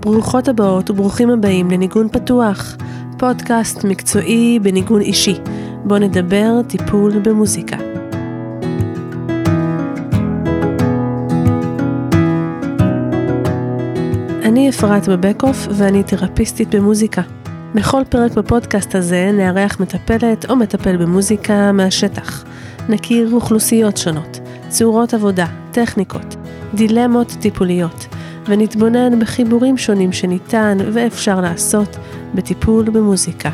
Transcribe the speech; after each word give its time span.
ברוכות 0.00 0.48
הבאות 0.48 0.90
וברוכים 0.90 1.30
הבאים 1.30 1.70
לניגון 1.70 2.08
פתוח, 2.08 2.76
פודקאסט 3.18 3.84
מקצועי 3.84 4.58
בניגון 4.62 5.00
אישי, 5.00 5.34
בו 5.84 5.98
נדבר 5.98 6.62
טיפול 6.68 7.18
במוזיקה. 7.18 7.76
אני 14.44 14.68
אפרת 14.68 15.08
בבקוף 15.08 15.68
ואני 15.70 16.02
תרפיסטית 16.02 16.74
במוזיקה. 16.74 17.22
בכל 17.74 18.02
פרק 18.08 18.32
בפודקאסט 18.32 18.94
הזה 18.94 19.30
נארח 19.32 19.80
מטפלת 19.80 20.50
או 20.50 20.56
מטפל 20.56 20.96
במוזיקה 20.96 21.72
מהשטח. 21.72 22.44
נכיר 22.88 23.30
אוכלוסיות 23.32 23.96
שונות, 23.96 24.40
צורות 24.68 25.14
עבודה, 25.14 25.46
טכניקות, 25.72 26.36
דילמות 26.74 27.36
טיפוליות, 27.40 28.06
ונתבונן 28.46 29.18
בחיבורים 29.20 29.76
שונים 29.76 30.12
שניתן 30.12 30.78
ואפשר 30.92 31.40
לעשות 31.40 31.96
בטיפול 32.34 32.90
במוזיקה. 32.90 33.50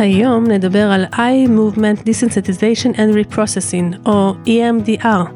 היום 0.00 0.46
נדבר 0.46 0.90
על 0.92 1.04
Eye 1.12 1.48
Movement 1.48 2.02
Desensitization 2.04 2.96
and 2.96 3.34
Reprocessing, 3.34 4.08
או 4.08 4.34
EMDR, 4.46 5.30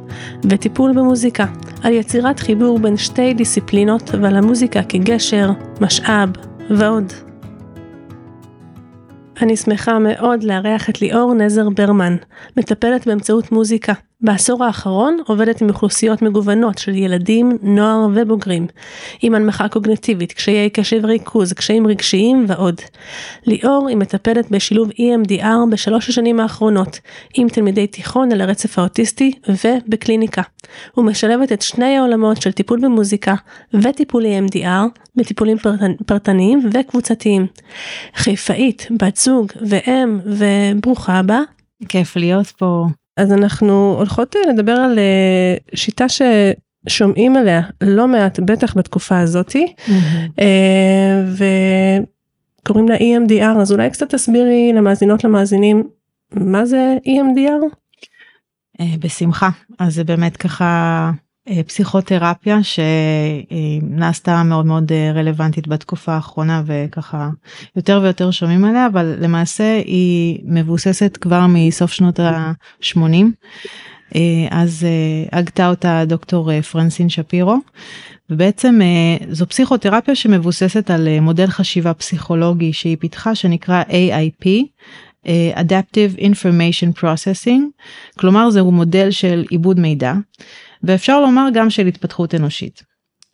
וטיפול 0.44 0.92
במוזיקה, 0.92 1.46
על 1.82 1.92
יצירת 1.92 2.40
חיבור 2.40 2.78
בין 2.78 2.96
שתי 2.96 3.34
דיסציפלינות 3.34 4.10
ועל 4.22 4.36
המוזיקה 4.36 4.82
כגשר, 4.82 5.50
משאב 5.80 6.30
ועוד. 6.70 7.12
אני 9.42 9.56
שמחה 9.56 9.98
מאוד 9.98 10.42
לארח 10.42 10.90
את 10.90 11.00
ליאור 11.00 11.34
נזר 11.34 11.70
ברמן, 11.70 12.16
מטפלת 12.56 13.06
באמצעות 13.06 13.52
מוזיקה. 13.52 13.92
בעשור 14.20 14.64
האחרון 14.64 15.18
עובדת 15.26 15.62
עם 15.62 15.68
אוכלוסיות 15.68 16.22
מגוונות 16.22 16.78
של 16.78 16.94
ילדים, 16.94 17.58
נוער 17.62 18.06
ובוגרים, 18.14 18.66
עם 19.22 19.34
הנמכה 19.34 19.68
קוגנטיבית, 19.68 20.32
קשיי 20.32 20.70
קשב 20.70 21.00
וריכוז, 21.02 21.52
קשיים 21.52 21.86
רגשיים 21.86 22.44
ועוד. 22.48 22.80
ליאור 23.46 23.88
היא 23.88 23.96
מטפלת 23.96 24.50
בשילוב 24.50 24.90
EMDR 24.90 25.70
בשלוש 25.70 26.08
השנים 26.08 26.40
האחרונות, 26.40 27.00
עם 27.34 27.48
תלמידי 27.48 27.86
תיכון 27.86 28.32
על 28.32 28.40
הרצף 28.40 28.78
האוטיסטי 28.78 29.32
ובקליניקה. 29.64 30.42
ומשלבת 30.96 31.52
את 31.52 31.62
שני 31.62 31.96
העולמות 31.96 32.42
של 32.42 32.52
טיפול 32.52 32.80
במוזיקה 32.80 33.34
וטיפול 33.74 34.24
EMDR 34.24 35.00
בטיפולים 35.16 35.56
פרטניים 36.06 36.70
וקבוצתיים. 36.72 37.46
חיפאית, 38.16 38.88
בת 39.02 39.16
זוג 39.16 39.52
ואם 39.60 40.18
וברוכה 40.24 41.18
הבאה. 41.18 41.40
כיף 41.88 42.16
להיות 42.16 42.46
פה. 42.46 42.86
אז 43.16 43.32
אנחנו 43.32 43.94
הולכות 43.98 44.36
אה, 44.36 44.52
לדבר 44.52 44.72
על 44.72 44.98
אה, 44.98 45.56
שיטה 45.74 46.06
ששומעים 46.08 47.36
עליה 47.36 47.62
לא 47.80 48.08
מעט, 48.08 48.40
בטח 48.40 48.76
בתקופה 48.76 49.18
הזאתי, 49.18 49.74
mm-hmm. 49.78 50.42
וקוראים 52.62 52.88
לה 52.88 52.96
EMDR, 52.96 53.60
אז 53.60 53.72
אולי 53.72 53.90
קצת 53.90 54.14
תסבירי 54.14 54.72
למאזינות 54.74 55.24
למאזינים, 55.24 55.88
מה 56.32 56.66
זה 56.66 56.96
EMDR? 57.06 57.76
בשמחה, 58.98 59.48
אז 59.78 59.94
זה 59.94 60.04
באמת 60.04 60.36
ככה 60.36 60.64
אה, 60.64 61.23
פסיכותרפיה 61.66 62.58
שנעשתה 62.62 64.42
מאוד 64.42 64.66
מאוד 64.66 64.92
אה, 64.92 65.12
רלוונטית 65.14 65.68
בתקופה 65.68 66.12
האחרונה 66.12 66.62
וככה 66.66 67.30
יותר 67.76 68.00
ויותר 68.02 68.30
שומעים 68.30 68.64
עליה 68.64 68.86
אבל 68.86 69.14
למעשה 69.18 69.80
היא 69.84 70.40
מבוססת 70.44 71.16
כבר 71.16 71.46
מסוף 71.48 71.92
שנות 71.92 72.20
ה-80 72.20 72.98
אה, 74.14 74.20
אז 74.50 74.86
הגתה 75.32 75.68
אותה 75.68 76.02
דוקטור 76.06 76.60
פרנסין 76.60 77.08
שפירו. 77.08 77.56
ובעצם 78.30 78.80
זו 79.30 79.46
פסיכותרפיה 79.46 80.14
שמבוססת 80.14 80.90
על 80.90 81.20
מודל 81.20 81.46
חשיבה 81.46 81.94
פסיכולוגי 81.94 82.72
שהיא 82.72 82.96
פיתחה 83.00 83.34
שנקרא 83.34 83.82
AIP. 83.82 84.46
Adaptive 85.54 86.20
Information 86.20 87.00
Processing, 87.00 87.60
כלומר 88.18 88.50
זהו 88.50 88.72
מודל 88.72 89.10
של 89.10 89.44
עיבוד 89.50 89.80
מידע 89.80 90.14
ואפשר 90.86 91.20
לומר 91.20 91.48
גם 91.54 91.70
של 91.70 91.86
התפתחות 91.86 92.34
אנושית. 92.34 92.82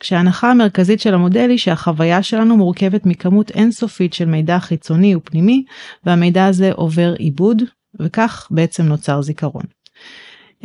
כשההנחה 0.01 0.51
המרכזית 0.51 1.01
של 1.01 1.15
המודל 1.15 1.51
היא 1.51 1.59
שהחוויה 1.59 2.23
שלנו 2.23 2.57
מורכבת 2.57 3.07
מכמות 3.07 3.51
אינסופית 3.51 4.13
של 4.13 4.25
מידע 4.25 4.59
חיצוני 4.59 5.15
ופנימי 5.15 5.65
והמידע 6.05 6.47
הזה 6.47 6.73
עובר 6.73 7.15
עיבוד 7.19 7.63
וכך 8.01 8.49
בעצם 8.51 8.83
נוצר 8.83 9.23
זיכרון. 9.23 9.63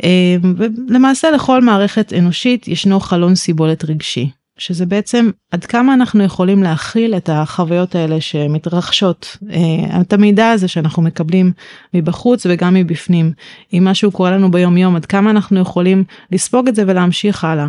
אה, 0.04 0.36
ולמעשה 0.56 1.30
לכל 1.30 1.62
מערכת 1.62 2.12
אנושית 2.12 2.68
ישנו 2.68 3.00
חלון 3.00 3.34
סיבולת 3.34 3.84
רגשי 3.84 4.30
שזה 4.58 4.86
בעצם 4.86 5.30
עד 5.50 5.64
כמה 5.64 5.94
אנחנו 5.94 6.24
יכולים 6.24 6.62
להכיל 6.62 7.14
את 7.16 7.30
החוויות 7.32 7.94
האלה 7.94 8.20
שמתרחשות, 8.20 9.36
אה, 9.50 10.00
את 10.00 10.12
המידע 10.12 10.50
הזה 10.50 10.68
שאנחנו 10.68 11.02
מקבלים 11.02 11.52
מבחוץ 11.94 12.46
וגם 12.50 12.74
מבפנים, 12.74 13.32
אם 13.72 13.84
משהו 13.84 14.12
קורה 14.12 14.30
לנו 14.30 14.50
ביום 14.50 14.76
יום, 14.76 14.96
עד 14.96 15.06
כמה 15.06 15.30
אנחנו 15.30 15.60
יכולים 15.60 16.04
לספוג 16.32 16.68
את 16.68 16.74
זה 16.74 16.84
ולהמשיך 16.86 17.44
הלאה. 17.44 17.66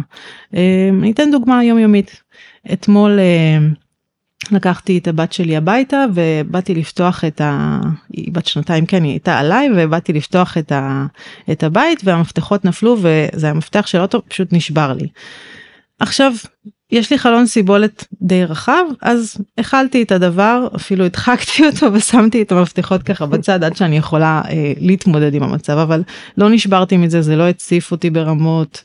אה, 0.56 0.90
אני 1.00 1.12
אתן 1.12 1.32
דוגמה 1.32 1.64
יומיומית. 1.64 2.22
אתמול 2.74 3.20
אה, 3.20 3.68
לקחתי 4.52 4.98
את 4.98 5.08
הבת 5.08 5.34
שלי 5.34 5.58
הביתה 5.58 6.06
ובאתי 6.14 6.76
לפתוח 6.76 7.26
את 7.26 7.42
ה... 7.42 7.80
היא 8.14 8.34
בת 8.34 8.46
שנתיים 8.46 8.86
כן 8.86 9.04
היא 9.04 9.12
הייתה 9.12 9.40
עליי 9.40 9.70
ובאתי 9.76 10.14
לפתוח 10.14 10.58
את, 10.58 10.72
ה... 10.72 11.06
את 11.52 11.64
הבית 11.64 12.02
והמפתחות 12.04 12.66
נפלו 12.66 12.98
וזה 13.02 13.50
המפתח 13.50 13.88
של 13.88 14.00
אוטו 14.00 14.22
פשוט 14.28 14.54
נשבר 14.54 14.94
לי. 14.94 15.08
עכשיו 16.00 16.34
יש 16.92 17.12
לי 17.12 17.18
חלון 17.18 17.46
סיבולת 17.46 18.06
די 18.22 18.46
רחב 18.46 18.84
אז 19.02 19.38
הכלתי 19.58 20.04
את 20.04 20.12
הדבר 20.12 20.68
אפילו 20.76 21.06
הדחקתי 21.06 21.66
אותו 21.66 21.86
ושמתי 21.94 22.42
את 22.42 22.52
המפתחות 22.52 23.04
ככה 23.04 23.26
בצד 23.26 23.64
עד 23.64 23.76
שאני 23.76 23.98
יכולה 23.98 24.42
אה, 24.50 24.74
להתמודד 24.80 25.34
עם 25.34 25.44
המצב 25.44 25.78
אבל 25.78 26.04
לא 26.38 26.50
נשברתי 26.50 26.98
מזה 26.98 27.22
זה 27.22 27.36
לא 27.36 27.48
הציף 27.48 27.92
אותי 27.92 28.10
ברמות 28.10 28.84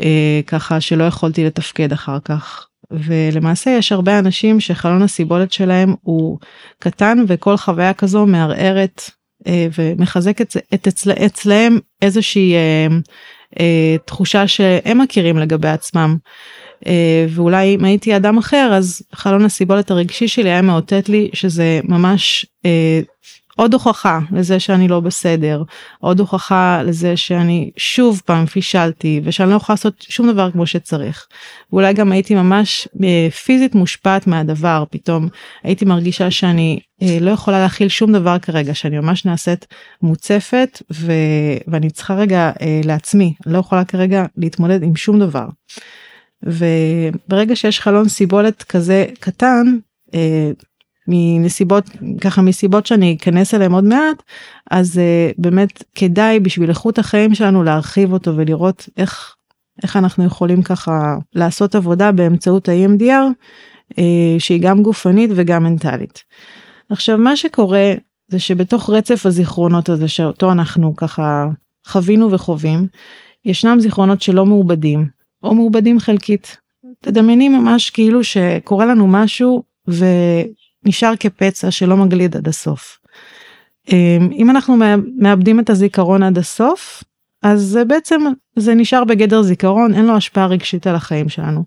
אה, 0.00 0.40
ככה 0.46 0.80
שלא 0.80 1.04
יכולתי 1.04 1.44
לתפקד 1.44 1.92
אחר 1.92 2.18
כך. 2.24 2.66
ולמעשה 2.90 3.70
יש 3.70 3.92
הרבה 3.92 4.18
אנשים 4.18 4.60
שחלון 4.60 5.02
הסיבולת 5.02 5.52
שלהם 5.52 5.94
הוא 6.02 6.38
קטן 6.78 7.24
וכל 7.26 7.56
חוויה 7.56 7.94
כזו 7.94 8.26
מערערת 8.26 9.10
אה, 9.46 9.66
ומחזקת 9.78 10.56
את 10.74 10.88
אצל, 10.88 11.10
אצלהם 11.26 11.78
איזושהי 12.02 12.54
אה, 12.54 12.86
אה, 13.60 13.96
תחושה 14.04 14.48
שהם 14.48 15.00
מכירים 15.00 15.38
לגבי 15.38 15.68
עצמם. 15.68 16.16
אה, 16.86 17.26
ואולי 17.28 17.74
אם 17.74 17.84
הייתי 17.84 18.16
אדם 18.16 18.38
אחר 18.38 18.70
אז 18.74 19.02
חלון 19.14 19.44
הסיבולת 19.44 19.90
הרגשי 19.90 20.28
שלי 20.28 20.50
היה 20.50 20.62
מאותת 20.62 21.08
לי 21.08 21.30
שזה 21.32 21.80
ממש 21.84 22.46
אה, 22.66 23.00
עוד 23.60 23.74
הוכחה 23.74 24.20
לזה 24.32 24.60
שאני 24.60 24.88
לא 24.88 25.00
בסדר, 25.00 25.62
עוד 25.98 26.20
הוכחה 26.20 26.82
לזה 26.82 27.16
שאני 27.16 27.70
שוב 27.76 28.22
פעם 28.24 28.46
פישלתי 28.46 29.20
ושאני 29.24 29.50
לא 29.50 29.56
יכולה 29.56 29.74
לעשות 29.74 30.06
שום 30.08 30.32
דבר 30.32 30.50
כמו 30.50 30.66
שצריך. 30.66 31.26
ואולי 31.72 31.92
גם 31.92 32.12
הייתי 32.12 32.34
ממש 32.34 32.88
אה, 33.04 33.30
פיזית 33.30 33.74
מושפעת 33.74 34.26
מהדבר, 34.26 34.84
פתאום 34.90 35.28
הייתי 35.62 35.84
מרגישה 35.84 36.30
שאני 36.30 36.80
אה, 37.02 37.18
לא 37.20 37.30
יכולה 37.30 37.60
להכיל 37.60 37.88
שום 37.88 38.12
דבר 38.12 38.38
כרגע, 38.38 38.74
שאני 38.74 38.98
ממש 38.98 39.24
נעשית 39.24 39.66
מוצפת 40.02 40.82
ו... 40.92 41.12
ואני 41.68 41.90
צריכה 41.90 42.14
רגע 42.14 42.50
אה, 42.60 42.80
לעצמי, 42.84 43.34
לא 43.46 43.58
יכולה 43.58 43.84
כרגע 43.84 44.24
להתמודד 44.36 44.82
עם 44.82 44.96
שום 44.96 45.20
דבר. 45.20 45.46
וברגע 46.42 47.56
שיש 47.56 47.80
חלון 47.80 48.08
סיבולת 48.08 48.62
כזה 48.62 49.06
קטן, 49.20 49.76
מנסיבות 51.10 51.90
ככה 52.20 52.42
מסיבות 52.42 52.86
שאני 52.86 53.16
אכנס 53.16 53.54
אליהם 53.54 53.72
עוד 53.72 53.84
מעט 53.84 54.22
אז 54.70 54.98
uh, 54.98 55.34
באמת 55.38 55.84
כדאי 55.94 56.40
בשביל 56.40 56.68
איכות 56.68 56.98
החיים 56.98 57.34
שלנו 57.34 57.62
להרחיב 57.62 58.12
אותו 58.12 58.36
ולראות 58.36 58.88
איך 58.96 59.36
איך 59.82 59.96
אנחנו 59.96 60.24
יכולים 60.24 60.62
ככה 60.62 61.16
לעשות 61.34 61.74
עבודה 61.74 62.12
באמצעות 62.12 62.68
ה-EMDR 62.68 63.44
uh, 63.92 63.96
שהיא 64.38 64.62
גם 64.62 64.82
גופנית 64.82 65.30
וגם 65.34 65.64
מנטלית. 65.64 66.22
עכשיו 66.90 67.18
מה 67.18 67.36
שקורה 67.36 67.92
זה 68.28 68.38
שבתוך 68.38 68.90
רצף 68.90 69.26
הזיכרונות 69.26 69.88
הזה 69.88 70.08
שאותו 70.08 70.52
אנחנו 70.52 70.96
ככה 70.96 71.48
חווינו 71.86 72.30
וחווים 72.30 72.86
ישנם 73.44 73.80
זיכרונות 73.80 74.22
שלא 74.22 74.46
מעובדים 74.46 75.19
או 75.42 75.54
מעובדים 75.54 76.00
חלקית. 76.00 76.56
תדמייני 77.00 77.48
ממש 77.48 77.90
כאילו 77.90 78.24
שקורה 78.24 78.86
לנו 78.86 79.06
משהו 79.06 79.62
ו... 79.88 80.04
נשאר 80.84 81.12
כפצע 81.20 81.70
שלא 81.70 81.96
מגליד 81.96 82.36
עד 82.36 82.48
הסוף. 82.48 82.98
אמ, 83.92 84.28
אם 84.32 84.50
אנחנו 84.50 84.76
מאבדים 85.16 85.60
את 85.60 85.70
הזיכרון 85.70 86.22
עד 86.22 86.38
הסוף, 86.38 87.04
אז 87.42 87.78
בעצם 87.88 88.20
זה 88.56 88.74
נשאר 88.74 89.04
בגדר 89.04 89.42
זיכרון, 89.42 89.94
אין 89.94 90.06
לו 90.06 90.16
השפעה 90.16 90.46
רגשית 90.46 90.86
על 90.86 90.94
החיים 90.94 91.28
שלנו. 91.28 91.64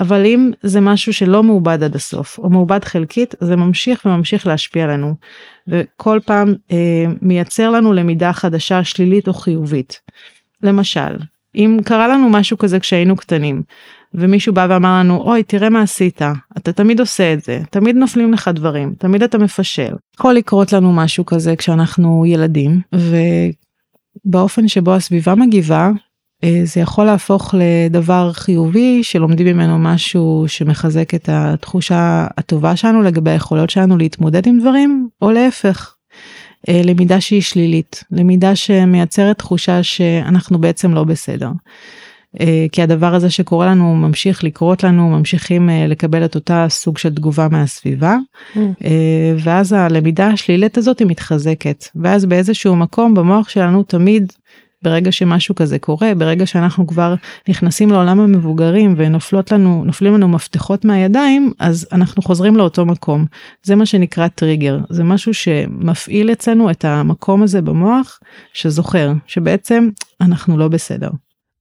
אבל 0.00 0.26
אם 0.26 0.50
זה 0.62 0.80
משהו 0.80 1.12
שלא 1.12 1.42
מעובד 1.42 1.82
עד 1.82 1.94
הסוף, 1.94 2.38
או 2.38 2.50
מעובד 2.50 2.84
חלקית, 2.84 3.34
זה 3.40 3.56
ממשיך 3.56 4.06
וממשיך 4.06 4.46
להשפיע 4.46 4.84
עלינו. 4.84 5.14
וכל 5.68 6.20
פעם 6.24 6.54
אה, 6.72 7.04
מייצר 7.22 7.70
לנו 7.70 7.92
למידה 7.92 8.32
חדשה 8.32 8.84
שלילית 8.84 9.28
או 9.28 9.34
חיובית. 9.34 10.00
למשל, 10.62 11.16
אם 11.54 11.78
קרה 11.84 12.08
לנו 12.08 12.30
משהו 12.30 12.58
כזה 12.58 12.80
כשהיינו 12.80 13.16
קטנים, 13.16 13.62
ומישהו 14.14 14.52
בא 14.54 14.66
ואמר 14.70 14.98
לנו, 14.98 15.16
אוי, 15.16 15.42
תראה 15.42 15.70
מה 15.70 15.82
עשית, 15.82 16.22
אתה 16.56 16.72
תמיד 16.72 17.00
עושה 17.00 17.32
את 17.32 17.44
זה, 17.44 17.60
תמיד 17.70 17.96
נופלים 17.96 18.32
לך 18.32 18.50
דברים, 18.54 18.94
תמיד 18.98 19.22
אתה 19.22 19.38
מפשל. 19.38 19.92
יכול 20.14 20.34
לקרות 20.34 20.72
לנו 20.72 20.92
משהו 20.92 21.26
כזה 21.26 21.56
כשאנחנו 21.56 22.26
ילדים, 22.26 22.80
ובאופן 24.26 24.68
שבו 24.68 24.94
הסביבה 24.94 25.34
מגיבה, 25.34 25.90
אה, 26.44 26.60
זה 26.64 26.80
יכול 26.80 27.04
להפוך 27.04 27.54
לדבר 27.58 28.32
חיובי 28.32 29.02
שלומדים 29.02 29.46
ממנו 29.46 29.78
משהו 29.78 30.44
שמחזק 30.48 31.14
את 31.14 31.28
התחושה 31.32 32.26
הטובה 32.38 32.76
שלנו 32.76 33.02
לגבי 33.02 33.30
היכולות 33.30 33.70
שלנו 33.70 33.98
להתמודד 33.98 34.46
עם 34.46 34.60
דברים, 34.60 35.08
או 35.22 35.30
להפך, 35.30 35.94
למידה 36.68 37.20
שהיא 37.20 37.42
שלילית, 37.42 38.04
למידה 38.10 38.56
שמייצרת 38.56 39.38
תחושה 39.38 39.82
שאנחנו 39.82 40.58
בעצם 40.58 40.94
לא 40.94 41.04
בסדר. 41.04 41.50
אה, 42.40 42.66
כי 42.72 42.82
הדבר 42.82 43.14
הזה 43.14 43.30
שקורה 43.30 43.66
לנו 43.66 43.96
ממשיך 43.96 44.44
לקרות 44.44 44.84
לנו, 44.84 45.08
ממשיכים 45.10 45.70
אה, 45.70 45.86
לקבל 45.86 46.24
את 46.24 46.34
אותה 46.34 46.66
סוג 46.68 46.98
של 46.98 47.14
תגובה 47.14 47.48
מהסביבה, 47.50 48.16
mm. 48.54 48.58
ואז 49.44 49.72
הלמידה 49.72 50.26
השלילית 50.26 50.78
הזאת 50.78 50.98
היא 50.98 51.08
מתחזקת, 51.08 51.84
ואז 51.96 52.26
באיזשהו 52.26 52.76
מקום 52.76 53.14
במוח 53.14 53.48
שלנו 53.48 53.82
תמיד 53.82 54.32
ברגע 54.82 55.12
שמשהו 55.12 55.54
כזה 55.54 55.78
קורה, 55.78 56.14
ברגע 56.14 56.46
שאנחנו 56.46 56.86
כבר 56.86 57.14
נכנסים 57.48 57.90
לעולם 57.90 58.20
המבוגרים 58.20 58.94
ונופלות 58.96 59.52
לנו, 59.52 59.82
נופלים 59.84 60.14
לנו 60.14 60.28
מפתחות 60.28 60.84
מהידיים, 60.84 61.52
אז 61.58 61.88
אנחנו 61.92 62.22
חוזרים 62.22 62.56
לאותו 62.56 62.86
מקום. 62.86 63.26
זה 63.62 63.76
מה 63.76 63.86
שנקרא 63.86 64.28
טריגר, 64.28 64.78
זה 64.90 65.04
משהו 65.04 65.34
שמפעיל 65.34 66.32
אצלנו 66.32 66.70
את 66.70 66.84
המקום 66.84 67.42
הזה 67.42 67.62
במוח 67.62 68.20
שזוכר, 68.52 69.12
שבעצם 69.26 69.88
אנחנו 70.20 70.58
לא 70.58 70.68
בסדר. 70.68 71.10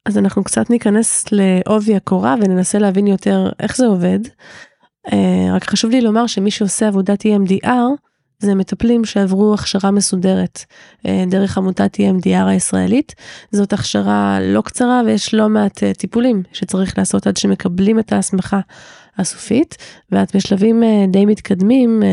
אז 0.05 0.17
אנחנו 0.17 0.43
קצת 0.43 0.69
ניכנס 0.69 1.25
לעובי 1.31 1.95
הקורה 1.95 2.35
וננסה 2.41 2.79
להבין 2.79 3.07
יותר 3.07 3.49
איך 3.59 3.77
זה 3.77 3.85
עובד. 3.85 4.19
אה, 5.13 5.55
רק 5.55 5.63
חשוב 5.63 5.91
לי 5.91 6.01
לומר 6.01 6.27
שמי 6.27 6.51
שעושה 6.51 6.87
עבודת 6.87 7.25
EMDR, 7.25 8.08
זה 8.39 8.55
מטפלים 8.55 9.05
שעברו 9.05 9.53
הכשרה 9.53 9.91
מסודרת 9.91 10.65
אה, 11.05 11.23
דרך 11.27 11.57
עמותת 11.57 11.97
EMDR 11.97 12.45
הישראלית. 12.47 13.15
זאת 13.51 13.73
הכשרה 13.73 14.39
לא 14.41 14.61
קצרה 14.61 15.01
ויש 15.05 15.33
לא 15.33 15.49
מעט 15.49 15.83
אה, 15.83 15.93
טיפולים 15.93 16.43
שצריך 16.53 16.97
לעשות 16.97 17.27
עד 17.27 17.37
שמקבלים 17.37 17.99
את 17.99 18.13
ההסמכה 18.13 18.59
הסופית, 19.17 19.77
ואת 20.11 20.35
בשלבים 20.35 20.83
אה, 20.83 21.05
די 21.11 21.25
מתקדמים, 21.25 22.03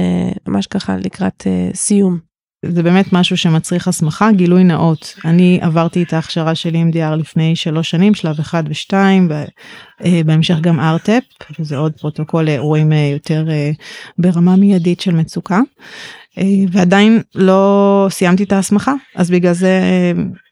ממש 0.46 0.66
ככה 0.66 0.96
לקראת 0.96 1.46
סיום. 1.74 2.35
זה 2.64 2.82
באמת 2.82 3.12
משהו 3.12 3.36
שמצריך 3.36 3.88
הסמכה, 3.88 4.32
גילוי 4.32 4.64
נאות. 4.64 5.14
אני 5.24 5.58
עברתי 5.62 6.02
את 6.02 6.12
ההכשרה 6.12 6.54
שלי 6.54 6.78
EMDR 6.78 7.16
לפני 7.16 7.56
שלוש 7.56 7.90
שנים, 7.90 8.14
שלב 8.14 8.40
אחד 8.40 8.64
ושתיים, 8.68 9.28
ובהמשך 10.06 10.60
גם 10.60 10.80
R-TEP, 10.80 11.22
שזה 11.56 11.76
עוד 11.76 11.92
פרוטוקול 11.92 12.44
לאירועים 12.44 12.92
יותר 12.92 13.46
ברמה 14.18 14.56
מיידית 14.56 15.00
של 15.00 15.14
מצוקה. 15.14 15.60
ועדיין 16.72 17.20
לא 17.34 18.06
סיימתי 18.10 18.42
את 18.44 18.52
ההסמכה, 18.52 18.92
אז 19.14 19.30
בגלל 19.30 19.52
זה 19.52 19.80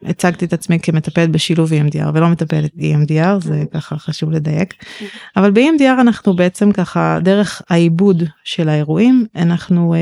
הצגתי 0.05 0.45
את 0.45 0.53
עצמי 0.53 0.79
כמטפלת 0.81 1.31
בשילוב 1.31 1.73
EMDR 1.73 2.11
ולא 2.15 2.29
מטפלת 2.29 2.71
EMDR, 2.75 3.39
זה 3.41 3.63
ככה 3.73 3.99
חשוב 3.99 4.31
לדייק. 4.31 4.75
אבל 5.37 5.51
ב-EMDR 5.51 6.01
אנחנו 6.01 6.37
בעצם 6.37 6.73
ככה, 6.73 7.19
דרך 7.23 7.63
העיבוד 7.71 8.23
של 8.45 8.69
האירועים, 8.69 9.27
אנחנו 9.37 9.95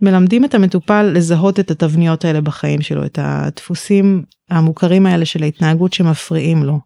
מלמדים 0.00 0.44
את 0.44 0.54
המטופל 0.54 1.02
לזהות 1.02 1.60
את 1.60 1.70
התבניות 1.70 2.24
האלה 2.24 2.40
בחיים 2.40 2.82
שלו, 2.82 3.04
את 3.04 3.18
הדפוסים 3.22 4.24
המוכרים 4.50 5.06
האלה 5.06 5.24
של 5.24 5.42
ההתנהגות 5.42 5.92
שמפריעים 5.92 6.62
לו. 6.62 6.80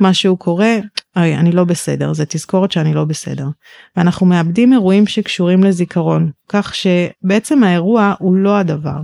משהו 0.00 0.36
קורה, 0.36 0.76
אוי, 1.16 1.36
אני 1.36 1.52
לא 1.52 1.64
בסדר, 1.64 2.12
זה 2.12 2.24
תזכורת 2.26 2.72
שאני 2.72 2.94
לא 2.94 3.04
בסדר. 3.04 3.46
ואנחנו 3.96 4.26
מאבדים 4.26 4.72
אירועים 4.72 5.06
שקשורים 5.06 5.64
לזיכרון, 5.64 6.30
כך 6.48 6.74
שבעצם 6.74 7.62
האירוע 7.62 8.14
הוא 8.18 8.36
לא 8.36 8.56
הדבר, 8.56 8.98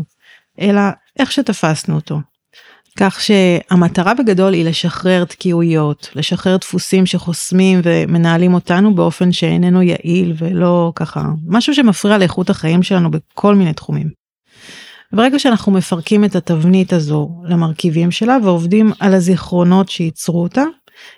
אלא 0.60 0.82
איך 1.18 1.32
שתפסנו 1.32 1.94
אותו. 1.94 2.20
כך 2.98 3.20
שהמטרה 3.20 4.14
בגדול 4.14 4.52
היא 4.52 4.64
לשחרר 4.64 5.24
תקיעויות, 5.24 6.08
לשחרר 6.14 6.56
דפוסים 6.56 7.06
שחוסמים 7.06 7.80
ומנהלים 7.84 8.54
אותנו 8.54 8.94
באופן 8.94 9.32
שאיננו 9.32 9.82
יעיל 9.82 10.34
ולא 10.38 10.92
ככה, 10.94 11.24
משהו 11.46 11.74
שמפריע 11.74 12.18
לאיכות 12.18 12.50
החיים 12.50 12.82
שלנו 12.82 13.10
בכל 13.10 13.54
מיני 13.54 13.72
תחומים. 13.72 14.08
ברגע 15.12 15.38
שאנחנו 15.38 15.72
מפרקים 15.72 16.24
את 16.24 16.36
התבנית 16.36 16.92
הזו 16.92 17.30
למרכיבים 17.44 18.10
שלה 18.10 18.36
ועובדים 18.42 18.92
על 19.00 19.14
הזיכרונות 19.14 19.88
שייצרו 19.88 20.42
אותה, 20.42 20.64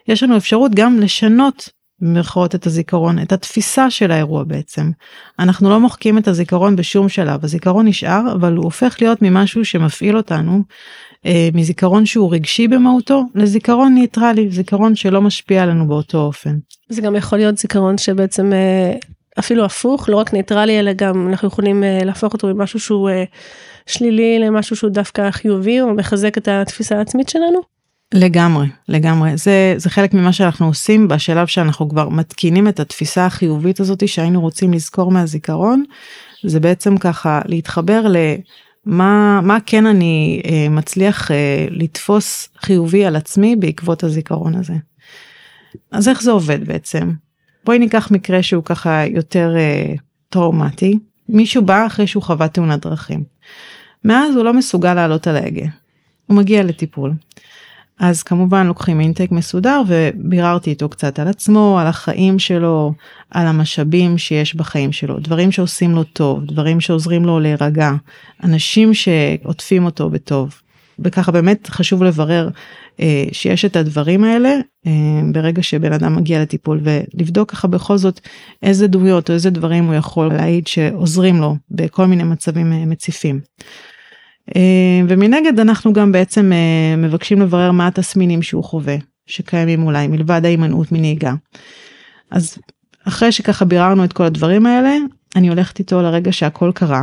יש 0.08 0.22
לנו 0.22 0.37
אפשרות 0.37 0.72
גם 0.75 1.00
לשנות 1.00 1.69
במירכאות 2.00 2.54
את 2.54 2.66
הזיכרון, 2.66 3.19
את 3.19 3.32
התפיסה 3.32 3.90
של 3.90 4.10
האירוע 4.10 4.44
בעצם. 4.44 4.90
אנחנו 5.38 5.70
לא 5.70 5.81
מוחקים 5.81 6.19
את 6.19 6.28
הזיכרון 6.28 6.76
בשום 6.76 7.08
שלב, 7.08 7.44
הזיכרון 7.44 7.87
נשאר, 7.88 8.32
אבל 8.32 8.56
הוא 8.56 8.64
הופך 8.64 8.96
להיות 9.00 9.22
ממשהו 9.22 9.64
שמפעיל 9.64 10.16
אותנו 10.16 10.62
אה, 11.26 11.48
מזיכרון 11.54 12.06
שהוא 12.06 12.34
רגשי 12.34 12.69
במהותו 12.69 13.22
לזיכרון 13.34 13.94
ניטרלי, 13.94 14.50
זיכרון 14.50 14.94
שלא 14.94 15.22
משפיע 15.22 15.62
עלינו 15.62 15.88
באותו 15.88 16.19
אופן. 16.19 16.58
זה 16.88 17.02
גם 17.02 17.16
יכול 17.16 17.38
להיות 17.38 17.58
זיכרון 17.58 17.98
שבעצם 17.98 18.52
אה, 18.52 18.93
אפילו 19.38 19.64
הפוך, 19.64 20.08
לא 20.08 20.16
רק 20.16 20.32
ניטרלי, 20.32 20.78
אלא 20.78 20.93
גם 20.93 21.28
אנחנו 21.28 21.48
יכולים 21.48 21.84
אה, 21.84 22.00
להפוך 22.04 22.32
אותו 22.32 22.54
ממשהו 22.54 22.81
שהוא 22.81 23.10
שלילי 23.87 24.38
למשהו 24.38 24.76
שהוא 24.76 24.90
דווקא 24.90 25.31
חיובי 25.31 25.81
או 25.81 25.94
מחזק 25.94 26.38
את 26.38 26.48
התפיסה 26.48 26.98
העצמית 26.98 27.28
שלנו. 27.28 27.75
לגמרי, 28.14 28.67
לגמרי. 28.88 29.37
זה, 29.37 29.75
זה 29.76 29.91
חלק 29.91 30.14
ממה 30.14 30.32
שאנחנו 30.32 30.67
עושים 30.67 31.08
בשלב 31.08 31.47
שאנחנו 31.47 31.88
כבר 31.88 32.08
מתקינים 32.08 32.69
את 32.69 32.81
התפיסה 32.81 33.26
החיובית 33.26 33.81
הזאת 33.81 34.08
שהיינו 34.08 34.41
רוצים 34.41 34.73
לזכור 34.73 35.11
מהזיכרון. 35.11 35.85
זה 36.43 36.61
בעצם 36.61 36.99
ככה 36.99 37.41
להתחבר 37.44 38.08
ל... 38.08 38.17
מה, 38.87 39.41
מה 39.43 39.58
כן 39.67 39.87
אני 39.87 40.43
אה, 40.44 40.69
מצליח 40.69 41.31
אה, 41.31 41.67
לתפוס 41.70 42.49
חיובי 42.58 43.05
על 43.05 43.17
עצמי 43.17 43.56
בעקבות 43.56 44.05
הזיכרון 44.05 44.55
הזה. 44.55 44.75
אז 45.93 46.08
איך 46.08 46.23
זה 46.23 46.31
עובד 46.31 46.69
בעצם? 46.69 47.11
בואי 47.64 47.79
ניקח 47.79 48.11
מקרה 48.11 48.43
שהוא 48.43 48.64
ככה 48.64 49.06
יותר 49.06 49.55
אה, 49.56 49.94
טראומטי. 50.29 50.99
מישהו 51.29 51.62
בא 51.62 51.87
אחרי 51.87 52.06
שהוא 52.06 52.23
חווה 52.23 52.49
תאונת 52.49 52.87
דרכים. 52.87 53.25
מאז 54.05 54.37
הוא 54.37 54.44
לא 54.44 54.55
מסוגל 54.55 54.94
לעלות 54.94 55.27
על 55.27 55.36
ההגה. 55.36 55.67
הוא 56.27 56.36
מגיע 56.36 56.63
לטיפול. 56.63 57.13
אז 58.00 58.22
כמובן 58.22 58.67
לוקחים 58.67 59.00
אינטק 59.00 59.31
מסודר 59.31 59.82
וביררתי 59.86 60.70
איתו 60.70 60.88
קצת 60.88 61.19
על 61.19 61.29
עצמו, 61.29 61.79
על 61.81 61.86
החיים 61.86 62.38
שלו, 62.38 62.93
על 63.31 63.46
המשאבים 63.46 64.19
שיש 64.19 64.55
בחיים 64.55 64.93
שלו, 64.93 65.19
דברים 65.19 65.53
שעושים 65.53 65.94
לו 65.94 66.05
טוב, 66.05 66.44
דברים 66.44 66.81
שעוזרים 66.81 67.24
לו 67.24 67.41
להירגע, 67.41 67.93
אנשים 68.44 68.94
שעוטפים 68.94 69.84
אותו 69.84 70.10
בטוב. 70.10 70.60
וככה 70.98 71.32
באמת 71.32 71.67
חשוב 71.67 72.03
לברר 72.03 72.48
אה, 73.00 73.24
שיש 73.32 73.65
את 73.65 73.76
הדברים 73.76 74.24
האלה 74.24 74.48
אה, 74.86 74.93
ברגע 75.32 75.62
שבן 75.62 75.93
אדם 75.93 76.17
מגיע 76.17 76.43
לטיפול 76.43 76.81
ולבדוק 76.82 77.50
ככה 77.50 77.69
בכל 77.69 77.96
זאת 77.96 78.20
איזה 78.62 78.86
דמויות 78.86 79.31
או 79.31 79.34
איזה 79.34 79.50
דברים 79.50 79.84
הוא 79.84 79.94
יכול 79.94 80.29
להעיד 80.29 80.67
שעוזרים 80.67 81.36
לו 81.36 81.56
בכל 81.70 82.06
מיני 82.06 82.22
מצבים 82.22 82.72
אה, 82.72 82.86
מציפים. 82.86 83.41
אה, 84.56 85.00
ומנגד 85.08 85.60
אנחנו 85.60 85.93
גם 85.93 86.12
בעצם 86.12 86.53
אה, 86.53 86.96
מבקשים 86.96 87.41
לברר 87.41 87.72
מה 87.72 87.86
התסמינים 87.86 88.43
שהוא 88.43 88.65
חווה 88.65 88.96
שקיימים 89.26 89.82
אולי 89.82 90.08
מלבד 90.08 90.41
ההימנעות 90.44 90.93
מנהיגה. 90.93 91.34
אז 92.31 92.58
אחרי 93.08 93.32
שככה 93.32 93.65
ביררנו 93.65 94.05
את 94.05 94.12
כל 94.12 94.24
הדברים 94.24 94.67
האלה 94.67 94.96
אני 95.36 95.48
הולכת 95.48 95.79
איתו 95.79 96.03
לרגע 96.03 96.32
שהכל 96.32 96.72
קרה 96.74 97.03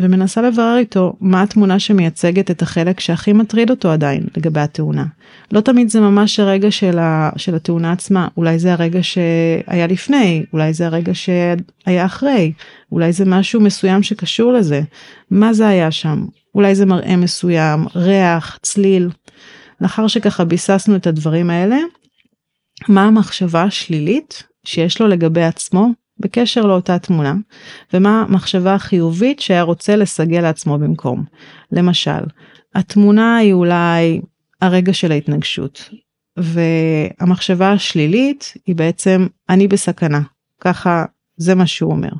ומנסה 0.00 0.42
לברר 0.42 0.76
איתו 0.78 1.12
מה 1.20 1.42
התמונה 1.42 1.78
שמייצגת 1.78 2.50
את 2.50 2.62
החלק 2.62 3.00
שהכי 3.00 3.32
מטריד 3.32 3.70
אותו 3.70 3.90
עדיין 3.90 4.22
לגבי 4.36 4.60
התאונה. 4.60 5.04
לא 5.52 5.60
תמיד 5.60 5.88
זה 5.88 6.00
ממש 6.00 6.40
הרגע 6.40 6.70
של, 6.70 6.98
ה, 6.98 7.30
של 7.36 7.54
התאונה 7.54 7.92
עצמה, 7.92 8.28
אולי 8.36 8.58
זה 8.58 8.72
הרגע 8.72 9.02
שהיה 9.02 9.86
לפני, 9.86 10.44
אולי 10.52 10.72
זה 10.72 10.86
הרגע 10.86 11.12
שהיה 11.14 12.06
אחרי, 12.06 12.52
אולי 12.92 13.12
זה 13.12 13.24
משהו 13.24 13.60
מסוים 13.60 14.02
שקשור 14.02 14.52
לזה. 14.52 14.82
מה 15.30 15.52
זה 15.52 15.68
היה 15.68 15.90
שם? 15.90 16.24
אולי 16.54 16.74
זה 16.74 16.86
מראה 16.86 17.16
מסוים, 17.16 17.86
ריח, 17.94 18.58
צליל. 18.62 19.10
לאחר 19.80 20.06
שככה 20.06 20.44
ביססנו 20.44 20.96
את 20.96 21.06
הדברים 21.06 21.50
האלה, 21.50 21.78
מה 22.88 23.04
המחשבה 23.04 23.62
השלילית 23.62 24.42
שיש 24.64 25.00
לו 25.00 25.08
לגבי 25.08 25.42
עצמו 25.42 25.88
בקשר 26.20 26.66
לאותה 26.66 26.98
תמונה, 26.98 27.34
ומה 27.94 28.24
המחשבה 28.28 28.74
החיובית 28.74 29.40
שהיה 29.40 29.62
רוצה 29.62 29.96
לסגל 29.96 30.40
לעצמו 30.40 30.78
במקום. 30.78 31.24
למשל, 31.72 32.20
התמונה 32.74 33.36
היא 33.36 33.52
אולי 33.52 34.20
הרגע 34.60 34.92
של 34.92 35.12
ההתנגשות, 35.12 35.90
והמחשבה 36.36 37.72
השלילית 37.72 38.54
היא 38.66 38.76
בעצם 38.76 39.26
אני 39.48 39.68
בסכנה, 39.68 40.20
ככה 40.60 41.04
זה 41.36 41.54
מה 41.54 41.66
שהוא 41.66 41.92
אומר. 41.92 42.10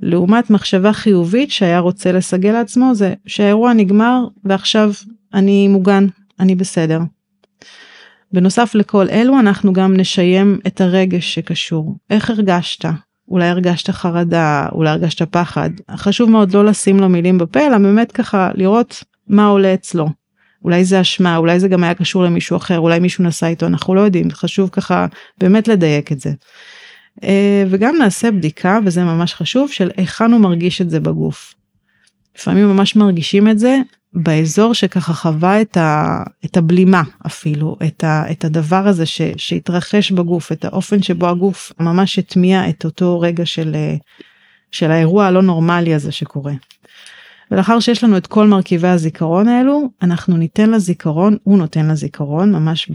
לעומת 0.00 0.50
מחשבה 0.50 0.92
חיובית 0.92 1.50
שהיה 1.50 1.78
רוצה 1.78 2.12
לסגל 2.12 2.52
לעצמו 2.52 2.94
זה 2.94 3.14
שהאירוע 3.26 3.72
נגמר 3.72 4.24
ועכשיו 4.44 4.92
אני 5.34 5.68
מוגן, 5.68 6.06
אני 6.40 6.54
בסדר. 6.54 7.00
בנוסף 8.32 8.74
לכל 8.74 9.08
אלו 9.08 9.40
אנחנו 9.40 9.72
גם 9.72 9.96
נשיים 9.96 10.58
את 10.66 10.80
הרגש 10.80 11.34
שקשור. 11.34 11.96
איך 12.10 12.30
הרגשת? 12.30 12.84
אולי 13.28 13.48
הרגשת 13.48 13.90
חרדה, 13.90 14.66
אולי 14.72 14.90
הרגשת 14.90 15.22
פחד. 15.22 15.70
חשוב 15.90 16.30
מאוד 16.30 16.54
לא 16.54 16.64
לשים 16.64 17.00
לו 17.00 17.08
מילים 17.08 17.38
בפה, 17.38 17.66
אלא 17.66 17.78
באמת 17.78 18.12
ככה 18.12 18.50
לראות 18.54 19.04
מה 19.28 19.46
עולה 19.46 19.74
אצלו. 19.74 20.08
אולי 20.64 20.84
זה 20.84 21.00
אשמה, 21.00 21.36
אולי 21.36 21.60
זה 21.60 21.68
גם 21.68 21.84
היה 21.84 21.94
קשור 21.94 22.24
למישהו 22.24 22.56
אחר, 22.56 22.78
אולי 22.78 22.98
מישהו 22.98 23.24
נסע 23.24 23.46
איתו, 23.46 23.66
אנחנו 23.66 23.94
לא 23.94 24.00
יודעים, 24.00 24.30
חשוב 24.30 24.68
ככה 24.72 25.06
באמת 25.38 25.68
לדייק 25.68 26.12
את 26.12 26.20
זה. 26.20 26.30
אה, 27.24 27.64
וגם 27.70 27.96
נעשה 27.98 28.30
בדיקה, 28.30 28.78
וזה 28.84 29.04
ממש 29.04 29.34
חשוב, 29.34 29.70
של 29.70 29.90
היכן 29.96 30.32
הוא 30.32 30.40
מרגיש 30.40 30.80
את 30.80 30.90
זה 30.90 31.00
בגוף. 31.00 31.54
לפעמים 32.38 32.68
ממש 32.68 32.96
מרגישים 32.96 33.48
את 33.48 33.58
זה 33.58 33.78
באזור 34.12 34.74
שככה 34.74 35.12
חווה 35.12 35.60
את, 35.60 35.76
ה, 35.76 36.22
את 36.44 36.56
הבלימה 36.56 37.02
אפילו, 37.26 37.76
את, 37.86 38.04
ה, 38.04 38.30
את 38.30 38.44
הדבר 38.44 38.88
הזה 38.88 39.06
ש, 39.06 39.20
שהתרחש 39.36 40.12
בגוף, 40.12 40.52
את 40.52 40.64
האופן 40.64 41.02
שבו 41.02 41.28
הגוף 41.28 41.72
ממש 41.80 42.18
הטמיע 42.18 42.68
את 42.68 42.84
אותו 42.84 43.20
רגע 43.20 43.46
של, 43.46 43.76
של 44.70 44.90
האירוע 44.90 45.26
הלא 45.26 45.42
נורמלי 45.42 45.94
הזה 45.94 46.12
שקורה. 46.12 46.52
ולאחר 47.50 47.80
שיש 47.80 48.04
לנו 48.04 48.16
את 48.16 48.26
כל 48.26 48.46
מרכיבי 48.46 48.88
הזיכרון 48.88 49.48
האלו, 49.48 49.90
אנחנו 50.02 50.36
ניתן 50.36 50.70
לזיכרון, 50.70 51.36
הוא 51.42 51.58
נותן 51.58 51.88
לזיכרון, 51.88 52.52
ממש 52.52 52.90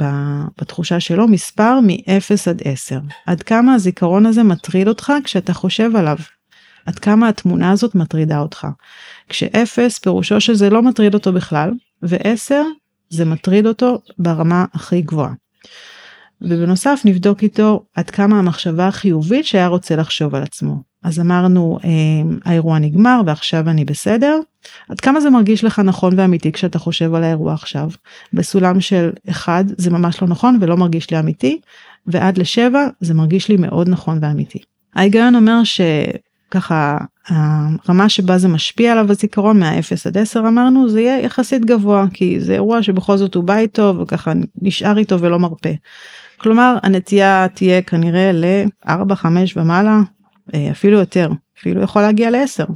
בתחושה 0.61 0.99
שלו, 0.99 1.27
מספר 1.27 1.79
מ-0 1.79 2.49
עד 2.49 2.61
10. 2.65 2.99
עד 3.25 3.43
כמה 3.43 3.73
הזיכרון 3.73 4.25
הזה 4.25 4.43
מטריד 4.43 4.87
אותך 4.87 5.13
כשאתה 5.23 5.53
חושב 5.53 5.95
עליו. 5.95 6.17
עד 6.85 6.99
כמה 6.99 7.29
התמונה 7.29 7.71
הזאת 7.71 7.95
מטרידה 7.95 8.39
אותך. 8.39 8.67
כשאפס 9.29 9.99
פירושו 9.99 10.41
שזה 10.41 10.69
לא 10.69 10.81
מטריד 10.81 11.13
אותו 11.13 11.33
בכלל, 11.33 11.71
ועשר 12.01 12.63
זה 13.09 13.25
מטריד 13.25 13.67
אותו 13.67 13.99
ברמה 14.17 14.65
הכי 14.73 15.01
גבוהה. 15.01 15.33
ובנוסף 16.41 17.01
נבדוק 17.05 17.43
איתו 17.43 17.85
עד 17.95 18.09
כמה 18.09 18.39
המחשבה 18.39 18.87
החיובית 18.87 19.45
שהיה 19.45 19.67
רוצה 19.67 19.95
לחשוב 19.95 20.35
על 20.35 20.43
עצמו. 20.43 20.81
אז 21.03 21.19
אמרנו 21.19 21.79
אמ, 21.83 22.39
האירוע 22.45 22.79
נגמר 22.79 23.21
ועכשיו 23.25 23.69
אני 23.69 23.85
בסדר. 23.85 24.39
עד 24.89 24.99
כמה 24.99 25.21
זה 25.21 25.29
מרגיש 25.29 25.63
לך 25.63 25.79
נכון 25.79 26.19
ואמיתי 26.19 26.51
כשאתה 26.51 26.79
חושב 26.79 27.13
על 27.13 27.23
האירוע 27.23 27.53
עכשיו. 27.53 27.89
בסולם 28.33 28.81
של 28.81 29.11
1 29.29 29.65
זה 29.77 29.89
ממש 29.91 30.21
לא 30.21 30.27
נכון 30.27 30.57
ולא 30.61 30.77
מרגיש 30.77 31.11
לי 31.11 31.19
אמיתי 31.19 31.59
ועד 32.07 32.37
לשבע 32.37 32.87
זה 33.01 33.13
מרגיש 33.13 33.49
לי 33.49 33.57
מאוד 33.57 33.89
נכון 33.89 34.19
ואמיתי. 34.21 34.59
ההיגיון 34.95 35.35
אומר 35.35 35.63
ש... 35.63 35.81
ככה 36.51 36.97
הרמה 37.27 38.09
שבה 38.09 38.37
זה 38.37 38.47
משפיע 38.47 38.91
עליו 38.91 39.11
הזיכרון 39.11 39.59
מה-0 39.59 40.07
עד 40.07 40.17
10 40.17 40.39
אמרנו 40.39 40.89
זה 40.89 41.01
יהיה 41.01 41.21
יחסית 41.21 41.65
גבוה 41.65 42.05
כי 42.13 42.39
זה 42.39 42.53
אירוע 42.53 42.83
שבכל 42.83 43.17
זאת 43.17 43.35
הוא 43.35 43.43
בא 43.43 43.57
איתו 43.57 43.93
וככה 43.99 44.31
נשאר 44.61 44.97
איתו 44.97 45.19
ולא 45.19 45.39
מרפה. 45.39 45.69
כלומר 46.37 46.77
הנטייה 46.83 47.47
תהיה 47.53 47.81
כנראה 47.81 48.31
ל-4 48.33 49.15
5 49.15 49.57
ומעלה 49.57 49.99
אה, 50.53 50.71
אפילו 50.71 50.99
יותר 50.99 51.29
אפילו 51.59 51.81
יכול 51.81 52.01
להגיע 52.01 52.31
ל-10. 52.31 52.71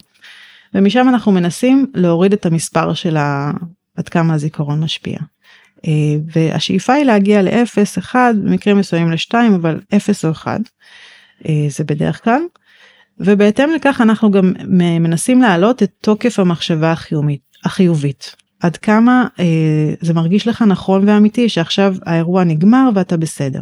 ומשם 0.74 1.10
אנחנו 1.10 1.32
מנסים 1.32 1.86
להוריד 1.94 2.34
את 2.34 2.46
המספר 2.46 2.94
של 2.94 3.18
עד 3.98 4.10
כמה 4.10 4.34
הזיכרון 4.34 4.84
משפיע. 4.84 5.18
אה, 5.88 5.92
והשאיפה 6.34 6.94
היא 6.94 7.06
להגיע 7.06 7.42
ל-0 7.42 8.00
1 8.00 8.36
במקרים 8.44 8.78
מסוימים 8.78 9.12
ל-2 9.12 9.34
אבל 9.56 9.80
0 9.96 10.26
או 10.26 10.32
1 10.32 10.62
אה, 11.48 11.68
זה 11.70 11.84
בדרך 11.84 12.24
כלל. 12.24 12.42
ובהתאם 13.20 13.70
לכך 13.76 14.02
אנחנו 14.02 14.32
גם 14.32 14.54
מנסים 15.00 15.42
להעלות 15.42 15.84
את 15.84 15.92
תוקף 16.02 16.40
המחשבה 16.40 16.92
החיומית, 16.92 17.42
החיובית. 17.64 18.36
עד 18.60 18.78
כמה 18.78 19.28
אה, 19.40 19.94
זה 20.02 20.14
מרגיש 20.14 20.48
לך 20.48 20.62
נכון 20.62 21.10
ואמיתי 21.10 21.50
שעכשיו 21.50 21.96
האירוע 22.06 22.44
נגמר 22.44 22.90
ואתה 22.96 23.18
בסדר. 23.18 23.62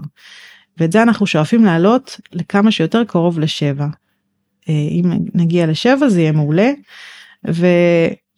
ואת 0.77 0.91
זה 0.91 1.03
אנחנו 1.03 1.27
שואפים 1.27 1.65
להעלות 1.65 2.19
לכמה 2.33 2.71
שיותר 2.71 3.03
קרוב 3.03 3.39
לשבע. 3.39 3.87
אה, 4.69 4.73
אם 4.73 5.11
נגיע 5.33 5.67
לשבע 5.67 6.09
זה 6.09 6.21
יהיה 6.21 6.31
מעולה. 6.31 6.71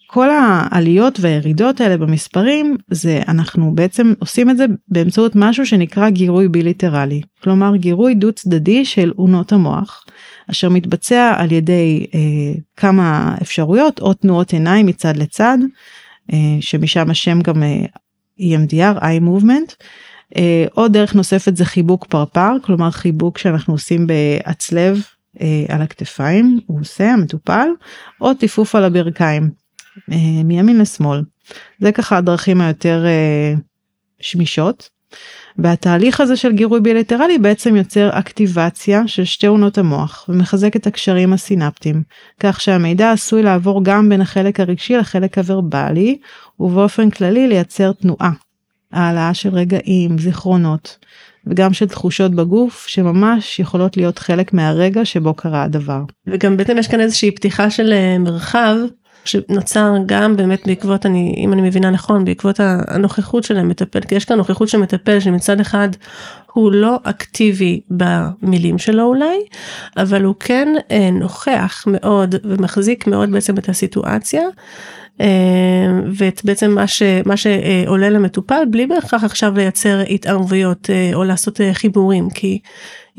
וכל 0.09 0.29
העליות 0.29 1.19
והירידות 1.19 1.81
האלה 1.81 1.97
במספרים 1.97 2.77
זה 2.91 3.21
אנחנו 3.27 3.75
בעצם 3.75 4.13
עושים 4.19 4.49
את 4.49 4.57
זה 4.57 4.65
באמצעות 4.87 5.31
משהו 5.35 5.65
שנקרא 5.65 6.09
גירוי 6.09 6.47
בילטרלי. 6.47 7.21
כלומר 7.43 7.75
גירוי 7.75 8.13
דו 8.13 8.31
צדדי 8.31 8.85
של 8.85 9.11
אונות 9.17 9.51
המוח. 9.51 10.05
אשר 10.51 10.69
מתבצע 10.69 11.33
על 11.37 11.51
ידי 11.51 12.05
אה, 12.13 12.19
כמה 12.77 13.35
אפשרויות 13.41 13.99
או 14.01 14.13
תנועות 14.13 14.53
עיניים 14.53 14.85
מצד 14.85 15.17
לצד, 15.17 15.57
אה, 16.33 16.37
שמשם 16.61 17.09
השם 17.09 17.41
גם 17.41 17.63
אה, 17.63 17.85
EMDR, 18.39 18.99
eye 18.99 19.23
movement, 19.23 19.75
אה, 20.37 20.65
או 20.77 20.87
דרך 20.87 21.15
נוספת 21.15 21.55
זה 21.55 21.65
חיבוק 21.65 22.05
פרפר, 22.05 22.51
כלומר 22.61 22.91
חיבוק 22.91 23.37
שאנחנו 23.37 23.73
עושים 23.73 24.07
בעצלב 24.07 25.03
אה, 25.41 25.65
על 25.67 25.81
הכתפיים, 25.81 26.59
הוא 26.65 26.79
עושה 26.81 27.13
המטופל, 27.13 27.67
או 28.21 28.33
טיפוף 28.33 28.75
על 28.75 28.83
הברכיים, 28.83 29.49
מימין 30.43 30.79
לשמאל. 30.79 31.21
זה 31.79 31.91
ככה 31.91 32.17
הדרכים 32.17 32.61
היותר 32.61 33.05
אה, 33.05 33.53
שמישות. 34.19 34.89
והתהליך 35.57 36.21
הזה 36.21 36.35
של 36.35 36.51
גירוי 36.51 36.79
בילטרלי 36.79 37.37
בעצם 37.37 37.75
יוצר 37.75 38.09
אקטיבציה 38.19 39.07
של 39.07 39.25
שתי 39.25 39.47
עונות 39.47 39.77
המוח 39.77 40.25
ומחזק 40.29 40.75
את 40.75 40.87
הקשרים 40.87 41.33
הסינפטיים, 41.33 42.03
כך 42.39 42.61
שהמידע 42.61 43.11
עשוי 43.11 43.43
לעבור 43.43 43.83
גם 43.83 44.09
בין 44.09 44.21
החלק 44.21 44.59
הרגשי 44.59 44.97
לחלק 44.97 45.37
הוורבלי, 45.37 46.17
ובאופן 46.59 47.09
כללי 47.09 47.47
לייצר 47.47 47.91
תנועה. 47.91 48.31
העלאה 48.91 49.33
של 49.33 49.49
רגעים, 49.49 50.17
זיכרונות, 50.17 50.97
וגם 51.47 51.73
של 51.73 51.87
תחושות 51.87 52.35
בגוף 52.35 52.87
שממש 52.87 53.59
יכולות 53.59 53.97
להיות 53.97 54.19
חלק 54.19 54.53
מהרגע 54.53 55.05
שבו 55.05 55.33
קרה 55.33 55.63
הדבר. 55.63 56.01
וגם 56.27 56.57
בעצם 56.57 56.77
יש 56.77 56.87
כאן 56.87 56.99
איזושהי 56.99 57.31
פתיחה 57.31 57.69
של 57.69 57.93
אה, 57.93 58.17
מרחב 58.17 58.75
שנוצר 59.25 59.93
גם 60.05 60.35
באמת 60.37 60.67
בעקבות 60.67 61.05
אני 61.05 61.35
אם 61.37 61.53
אני 61.53 61.61
מבינה 61.61 61.89
נכון 61.89 62.25
בעקבות 62.25 62.59
הנוכחות 62.59 63.43
של 63.43 63.57
המטפל 63.57 63.99
כי 63.99 64.15
יש 64.15 64.25
כאן 64.25 64.37
נוכחות 64.37 64.69
של 64.69 64.77
מטפל 64.77 65.19
שמצד 65.19 65.59
אחד 65.59 65.89
הוא 66.53 66.71
לא 66.71 66.99
אקטיבי 67.03 67.81
במילים 67.89 68.77
שלו 68.77 69.03
אולי 69.03 69.39
אבל 69.97 70.23
הוא 70.23 70.35
כן 70.39 70.67
אה, 70.91 71.09
נוכח 71.11 71.83
מאוד 71.87 72.35
ומחזיק 72.43 73.07
מאוד 73.07 73.31
בעצם 73.31 73.57
את 73.57 73.69
הסיטואציה. 73.69 74.43
אה, 75.21 75.27
ואת 76.13 76.41
בעצם 76.43 76.71
מה, 76.71 76.87
ש, 76.87 77.03
מה 77.25 77.37
שעולה 77.37 78.09
למטופל 78.09 78.63
בלי 78.69 78.87
בהכרח 78.87 79.23
עכשיו 79.23 79.53
לייצר 79.55 79.99
התערבויות 80.09 80.89
אה, 80.89 81.11
או 81.13 81.23
לעשות 81.23 81.61
חיבורים 81.73 82.29
כי 82.29 82.59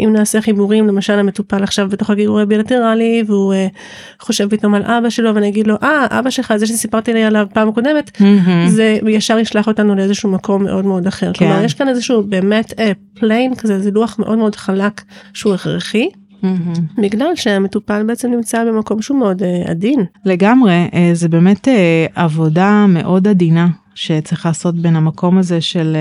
אם 0.04 0.12
נעשה 0.12 0.40
חיבורים 0.40 0.86
למשל 0.86 1.12
המטופל 1.12 1.62
עכשיו 1.62 1.88
בתוך 1.88 2.10
הגירוי 2.10 2.42
הבילטרלי 2.42 3.24
והוא 3.26 3.54
uh, 3.54 4.24
חושב 4.24 4.48
פתאום 4.50 4.74
על 4.74 4.82
אבא 4.82 5.10
שלו 5.10 5.34
ואני 5.34 5.48
אגיד 5.48 5.66
לו 5.66 5.74
אה 5.82 6.06
אבא 6.10 6.30
שלך 6.30 6.56
זה 6.56 6.66
שסיפרתי 6.66 7.12
לי 7.12 7.24
עליו 7.24 7.46
פעם 7.52 7.72
קודמת 7.72 8.10
mm-hmm. 8.18 8.68
זה 8.68 8.98
ישר 9.08 9.38
ישלח 9.38 9.68
אותנו 9.68 9.94
לאיזשהו 9.94 10.30
מקום 10.30 10.64
מאוד 10.64 10.84
מאוד 10.84 11.06
אחר. 11.06 11.32
כן. 11.32 11.38
כלומר 11.38 11.64
יש 11.64 11.74
כאן 11.74 11.88
איזשהו 11.88 12.22
באמת 12.22 12.72
plain 13.14 13.52
אה, 13.52 13.56
כזה 13.56 13.80
זה 13.80 13.90
לוח 13.90 14.16
מאוד 14.18 14.38
מאוד 14.38 14.56
חלק 14.56 15.02
שהוא 15.32 15.54
הכרחי. 15.54 16.08
Mm-hmm. 16.42 17.02
בגלל 17.02 17.36
שהמטופל 17.36 18.02
בעצם 18.06 18.30
נמצא 18.30 18.64
במקום 18.64 19.02
שהוא 19.02 19.18
מאוד 19.18 19.42
uh, 19.42 19.70
עדין. 19.70 20.04
לגמרי 20.24 20.88
uh, 20.90 20.94
זה 21.12 21.28
באמת 21.28 21.68
uh, 21.68 21.70
עבודה 22.14 22.86
מאוד 22.88 23.28
עדינה 23.28 23.68
שצריך 23.94 24.46
לעשות 24.46 24.74
בין 24.74 24.96
המקום 24.96 25.38
הזה 25.38 25.60
של 25.60 25.96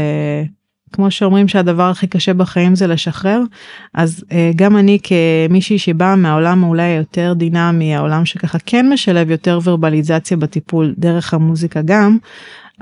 uh, 0.45 0.49
כמו 0.93 1.11
שאומרים 1.11 1.47
שהדבר 1.47 1.89
הכי 1.89 2.07
קשה 2.07 2.33
בחיים 2.33 2.75
זה 2.75 2.87
לשחרר 2.87 3.41
אז 3.93 4.25
uh, 4.29 4.33
גם 4.55 4.77
אני 4.77 4.99
כמישהי 5.03 5.79
שבאה 5.79 6.15
מהעולם 6.15 6.63
אולי 6.63 6.87
יותר 6.87 7.33
דינמי 7.37 7.95
העולם 7.95 8.25
שככה 8.25 8.57
כן 8.65 8.89
משלב 8.89 9.31
יותר 9.31 9.59
ורבליזציה 9.63 10.37
בטיפול 10.37 10.93
דרך 10.97 11.33
המוזיקה 11.33 11.81
גם. 11.81 12.17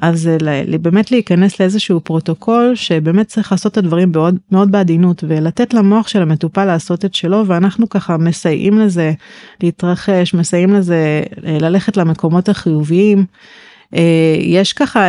אז 0.02 0.30
uh, 0.40 0.78
באמת 0.78 1.12
להיכנס 1.12 1.60
לאיזשהו 1.60 2.02
פרוטוקול 2.02 2.72
שבאמת 2.76 3.28
צריך 3.28 3.52
לעשות 3.52 3.72
את 3.72 3.78
הדברים 3.78 4.12
מאוד 4.12 4.36
מאוד 4.52 4.72
בעדינות 4.72 5.24
ולתת 5.28 5.74
למוח 5.74 6.08
של 6.08 6.22
המטופל 6.22 6.66
לעשות 6.66 7.06
את 7.06 7.14
שלו 7.14 7.48
ואנחנו 7.48 7.90
ככה 7.90 8.18
מסייעים 8.18 8.80
לזה 8.80 9.14
להתרחש 9.64 10.34
מסייעים 10.34 10.74
לזה 10.74 11.24
uh, 11.32 11.40
ללכת 11.46 11.98
למקומות 11.98 12.50
החיוביים. 12.50 13.26
Uh, 13.96 13.98
יש 14.40 14.74
ככה 14.74 15.00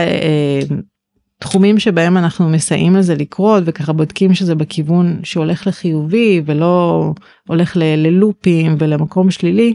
תחומים 1.41 1.79
שבהם 1.79 2.17
אנחנו 2.17 2.49
מסייעים 2.49 2.97
לזה 2.97 3.15
לקרות 3.15 3.63
וככה 3.67 3.93
בודקים 3.93 4.35
שזה 4.35 4.55
בכיוון 4.55 5.21
שהולך 5.23 5.67
לחיובי 5.67 6.43
ולא 6.47 7.05
הולך 7.49 7.77
ללופים 7.77 8.77
ולמקום 8.79 9.31
שלילי. 9.31 9.75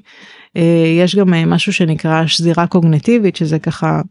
אה, 0.57 0.85
יש 0.99 1.15
גם 1.15 1.33
אה, 1.33 1.45
משהו 1.45 1.73
שנקרא 1.73 2.25
שזירה 2.25 2.67
קוגנטיבית 2.67 3.35
שזה 3.35 3.59
ככה 3.59 4.01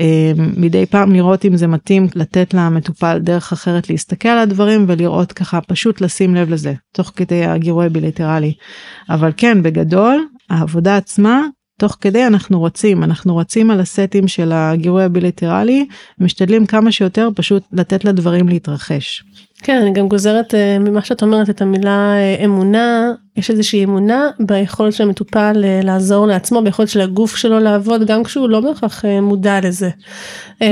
אה, 0.00 0.32
מדי 0.36 0.86
פעם 0.86 1.12
לראות 1.12 1.44
אם 1.44 1.56
זה 1.56 1.66
מתאים 1.66 2.06
לתת 2.14 2.54
למטופל 2.54 3.18
דרך 3.18 3.52
אחרת 3.52 3.90
להסתכל 3.90 4.28
על 4.28 4.38
הדברים 4.38 4.84
ולראות 4.88 5.32
ככה 5.32 5.60
פשוט 5.60 6.00
לשים 6.00 6.34
לב 6.34 6.50
לזה 6.50 6.74
תוך 6.92 7.12
כדי 7.16 7.44
הגירוי 7.44 7.88
בילטרלי. 7.88 8.52
אבל 9.10 9.32
כן 9.36 9.62
בגדול 9.62 10.26
העבודה 10.50 10.96
עצמה 10.96 11.42
תוך 11.78 11.96
כדי 12.00 12.26
אנחנו 12.26 12.62
רצים, 12.62 13.04
אנחנו 13.04 13.36
רצים 13.36 13.70
על 13.70 13.80
הסטים 13.80 14.28
של 14.28 14.52
הגירוי 14.52 15.04
הבילטרלי, 15.04 15.86
משתדלים 16.18 16.66
כמה 16.66 16.92
שיותר 16.92 17.28
פשוט 17.34 17.62
לתת 17.72 18.04
לדברים 18.04 18.48
להתרחש. 18.48 19.24
כן, 19.62 19.80
אני 19.82 19.92
גם 19.92 20.08
גוזרת 20.08 20.54
uh, 20.54 20.56
ממה 20.80 21.02
שאת 21.02 21.22
אומרת 21.22 21.50
את 21.50 21.62
המילה 21.62 22.12
uh, 22.14 22.44
אמונה, 22.44 23.12
יש 23.36 23.50
איזושהי 23.50 23.84
אמונה 23.84 24.30
ביכולת 24.40 24.92
של 24.92 25.02
המטופל 25.02 25.64
uh, 25.64 25.86
לעזור 25.86 26.26
לעצמו, 26.26 26.62
ביכולת 26.64 26.88
של 26.88 27.00
הגוף 27.00 27.36
שלו 27.36 27.58
לעבוד, 27.58 28.06
גם 28.06 28.24
כשהוא 28.24 28.48
לא 28.48 28.60
בהכרח 28.60 29.04
מודע 29.22 29.60
לזה. 29.62 29.90
Mm-hmm. 29.90 30.64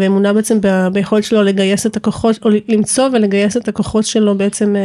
ואמונה 0.00 0.32
בעצם 0.32 0.58
ב, 0.60 0.88
ביכולת 0.92 1.24
שלו 1.24 1.42
לגייס 1.42 1.86
את 1.86 1.96
הכוחות, 1.96 2.38
או 2.44 2.50
למצוא 2.68 3.08
ולגייס 3.12 3.56
את 3.56 3.68
הכוחות 3.68 4.04
שלו 4.04 4.34
בעצם 4.34 4.76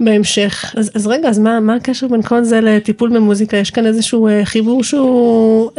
בהמשך. 0.00 0.74
אז, 0.76 0.90
אז 0.94 1.06
רגע, 1.06 1.28
אז 1.28 1.38
מה, 1.38 1.60
מה 1.60 1.74
הקשר 1.74 2.08
בין 2.08 2.22
כל 2.22 2.44
זה 2.44 2.60
לטיפול 2.60 3.10
במוזיקה? 3.10 3.56
יש 3.56 3.70
כאן 3.70 3.86
איזשהו 3.86 4.28
חיבור 4.44 4.84
שהוא... 4.84 5.70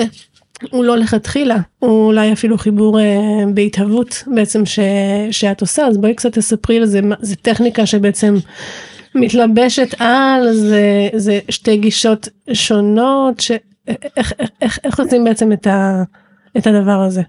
הוא 0.72 0.84
לא 0.84 0.98
לכתחילה, 0.98 1.58
הוא 1.80 2.06
אולי 2.08 2.34
אפילו 2.34 2.58
חיבור 2.58 3.00
אה, 3.00 3.44
בהתהוות 3.54 4.24
בעצם 4.28 4.66
ש, 4.66 4.80
שאת 5.32 5.62
עושה, 5.62 5.88
אז 5.88 5.98
בואי 5.98 6.14
קצת 6.14 6.34
תספרי 6.34 6.80
לזה, 6.80 7.00
זה 7.22 7.36
טכניקה 7.36 7.86
שבעצם 7.86 8.36
מתלבשת 9.16 9.96
על, 10.00 10.54
זה, 10.54 11.10
זה 11.16 11.40
שתי 11.50 11.78
גישות 11.78 12.30
שונות, 12.54 13.40
ש, 13.40 13.52
איך, 13.88 13.98
איך, 14.18 14.32
איך, 14.62 14.80
איך 14.84 15.00
עושים 15.00 15.24
בעצם 15.24 15.52
את, 15.52 15.68
ה, 15.68 16.04
את 16.58 16.68
הדבר 16.68 17.02
הזה? 17.02 17.22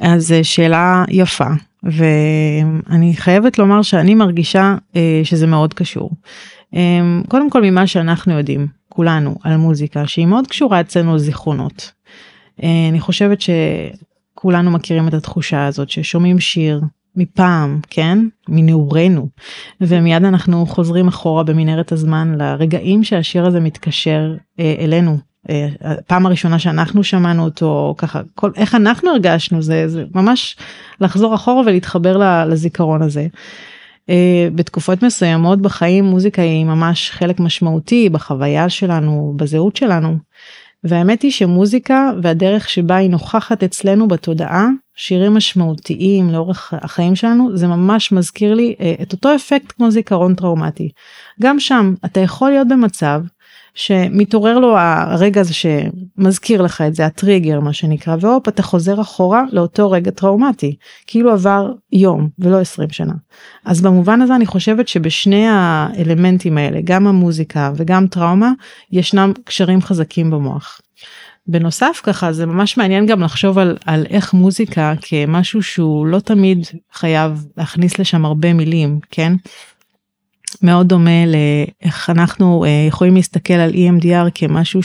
אז 0.00 0.34
שאלה 0.42 1.04
יפה, 1.08 1.48
ואני 1.82 3.12
חייבת 3.16 3.58
לומר 3.58 3.82
שאני 3.82 4.14
מרגישה 4.14 4.74
אה, 4.96 5.20
שזה 5.24 5.46
מאוד 5.46 5.74
קשור. 5.74 6.10
אה, 6.74 7.20
קודם 7.28 7.50
כל 7.50 7.62
ממה 7.62 7.86
שאנחנו 7.86 8.38
יודעים, 8.38 8.66
כולנו 8.88 9.34
על 9.42 9.56
מוזיקה 9.56 10.06
שהיא 10.06 10.26
מאוד 10.26 10.46
קשורה 10.46 10.80
אצלנו 10.80 11.14
לזיכרונות. 11.14 11.92
אה, 12.62 12.88
אני 12.88 13.00
חושבת 13.00 13.38
שכולנו 13.40 14.70
מכירים 14.70 15.08
את 15.08 15.14
התחושה 15.14 15.66
הזאת 15.66 15.90
ששומעים 15.90 16.40
שיר 16.40 16.80
מפעם 17.16 17.80
כן 17.90 18.18
מנעורינו 18.48 19.28
ומיד 19.80 20.24
אנחנו 20.24 20.66
חוזרים 20.66 21.08
אחורה 21.08 21.42
במנהרת 21.42 21.92
הזמן 21.92 22.34
לרגעים 22.38 23.04
שהשיר 23.04 23.46
הזה 23.46 23.60
מתקשר 23.60 24.34
אה, 24.60 24.74
אלינו. 24.78 25.18
הפעם 25.80 26.26
הראשונה 26.26 26.58
שאנחנו 26.58 27.04
שמענו 27.04 27.44
אותו 27.44 27.94
ככה 27.98 28.20
כל 28.34 28.50
איך 28.56 28.74
אנחנו 28.74 29.10
הרגשנו 29.10 29.62
זה 29.62 29.88
זה 29.88 30.04
ממש 30.14 30.56
לחזור 31.00 31.34
אחורה 31.34 31.60
ולהתחבר 31.60 32.44
לזיכרון 32.46 33.02
הזה. 33.02 33.26
Uh, 34.08 34.10
בתקופות 34.54 35.02
מסוימות 35.02 35.62
בחיים 35.62 36.04
מוזיקה 36.04 36.42
היא 36.42 36.64
ממש 36.64 37.10
חלק 37.10 37.40
משמעותי 37.40 38.08
בחוויה 38.08 38.68
שלנו 38.68 39.34
בזהות 39.36 39.76
שלנו. 39.76 40.16
והאמת 40.84 41.22
היא 41.22 41.30
שמוזיקה 41.30 42.10
והדרך 42.22 42.68
שבה 42.68 42.96
היא 42.96 43.10
נוכחת 43.10 43.62
אצלנו 43.62 44.08
בתודעה 44.08 44.68
שירים 44.96 45.34
משמעותיים 45.34 46.30
לאורך 46.30 46.74
החיים 46.76 47.16
שלנו 47.16 47.56
זה 47.56 47.66
ממש 47.66 48.12
מזכיר 48.12 48.54
לי 48.54 48.74
uh, 48.78 49.02
את 49.02 49.12
אותו 49.12 49.34
אפקט 49.34 49.72
כמו 49.72 49.90
זיכרון 49.90 50.34
טראומטי. 50.34 50.88
גם 51.42 51.60
שם 51.60 51.94
אתה 52.04 52.20
יכול 52.20 52.50
להיות 52.50 52.68
במצב 52.68 53.20
שמתעורר 53.78 54.58
לו 54.58 54.78
הרגע 54.78 55.40
הזה 55.40 55.54
שמזכיר 55.54 56.62
לך 56.62 56.80
את 56.80 56.94
זה 56.94 57.06
הטריגר 57.06 57.60
מה 57.60 57.72
שנקרא 57.72 58.16
והופ 58.20 58.48
אתה 58.48 58.62
חוזר 58.62 59.00
אחורה 59.00 59.42
לאותו 59.52 59.90
רגע 59.90 60.10
טראומטי 60.10 60.76
כאילו 61.06 61.32
עבר 61.32 61.72
יום 61.92 62.28
ולא 62.38 62.60
20 62.60 62.90
שנה. 62.90 63.12
אז 63.64 63.80
במובן 63.80 64.22
הזה 64.22 64.34
אני 64.34 64.46
חושבת 64.46 64.88
שבשני 64.88 65.46
האלמנטים 65.48 66.58
האלה 66.58 66.80
גם 66.84 67.06
המוזיקה 67.06 67.72
וגם 67.76 68.06
טראומה 68.06 68.52
ישנם 68.92 69.32
קשרים 69.44 69.82
חזקים 69.82 70.30
במוח. 70.30 70.80
בנוסף 71.46 72.00
ככה 72.02 72.32
זה 72.32 72.46
ממש 72.46 72.76
מעניין 72.76 73.06
גם 73.06 73.22
לחשוב 73.22 73.58
על, 73.58 73.76
על 73.84 74.06
איך 74.10 74.34
מוזיקה 74.34 74.94
כמשהו 75.00 75.62
שהוא 75.62 76.06
לא 76.06 76.20
תמיד 76.20 76.66
חייב 76.92 77.46
להכניס 77.56 77.98
לשם 77.98 78.24
הרבה 78.24 78.52
מילים 78.52 79.00
כן 79.10 79.32
מאוד 80.62 80.88
דומה 80.88 81.24
לאיך 81.26 82.10
אנחנו 82.10 82.64
אה, 82.64 82.84
יכולים 82.88 83.14
להסתכל 83.14 83.54
על 83.54 83.70
EMDR 83.70 84.30
כמשהו 84.34 84.80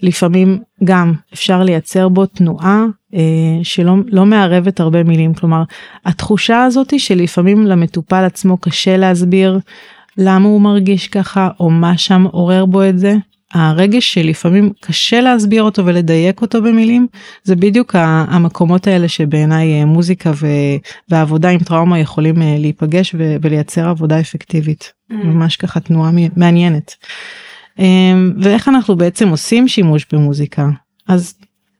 שלפעמים 0.00 0.52
אה, 0.52 0.56
גם 0.84 1.12
אפשר 1.34 1.62
לייצר 1.62 2.08
בו 2.08 2.26
תנועה 2.26 2.84
אה, 3.14 3.20
שלא 3.62 3.94
לא 4.06 4.26
מערבת 4.26 4.80
הרבה 4.80 5.02
מילים. 5.02 5.34
כלומר 5.34 5.62
התחושה 6.04 6.64
הזאתי 6.64 6.98
שלפעמים 6.98 7.66
למטופל 7.66 8.24
עצמו 8.24 8.56
קשה 8.56 8.96
להסביר 8.96 9.58
למה 10.18 10.48
הוא 10.48 10.60
מרגיש 10.60 11.08
ככה 11.08 11.48
או 11.60 11.70
מה 11.70 11.98
שם 11.98 12.24
עורר 12.30 12.66
בו 12.66 12.84
את 12.84 12.98
זה 12.98 13.14
הרגש 13.52 14.14
שלפעמים 14.14 14.72
קשה 14.80 15.20
להסביר 15.20 15.62
אותו 15.62 15.86
ולדייק 15.86 16.42
אותו 16.42 16.62
במילים 16.62 17.06
זה 17.42 17.56
בדיוק 17.56 17.94
המקומות 18.28 18.86
האלה 18.86 19.08
שבעיניי 19.08 19.80
אה, 19.80 19.84
מוזיקה 19.84 20.32
ועבודה 21.08 21.48
עם 21.48 21.58
טראומה 21.58 21.98
יכולים 21.98 22.42
אה, 22.42 22.56
להיפגש 22.58 23.14
ולייצר 23.42 23.88
עבודה 23.88 24.20
אפקטיבית 24.20 24.92
mm. 25.12 25.14
ממש 25.14 25.56
ככה 25.56 25.80
תנועה 25.80 26.10
מעניינת. 26.36 26.94
אמ, 27.78 28.32
ואיך 28.42 28.68
אנחנו 28.68 28.96
בעצם 28.96 29.28
עושים 29.28 29.68
שימוש 29.68 30.06
במוזיקה 30.12 30.68
אז 31.08 31.34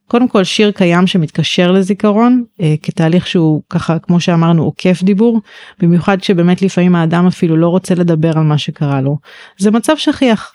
קודם 0.06 0.28
כל 0.28 0.44
שיר 0.44 0.70
קיים 0.70 1.06
שמתקשר 1.06 1.72
לזיכרון 1.72 2.44
אה, 2.60 2.74
כתהליך 2.82 3.26
שהוא 3.26 3.62
ככה 3.70 3.98
כמו 3.98 4.20
שאמרנו 4.20 4.64
עוקף 4.64 5.02
דיבור 5.02 5.40
במיוחד 5.80 6.22
שבאמת 6.22 6.62
לפעמים 6.62 6.94
האדם 6.94 7.26
אפילו 7.26 7.56
לא 7.56 7.68
רוצה 7.68 7.94
לדבר 7.94 8.38
על 8.38 8.44
מה 8.44 8.58
שקרה 8.58 9.00
לו 9.00 9.18
זה 9.58 9.70
מצב 9.70 9.96
שכיח 9.96 10.54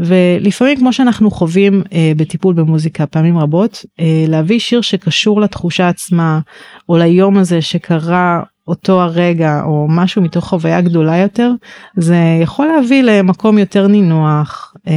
ולפעמים 0.00 0.78
כמו 0.78 0.92
שאנחנו 0.92 1.30
חווים 1.30 1.82
אה, 1.92 2.12
בטיפול 2.16 2.54
במוזיקה 2.54 3.06
פעמים 3.06 3.38
רבות 3.38 3.84
אה, 4.00 4.24
להביא 4.28 4.58
שיר 4.58 4.80
שקשור 4.80 5.40
לתחושה 5.40 5.88
עצמה 5.88 6.40
או 6.88 6.98
ליום 6.98 7.38
הזה 7.38 7.62
שקרה 7.62 8.42
אותו 8.68 9.02
הרגע 9.02 9.62
או 9.64 9.86
משהו 9.90 10.22
מתוך 10.22 10.44
חוויה 10.44 10.80
גדולה 10.80 11.16
יותר 11.16 11.52
זה 11.96 12.16
יכול 12.42 12.66
להביא 12.66 13.02
למקום 13.02 13.58
יותר 13.58 13.86
נינוח 13.86 14.74
אה, 14.88 14.92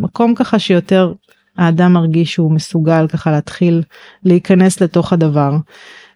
מקום 0.00 0.34
ככה 0.34 0.58
שיותר 0.58 1.12
האדם 1.58 1.92
מרגיש 1.92 2.32
שהוא 2.32 2.52
מסוגל 2.52 3.06
ככה 3.08 3.30
להתחיל 3.30 3.82
להיכנס 4.24 4.80
לתוך 4.80 5.12
הדבר. 5.12 5.56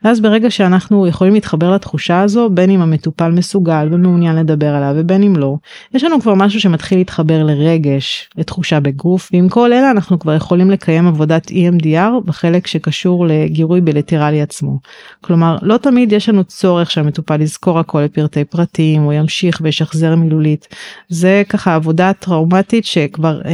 ואז 0.05 0.21
ברגע 0.21 0.51
שאנחנו 0.51 1.07
יכולים 1.07 1.35
להתחבר 1.35 1.75
לתחושה 1.75 2.21
הזו 2.21 2.51
בין 2.51 2.71
אם 2.71 2.81
המטופל 2.81 3.31
מסוגל 3.31 3.89
ומעוניין 3.93 4.37
לדבר 4.37 4.75
עליו 4.75 4.95
ובין 4.97 5.23
אם 5.23 5.37
לא 5.37 5.57
יש 5.95 6.05
לנו 6.05 6.21
כבר 6.21 6.35
משהו 6.35 6.61
שמתחיל 6.61 6.99
להתחבר 6.99 7.43
לרגש 7.43 8.29
לתחושה 8.37 8.81
בגוף 8.81 9.31
ועם 9.33 9.49
כל 9.49 9.73
אלה 9.73 9.91
אנחנו 9.91 10.19
כבר 10.19 10.35
יכולים 10.35 10.71
לקיים 10.71 11.07
עבודת 11.07 11.51
EMDR 11.51 12.21
בחלק 12.25 12.67
שקשור 12.67 13.27
לגירוי 13.27 13.81
בילטרלי 13.81 14.43
עצמו. 14.43 14.79
כלומר 15.21 15.57
לא 15.63 15.77
תמיד 15.77 16.13
יש 16.13 16.29
לנו 16.29 16.45
צורך 16.45 16.91
שהמטופל 16.91 17.41
יזכור 17.41 17.79
הכל 17.79 18.01
לפרטי 18.01 18.45
פרטים 18.45 19.07
או 19.07 19.13
ימשיך 19.13 19.61
וישחזר 19.63 20.17
מילולית 20.17 20.69
זה 21.09 21.43
ככה 21.49 21.75
עבודה 21.75 22.13
טראומטית 22.13 22.85
שכבר 22.85 23.41
אה, 23.45 23.53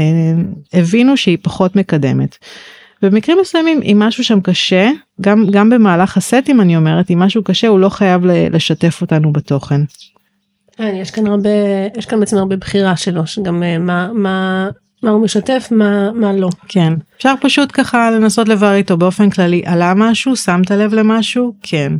הבינו 0.73 1.17
שהיא 1.17 1.39
פחות 1.43 1.77
מקדמת. 1.77 2.37
במקרים 3.03 3.39
מסוימים 3.41 3.81
אם 3.83 3.97
משהו 3.99 4.25
שם 4.25 4.41
קשה 4.41 4.91
גם 5.21 5.47
גם 5.51 5.71
במהלך 5.71 6.17
הסטים 6.17 6.61
אני 6.61 6.77
אומרת 6.77 7.11
אם 7.11 7.19
משהו 7.19 7.45
קשה 7.45 7.69
הוא 7.69 7.81
לא 7.81 7.89
חייב 7.89 8.27
לשתף 8.27 8.99
אותנו 9.01 9.33
בתוכן. 9.33 9.81
כן, 10.77 10.95
יש 10.97 11.11
כאן 11.11 11.27
הרבה 11.27 11.51
יש 11.97 12.07
כאן 12.07 12.21
בעצם 12.21 12.37
הרבה 12.37 12.57
בחירה 12.57 12.97
שלו 12.97 13.27
שגם 13.27 13.63
אה, 13.63 13.79
מה 13.79 14.11
מה 14.13 14.69
מה 15.07 15.13
הוא 15.13 15.25
משתף 15.25 15.69
מה 15.71 16.13
מה 16.13 16.33
לא 16.33 16.49
כן 16.69 16.93
אפשר 17.17 17.35
פשוט 17.41 17.71
ככה 17.73 18.11
לנסות 18.11 18.49
לברר 18.49 18.75
איתו 18.75 18.97
באופן 18.97 19.31
כללי 19.31 19.63
עלה 19.67 19.93
משהו 19.97 20.37
שמת 20.37 20.71
לב 20.71 20.95
למשהו 20.95 21.55
כן 21.63 21.93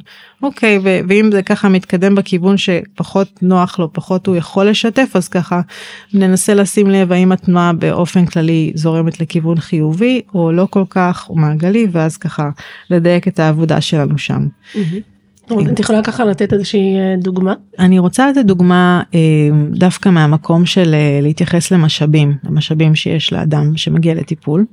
אוקיי 0.43 0.79
ו- 0.79 0.99
ואם 1.09 1.31
זה 1.33 1.43
ככה 1.43 1.69
מתקדם 1.69 2.15
בכיוון 2.15 2.57
שפחות 2.57 3.43
נוח 3.43 3.79
לו 3.79 3.93
פחות 3.93 4.27
הוא 4.27 4.37
יכול 4.37 4.69
לשתף 4.69 5.11
אז 5.15 5.29
ככה 5.29 5.61
ננסה 6.15 6.55
לשים 6.55 6.91
לב 6.91 7.13
האם 7.13 7.33
התנועה 7.33 7.73
באופן 7.73 8.27
כללי 8.27 8.73
זורמת 8.75 9.21
לכיוון 9.21 9.61
חיובי 9.61 10.23
או 10.35 10.53
לא 10.53 10.67
כל 10.71 10.85
כך 10.91 11.27
או 11.31 11.37
מעגלי 11.37 11.87
ואז 11.93 12.17
ככה 12.17 12.51
לדייק 12.91 13.29
את 13.29 13.39
העבודה 13.39 13.81
שלנו 13.81 14.19
שם. 14.19 14.47
Mm-hmm. 14.75 15.16
את 15.73 15.81
יכולה 15.81 16.03
ככה 16.03 16.25
לתת 16.25 16.53
איזושהי 16.53 16.97
אה, 16.99 17.15
דוגמה? 17.19 17.55
אני 17.79 17.99
רוצה 17.99 18.31
לתת 18.31 18.45
דוגמה 18.45 19.03
אה, 19.15 19.21
דווקא 19.71 20.09
מהמקום 20.09 20.67
של 20.67 20.95
אה, 20.95 21.21
להתייחס 21.23 21.71
למשאבים, 21.71 22.37
למשאבים 22.45 22.95
שיש 22.95 23.33
לאדם 23.33 23.77
שמגיע 23.77 24.15
לטיפול. 24.15 24.65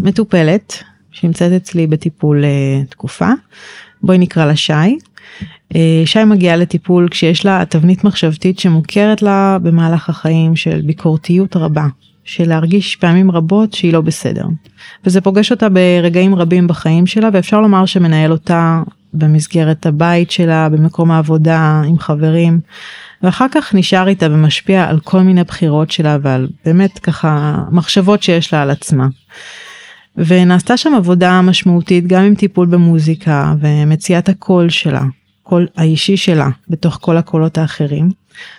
מטופלת 0.00 0.82
שנמצאת 1.10 1.52
אצלי 1.52 1.86
בטיפול 1.86 2.44
תקופה, 2.88 3.28
בואי 4.02 4.18
נקרא 4.18 4.44
לה 4.44 4.56
שי. 4.56 4.98
שי 6.04 6.24
מגיעה 6.26 6.56
לטיפול 6.56 7.08
כשיש 7.10 7.46
לה 7.46 7.64
תבנית 7.68 8.04
מחשבתית 8.04 8.58
שמוכרת 8.58 9.22
לה 9.22 9.58
במהלך 9.62 10.08
החיים 10.08 10.56
של 10.56 10.80
ביקורתיות 10.80 11.56
רבה, 11.56 11.86
של 12.24 12.48
להרגיש 12.48 12.96
פעמים 12.96 13.30
רבות 13.30 13.72
שהיא 13.72 13.92
לא 13.92 14.00
בסדר. 14.00 14.44
וזה 15.04 15.20
פוגש 15.20 15.50
אותה 15.50 15.68
ברגעים 15.68 16.34
רבים 16.34 16.66
בחיים 16.66 17.06
שלה 17.06 17.28
ואפשר 17.32 17.60
לומר 17.60 17.86
שמנהל 17.86 18.32
אותה 18.32 18.82
במסגרת 19.14 19.86
הבית 19.86 20.30
שלה, 20.30 20.68
במקום 20.68 21.10
העבודה, 21.10 21.82
עם 21.86 21.98
חברים, 21.98 22.60
ואחר 23.22 23.46
כך 23.50 23.74
נשאר 23.74 24.08
איתה 24.08 24.26
ומשפיע 24.30 24.84
על 24.84 25.00
כל 25.00 25.20
מיני 25.20 25.44
בחירות 25.44 25.90
שלה 25.90 26.18
ועל 26.22 26.48
באמת 26.64 26.98
ככה 26.98 27.58
מחשבות 27.70 28.22
שיש 28.22 28.52
לה 28.52 28.62
על 28.62 28.70
עצמה. 28.70 29.06
ונעשתה 30.16 30.76
שם 30.76 30.94
עבודה 30.94 31.42
משמעותית 31.42 32.06
גם 32.06 32.22
עם 32.22 32.34
טיפול 32.34 32.66
במוזיקה 32.66 33.54
ומציאת 33.60 34.28
הקול 34.28 34.68
שלה, 34.68 35.02
קול 35.42 35.66
האישי 35.76 36.16
שלה 36.16 36.48
בתוך 36.68 36.98
כל 37.00 37.16
הקולות 37.16 37.58
האחרים, 37.58 38.10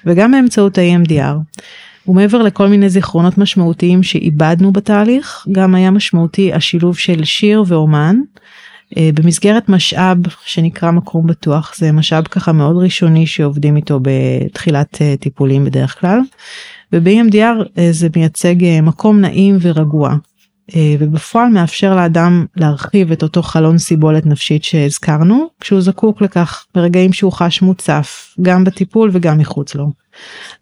וגם 0.05 0.31
באמצעות 0.31 0.77
ה-EMDR. 0.77 1.59
ומעבר 2.07 2.41
לכל 2.41 2.67
מיני 2.67 2.89
זיכרונות 2.89 3.37
משמעותיים 3.37 4.03
שאיבדנו 4.03 4.71
בתהליך, 4.71 5.47
גם 5.51 5.75
היה 5.75 5.91
משמעותי 5.91 6.53
השילוב 6.53 6.97
של 6.97 7.23
שיר 7.23 7.63
ואומן. 7.67 8.15
אה, 8.97 9.09
במסגרת 9.13 9.69
משאב 9.69 10.17
שנקרא 10.45 10.91
מקום 10.91 11.27
בטוח, 11.27 11.75
זה 11.77 11.91
משאב 11.91 12.23
ככה 12.23 12.51
מאוד 12.51 12.83
ראשוני 12.83 13.27
שעובדים 13.27 13.75
איתו 13.75 13.99
בתחילת 14.01 15.01
אה, 15.01 15.15
טיפולים 15.19 15.65
בדרך 15.65 15.99
כלל. 15.99 16.19
וב-EMDR 16.93 17.67
אה, 17.77 17.87
זה 17.91 18.07
מייצג 18.15 18.81
מקום 18.81 19.21
נעים 19.21 19.57
ורגוע, 19.61 20.15
ובפועל 20.99 21.49
מאפשר 21.49 21.95
לאדם 21.95 22.45
להרחיב 22.55 23.11
את 23.11 23.23
אותו 23.23 23.43
חלון 23.43 23.77
סיבולת 23.77 24.25
נפשית 24.25 24.63
שהזכרנו, 24.63 25.47
כשהוא 25.59 25.81
זקוק 25.81 26.21
לכך 26.21 26.65
ברגעים 26.75 27.13
שהוא 27.13 27.31
חש 27.31 27.61
מוצף, 27.61 28.35
גם 28.41 28.63
בטיפול 28.63 29.09
וגם 29.13 29.37
מחוץ 29.37 29.75
לו. 29.75 30.02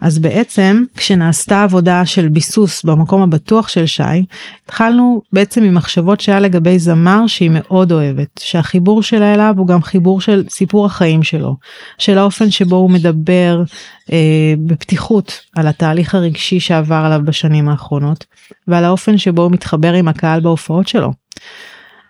אז 0.02 0.20
בעצם 0.20 0.84
כשנעשתה 0.98 1.64
עבודה 1.64 2.06
של 2.06 2.30
ביסוס 2.30 2.84
במקום 2.84 3.22
הבטוח 3.22 3.68
של 3.68 3.86
שי, 3.86 4.26
התחלנו 4.66 5.22
בעצם 5.34 5.64
עם 5.64 5.76
מחשבות 5.76 6.22
שהיה 6.22 6.40
לגבי 6.40 6.80
זמר 6.80 7.28
שהיא 7.28 7.52
מאוד 7.54 7.92
אוהבת, 7.92 8.28
שהחיבור 8.40 9.04
שלה 9.04 9.34
אליו 9.34 9.54
הוא 9.58 9.68
גם 9.68 9.84
חיבור 9.84 10.22
של 10.22 10.44
סיפור 10.50 10.86
החיים 10.86 11.24
שלו, 11.24 11.56
של 11.98 12.18
האופן 12.18 12.52
שבו 12.52 12.76
הוא 12.76 12.90
מדבר 12.90 13.64
אה, 14.12 14.54
בפתיחות 14.66 15.40
על 15.56 15.68
התהליך 15.68 16.16
הרגשי 16.16 16.60
שעבר 16.60 17.02
עליו 17.06 17.22
בשנים 17.26 17.70
האחרונות, 17.70 18.26
ועל 18.68 18.86
האופן 18.86 19.18
שבו 19.18 19.42
הוא 19.42 19.52
מתחבר 19.52 19.94
עם 19.94 20.08
הקהל 20.08 20.40
בהופעות 20.40 20.88
שלו. 20.88 21.14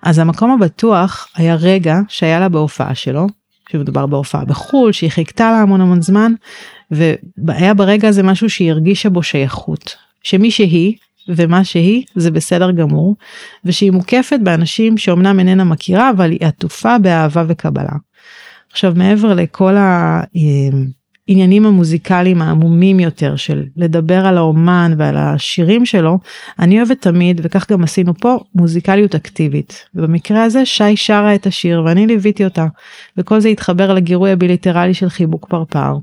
אז 0.03 0.19
המקום 0.19 0.51
הבטוח 0.51 1.27
היה 1.35 1.55
רגע 1.55 1.99
שהיה 2.07 2.39
לה 2.39 2.49
בהופעה 2.49 2.95
שלו, 2.95 3.27
שמדובר 3.71 4.05
בהופעה 4.05 4.45
בחו"ל, 4.45 4.91
שהיא 4.91 5.09
חיכתה 5.09 5.51
לה 5.51 5.61
המון 5.61 5.81
המון 5.81 6.01
זמן, 6.01 6.33
והיה 7.37 7.73
ברגע 7.73 8.07
הזה 8.07 8.23
משהו 8.23 8.49
שהיא 8.49 8.71
הרגישה 8.71 9.09
בו 9.09 9.23
שייכות. 9.23 9.95
שמי 10.23 10.51
שהיא 10.51 10.95
ומה 11.27 11.63
שהיא 11.63 12.03
זה 12.15 12.31
בסדר 12.31 12.71
גמור, 12.71 13.15
ושהיא 13.65 13.91
מוקפת 13.91 14.39
באנשים 14.43 14.97
שאומנם 14.97 15.39
איננה 15.39 15.63
מכירה, 15.63 16.09
אבל 16.09 16.31
היא 16.31 16.47
עטופה 16.47 16.97
באהבה 16.97 17.43
וקבלה. 17.47 17.95
עכשיו 18.71 18.93
מעבר 18.95 19.33
לכל 19.33 19.77
ה... 19.77 20.21
העניינים 21.31 21.65
המוזיקליים 21.65 22.41
העמומים 22.41 22.99
יותר 22.99 23.35
של 23.35 23.63
לדבר 23.77 24.25
על 24.25 24.37
האומן 24.37 24.93
ועל 24.97 25.17
השירים 25.17 25.85
שלו, 25.85 26.19
אני 26.59 26.77
אוהבת 26.77 27.01
תמיד, 27.01 27.41
וכך 27.43 27.71
גם 27.71 27.83
עשינו 27.83 28.13
פה, 28.13 28.37
מוזיקליות 28.55 29.15
אקטיבית. 29.15 29.85
ובמקרה 29.95 30.43
הזה 30.43 30.65
שי 30.65 30.95
שרה 30.97 31.35
את 31.35 31.47
השיר 31.47 31.83
ואני 31.85 32.07
ליוויתי 32.07 32.45
אותה, 32.45 32.65
וכל 33.17 33.39
זה 33.39 33.49
התחבר 33.49 33.93
לגירוי 33.93 34.31
הביליטרלי 34.31 34.93
של 34.93 35.09
חיבוק 35.09 35.47
פרפר. 35.49 35.97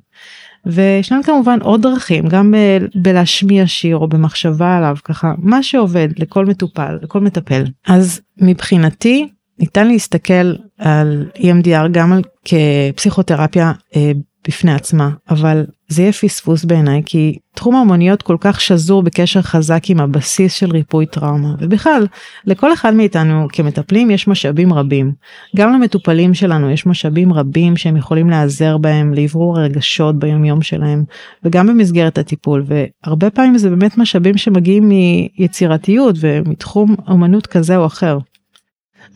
וישנן 0.66 1.22
כמובן 1.22 1.58
עוד 1.62 1.82
דרכים, 1.82 2.28
גם 2.28 2.52
ב- 2.52 3.02
בלהשמיע 3.02 3.66
שיר 3.66 3.96
או 3.96 4.08
במחשבה 4.08 4.76
עליו, 4.76 4.96
ככה, 5.04 5.32
מה 5.38 5.62
שעובד 5.62 6.08
לכל 6.18 6.46
מטופל, 6.46 6.98
לכל 7.02 7.20
מטפל. 7.20 7.64
אז 7.86 8.20
מבחינתי, 8.40 9.28
ניתן 9.58 9.88
להסתכל 9.88 10.54
על 10.78 11.26
EMDR 11.36 11.88
גם 11.90 12.12
על 12.12 12.22
כפסיכותרפיה 12.44 13.72
אה, 13.96 14.12
בפני 14.46 14.74
עצמה, 14.74 15.10
אבל 15.30 15.64
זה 15.88 16.02
יהיה 16.02 16.12
פספוס 16.12 16.64
בעיניי 16.64 17.02
כי 17.06 17.38
תחום 17.54 17.74
האומנויות 17.74 18.22
כל 18.22 18.36
כך 18.40 18.60
שזור 18.60 19.02
בקשר 19.02 19.42
חזק 19.42 19.82
עם 19.88 20.00
הבסיס 20.00 20.54
של 20.54 20.70
ריפוי 20.70 21.06
טראומה, 21.06 21.54
ובכלל, 21.58 22.06
לכל 22.44 22.72
אחד 22.72 22.94
מאיתנו 22.94 23.46
כמטפלים 23.52 24.10
יש 24.10 24.28
משאבים 24.28 24.72
רבים. 24.72 25.12
גם 25.56 25.72
למטופלים 25.72 26.34
שלנו 26.34 26.70
יש 26.70 26.86
משאבים 26.86 27.32
רבים 27.32 27.76
שהם 27.76 27.96
יכולים 27.96 28.30
להיעזר 28.30 28.78
בהם, 28.78 29.14
לאוורור 29.14 29.58
הרגשות 29.58 30.18
ביומיום 30.18 30.62
שלהם, 30.62 31.04
וגם 31.44 31.66
במסגרת 31.66 32.18
הטיפול, 32.18 32.64
והרבה 32.66 33.30
פעמים 33.30 33.58
זה 33.58 33.70
באמת 33.70 33.98
משאבים 33.98 34.36
שמגיעים 34.36 34.88
מיצירתיות 34.88 36.16
ומתחום 36.20 36.96
אומנות 37.08 37.46
כזה 37.46 37.76
או 37.76 37.86
אחר. 37.86 38.18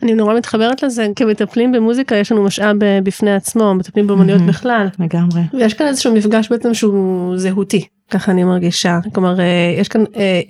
אני 0.01 0.13
נורא 0.13 0.37
מתחברת 0.37 0.83
לזה, 0.83 1.07
כמטפלים 1.15 1.71
במוזיקה 1.71 2.15
יש 2.15 2.31
לנו 2.31 2.43
משאב 2.43 2.83
אה, 2.83 2.99
בפני 3.03 3.33
עצמו, 3.35 3.75
מטפלים 3.75 4.07
באמנויות 4.07 4.41
mm-hmm, 4.41 4.47
בכלל. 4.47 4.87
לגמרי. 4.99 5.41
ויש 5.53 5.73
כאן 5.73 5.87
איזשהו 5.87 6.13
מפגש 6.13 6.49
בעצם 6.49 6.73
שהוא 6.73 7.37
זהותי, 7.37 7.87
ככה 8.11 8.31
אני 8.31 8.43
מרגישה. 8.43 8.99
כלומר, 9.13 9.39
אה, 9.39 9.75
יש 9.77 9.87
כאן 9.87 10.03
אה, 10.15 10.41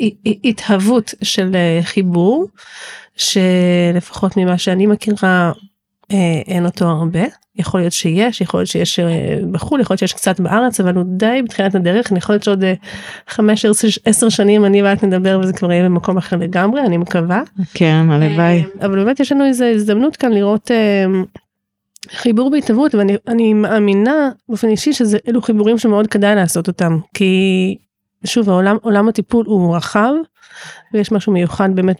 התהוות 0.43 1.13
של 1.21 1.56
חיבור, 1.82 2.47
שלפחות 3.15 4.38
ממה 4.38 4.58
שאני 4.58 4.88
מכירה, 4.88 5.51
אין 6.48 6.66
אותו 6.66 6.86
הרבה. 6.86 7.24
יכול 7.56 7.80
להיות 7.80 7.94
שיש, 7.94 8.42
יכול 8.42 8.60
להיות 8.60 8.70
שיש 8.70 9.00
אה, 9.00 9.39
בחו"ל, 9.52 9.82
יכול 9.82 9.94
להיות 9.94 10.00
שיש 10.00 10.13
קצת 10.13 10.39
בארץ, 10.39 10.80
אבל 10.80 10.96
הוא 10.96 11.04
די 11.08 11.42
בתחילת 11.44 11.76
הדרך, 11.76 12.12
אני 12.12 12.18
יכול 12.18 12.34
להיות 12.34 12.44
שעוד 12.44 12.63
אה, 12.63 12.74
חמש 13.28 13.66
עשר 14.06 14.30
שנים 14.30 14.66
אני 14.66 14.84
ואת 14.84 15.04
נדבר 15.04 15.39
וזה 15.42 15.54
כבר 15.54 15.72
יהיה 15.72 15.84
במקום 15.84 16.18
אחר 16.18 16.38
לגמרי, 16.38 16.82
אני 16.82 16.98
מקווה. 16.98 17.42
כן, 17.74 18.06
הלוואי. 18.10 18.63
אה, 18.82 18.86
אבל 18.86 19.04
באמת 19.04 19.20
יש 19.20 19.32
לנו 19.32 19.46
איזו 19.46 19.66
הזדמנות 19.66 20.16
כאן 20.16 20.32
לראות 20.32 20.72
חיבור 22.10 22.52
בהתהוות, 22.52 22.96
ואני 22.96 23.54
מאמינה 23.54 24.30
באופן 24.50 24.68
אישי 24.70 24.94
שזה 24.94 25.18
אלו 25.28 25.42
חיבורים 25.42 25.78
שמאוד 25.78 26.08
כדאי 26.08 26.36
לעשות 26.36 26.68
אותם, 26.68 26.98
כי 27.13 27.78
שוב 28.26 28.50
העולם 28.50 28.78
עולם 28.82 29.08
הטיפול 29.08 29.46
הוא 29.46 29.76
רחב, 29.76 30.13
ויש 30.94 31.12
משהו 31.12 31.34
מיוחד 31.34 31.70
באמת 31.76 31.98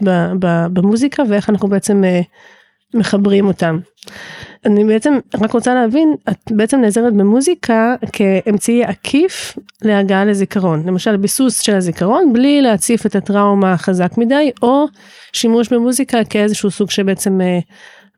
במוזיקה 0.74 1.24
ואיך 1.30 1.50
אנחנו 1.50 1.68
בעצם 1.68 2.04
מחברים 2.94 3.48
אותם. 3.48 3.80
אני 4.66 4.86
בעצם 4.86 5.14
רק 5.42 5.52
רוצה 5.52 5.74
להבין, 5.74 6.16
את 6.30 6.52
בעצם 6.52 6.82
נעזרת 6.82 7.14
במוזיקה 7.14 7.96
כאמצעי 8.14 8.84
עקיף 8.84 9.58
להגעה 9.82 10.26
לזיכרון. 10.26 10.84
למשל 10.88 11.18
ביסוס 11.18 11.60
של 11.60 11.76
הזיכרון 11.76 12.34
בלי 12.34 12.62
להציף 12.62 13.06
את 13.06 13.16
הטראומה 13.16 13.78
חזק 13.78 14.18
מדי, 14.18 14.52
או 14.62 14.86
שימוש 15.34 15.74
במוזיקה 15.74 16.24
כאיזשהו 16.24 16.72
סוג 16.72 16.92
שבעצם 16.92 17.42
אה, 17.42 17.60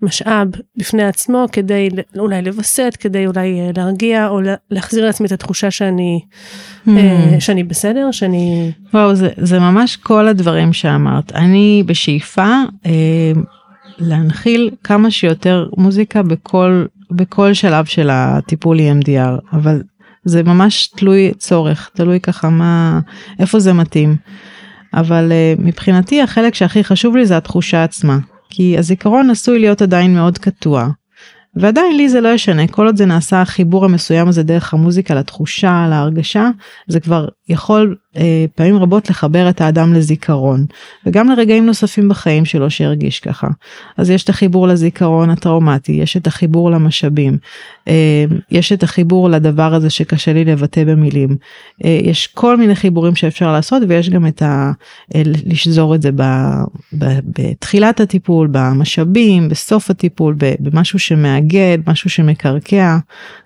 משאב 0.02 0.48
בפני 0.78 1.04
עצמו 1.04 1.46
כדי 1.52 1.90
אולי 2.18 2.42
לווסת, 2.42 2.98
כדי 3.00 3.28
אולי 3.28 3.60
אה, 3.60 3.70
להרגיע, 3.78 4.28
או 4.28 4.40
להחזיר 4.72 5.06
לעצמי 5.06 5.28
את 5.28 5.32
התחושה 5.32 5.72
שאני, 5.72 6.20
mm. 6.88 6.90
שאני 7.40 7.64
בסדר, 7.64 8.12
שאני... 8.12 8.72
וואו, 8.94 9.16
זה, 9.16 9.30
זה 9.38 9.60
ממש 9.60 9.96
כל 9.96 10.28
הדברים 10.28 10.74
שאמרת. 10.74 11.32
אני 11.36 11.84
בשאיפה... 11.86 12.64
להנחיל 14.00 14.70
כמה 14.84 15.12
שיותר 15.12 15.70
מוזיקה 15.78 16.24
בכל, 16.24 16.86
בכל 17.12 17.54
שלב 17.54 17.86
של 17.86 18.10
הטיפול 18.12 18.80
EMDR, 18.80 19.54
אבל 19.54 19.82
זה 20.24 20.44
ממש 20.44 20.88
תלוי 20.88 21.34
צורך, 21.38 21.90
תלוי 21.94 22.20
ככה 22.20 22.50
מה, 22.50 23.00
איפה 23.40 23.60
זה 23.60 23.74
מתאים. 23.74 24.16
אבל 24.94 25.32
uh, 25.32 25.62
מבחינתי 25.62 26.22
החלק 26.22 26.56
שהכי 26.56 26.84
חשוב 26.84 27.16
לי 27.16 27.26
זה 27.26 27.38
התחושה 27.38 27.84
עצמה, 27.84 28.18
כי 28.50 28.78
הזיכרון 28.78 29.30
עשוי 29.30 29.60
להיות 29.60 29.82
עדיין 29.82 30.16
מאוד 30.16 30.38
קטוע. 30.38 30.90
ועדיין 31.56 31.98
לי 31.98 32.10
זה 32.10 32.22
לא 32.22 32.30
ישנה, 32.30 32.68
כל 32.68 32.86
עוד 32.86 32.98
זה 32.98 33.06
נעשה 33.06 33.42
החיבור 33.42 33.86
המסוים 33.86 34.28
הזה 34.28 34.44
דרך 34.44 34.74
המוזיקה 34.74 35.16
לתחושה, 35.16 35.88
להרגשה, 35.90 36.50
זה 36.88 37.00
כבר 37.00 37.28
יכול 37.50 37.96
אה, 37.96 38.05
פעמים 38.56 38.78
רבות 38.78 39.10
לחבר 39.10 39.50
את 39.50 39.62
האדם 39.62 39.94
לזיכרון, 39.94 40.66
וגם 41.06 41.30
לרגעים 41.30 41.66
נוספים 41.66 42.10
בחיים 42.10 42.46
שלו 42.46 42.70
שהרגיש 42.70 43.20
ככה. 43.20 43.48
אז 43.98 44.10
יש 44.10 44.24
את 44.24 44.30
החיבור 44.30 44.68
לזיכרון 44.68 45.30
הטראומטי, 45.30 45.92
יש 45.92 46.18
את 46.18 46.28
החיבור 46.28 46.72
למשאבים, 46.72 47.38
אה, 47.88 48.26
יש 48.52 48.72
את 48.72 48.84
החיבור 48.84 49.30
לדבר 49.30 49.74
הזה 49.74 49.90
שקשה 49.90 50.34
לי 50.34 50.46
לבטא 50.46 50.84
במילים. 50.84 51.38
אה, 51.86 52.00
יש 52.04 52.28
כל 52.28 52.58
מיני 52.58 52.76
חיבורים 52.76 53.16
שאפשר 53.16 53.52
לעשות, 53.52 53.84
ויש 53.88 54.10
גם 54.10 54.28
את 54.28 54.42
ה... 54.42 54.72
אה, 55.16 55.22
לשזור 55.26 55.96
את 55.96 56.02
זה 56.02 56.12
ב, 56.12 56.22
ב, 56.98 57.06
בתחילת 57.38 58.00
הטיפול, 58.00 58.48
במשאבים, 58.52 59.50
בסוף 59.50 59.90
הטיפול, 59.90 60.36
במשהו 60.60 61.00
שמאגד, 61.00 61.78
משהו 61.88 62.10
שמקרקע, 62.10 62.98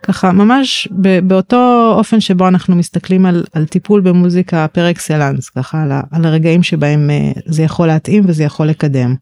ככה 0.03 0.31
ממש 0.31 0.87
באותו 1.23 1.93
אופן 1.97 2.19
שבו 2.19 2.47
אנחנו 2.47 2.75
מסתכלים 2.75 3.25
על, 3.25 3.43
על 3.53 3.65
טיפול 3.65 4.01
במוזיקה. 4.01 4.58
פר 4.67 4.91
אקסלנס, 4.91 5.49
ככה 5.49 5.83
על, 5.83 5.91
על 6.11 6.25
הרגעים 6.25 6.63
שבהם 6.63 7.09
אה, 7.09 7.31
זה 7.45 7.63
יכול 7.63 7.87
להתאים 7.87 8.23
וזה 8.27 8.43
יכול 8.43 8.67
לקדם. 8.67 9.15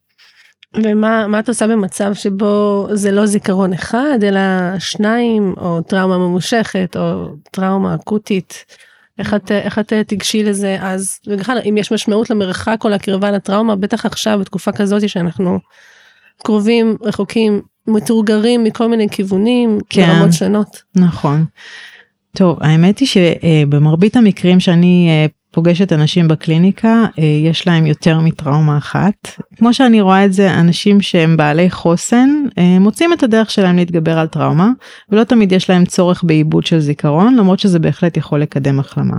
ומה 0.83 1.39
את 1.39 1.49
עושה 1.49 1.67
במצב 1.67 2.13
שבו 2.13 2.87
זה 2.93 3.11
לא 3.11 3.25
זיכרון 3.25 3.73
אחד 3.73 4.19
אלא 4.23 4.39
שניים 4.79 5.53
או 5.57 5.81
טראומה 5.81 6.17
ממושכת 6.17 6.97
או 6.97 7.27
טראומה 7.51 7.95
אקוטית. 7.95 8.65
איך 9.19 9.33
את, 9.33 9.51
איך 9.51 9.79
את 9.79 9.93
תיגשי 10.07 10.43
לזה 10.43 10.77
אז 10.81 11.19
ובכלל 11.27 11.59
אם 11.69 11.77
יש 11.77 11.91
משמעות 11.91 12.29
למרחק 12.29 12.81
או 12.83 12.89
לקרבה 12.89 13.31
לטראומה 13.31 13.75
בטח 13.75 14.05
עכשיו 14.05 14.39
בתקופה 14.39 14.71
כזאת 14.71 15.09
שאנחנו 15.09 15.59
קרובים 16.43 16.97
רחוקים 17.01 17.61
מתורגרים 17.87 18.63
מכל 18.63 18.87
מיני 18.87 19.09
כיוונים, 19.09 19.79
כן. 19.89 20.07
ברמות 20.07 20.33
שונות. 20.33 20.81
נכון. 20.95 21.45
טוב, 22.35 22.57
האמת 22.61 22.99
היא 22.99 23.07
שבמרבית 23.07 24.15
המקרים 24.15 24.59
שאני 24.59 25.07
אה, 25.09 25.25
פוגשת 25.51 25.93
אנשים 25.93 26.27
בקליניקה, 26.27 27.05
אה, 27.19 27.23
יש 27.23 27.67
להם 27.67 27.85
יותר 27.85 28.19
מטראומה 28.19 28.77
אחת. 28.77 29.13
כמו 29.55 29.73
שאני 29.73 30.01
רואה 30.01 30.25
את 30.25 30.33
זה, 30.33 30.53
אנשים 30.53 31.01
שהם 31.01 31.37
בעלי 31.37 31.69
חוסן, 31.69 32.29
אה, 32.57 32.79
מוצאים 32.79 33.13
את 33.13 33.23
הדרך 33.23 33.51
שלהם 33.51 33.75
להתגבר 33.75 34.19
על 34.19 34.27
טראומה, 34.27 34.69
ולא 35.09 35.23
תמיד 35.23 35.51
יש 35.51 35.69
להם 35.69 35.85
צורך 35.85 36.23
בעיבוד 36.23 36.65
של 36.65 36.79
זיכרון, 36.79 37.35
למרות 37.35 37.59
שזה 37.59 37.79
בהחלט 37.79 38.17
יכול 38.17 38.41
לקדם 38.41 38.79
החלמה. 38.79 39.17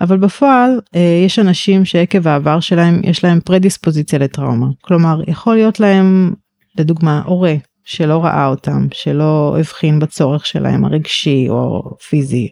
אבל 0.00 0.16
בפועל 0.16 0.80
יש 1.26 1.38
אנשים 1.38 1.84
שעקב 1.84 2.28
העבר 2.28 2.60
שלהם 2.60 3.00
יש 3.04 3.24
להם 3.24 3.40
פרדיספוזיציה 3.40 4.18
לטראומה. 4.18 4.66
כלומר, 4.80 5.20
יכול 5.26 5.54
להיות 5.54 5.80
להם, 5.80 6.34
לדוגמה, 6.78 7.22
הורה 7.24 7.54
שלא 7.84 8.24
ראה 8.24 8.46
אותם, 8.46 8.86
שלא 8.92 9.56
הבחין 9.60 9.98
בצורך 9.98 10.46
שלהם 10.46 10.84
הרגשי 10.84 11.46
או 11.48 11.82
פיזי, 12.08 12.48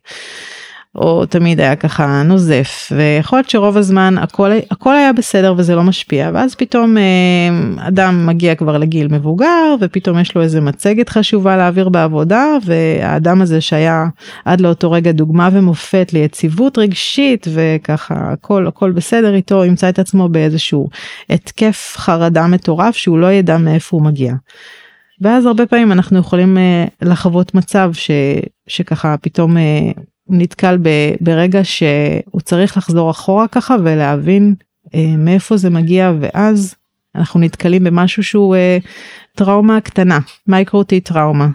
או 0.95 1.27
תמיד 1.27 1.61
היה 1.61 1.77
ככה 1.77 2.23
נוזף, 2.23 2.93
ויכול 2.97 3.39
להיות 3.39 3.51
שרוב 3.51 3.77
הזמן 3.77 4.19
הכל, 4.19 4.51
הכל 4.71 4.95
היה 4.95 5.13
בסדר 5.13 5.55
וזה 5.57 5.75
לא 5.75 5.83
משפיע, 5.83 6.31
ואז 6.35 6.55
פתאום 6.55 6.99
אה, 6.99 7.89
אדם 7.89 8.27
מגיע 8.27 8.55
כבר 8.55 8.79
לגיל 8.79 9.09
מבוגר, 9.09 9.75
ופתאום 9.81 10.19
יש 10.19 10.37
לו 10.37 10.43
איזה 10.43 10.61
מצגת 10.61 11.09
חשובה 11.09 11.57
להעביר 11.57 11.89
בעבודה, 11.89 12.45
והאדם 12.65 13.43
הזה 13.43 13.61
שהיה 13.61 14.07
עד 14.45 14.61
לאותו 14.61 14.91
רגע 14.93 15.13
דוגמה 15.13 15.49
ומופת 15.53 16.11
ליציבות 16.13 16.79
רגשית, 16.79 17.47
וככה 17.55 18.15
הכל, 18.33 18.67
הכל 18.67 18.91
בסדר 18.91 19.35
איתו, 19.35 19.65
ימצא 19.65 19.89
את 19.89 19.99
עצמו 19.99 20.29
באיזשהו 20.29 20.89
התקף 21.31 21.95
חרדה 21.97 22.47
מטורף 22.47 22.97
שהוא 22.97 23.19
לא 23.19 23.33
ידע 23.33 23.59
מאיפה 23.59 23.97
הוא 23.97 24.05
מגיע. 24.05 24.35
ואז 25.21 25.47
הרבה 25.47 25.67
פעמים 25.67 25.93
אנחנו 25.93 26.19
יכולים 26.19 26.57
uh, 26.57 27.07
לחוות 27.09 27.55
מצב 27.55 27.91
ש, 27.93 28.11
שככה 28.67 29.17
פתאום 29.23 29.57
uh, 29.57 30.01
נתקל 30.29 30.79
ב, 30.83 30.89
ברגע 31.21 31.61
שהוא 31.65 32.41
צריך 32.45 32.77
לחזור 32.77 33.11
אחורה 33.11 33.49
ככה 33.49 33.77
ולהבין 33.85 34.55
uh, 34.87 34.97
מאיפה 35.19 35.57
זה 35.57 35.71
מגיע 35.71 36.13
ואז 36.21 36.75
אנחנו 37.15 37.41
נתקלים 37.41 37.85
במשהו 37.85 38.23
שהוא 38.23 38.57
uh, 38.57 38.87
טראומה 39.37 39.81
קטנה 39.81 40.19
מייקרוטי 40.47 41.01
טראומה. 41.01 41.49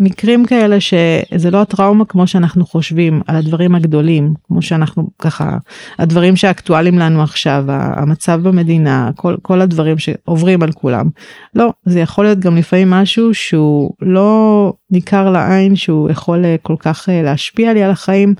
מקרים 0.00 0.46
כאלה 0.46 0.76
שזה 0.80 1.50
לא 1.50 1.60
הטראומה 1.60 2.04
כמו 2.04 2.26
שאנחנו 2.26 2.66
חושבים 2.66 3.22
על 3.26 3.36
הדברים 3.36 3.74
הגדולים 3.74 4.34
כמו 4.46 4.62
שאנחנו 4.62 5.08
ככה 5.18 5.58
הדברים 5.98 6.36
שאקטואליים 6.36 6.98
לנו 6.98 7.22
עכשיו 7.22 7.64
המצב 7.68 8.40
במדינה 8.42 9.10
כל 9.16 9.36
כל 9.42 9.60
הדברים 9.60 9.98
שעוברים 9.98 10.62
על 10.62 10.72
כולם 10.72 11.08
לא 11.54 11.72
זה 11.84 12.00
יכול 12.00 12.24
להיות 12.24 12.38
גם 12.38 12.56
לפעמים 12.56 12.90
משהו 12.90 13.34
שהוא 13.34 13.92
לא 14.02 14.72
ניכר 14.90 15.30
לעין 15.30 15.76
שהוא 15.76 16.10
יכול 16.10 16.44
אה, 16.44 16.56
כל 16.62 16.76
כך 16.78 17.08
אה, 17.08 17.22
להשפיע 17.22 17.72
לי 17.72 17.82
על 17.82 17.90
החיים 17.90 18.34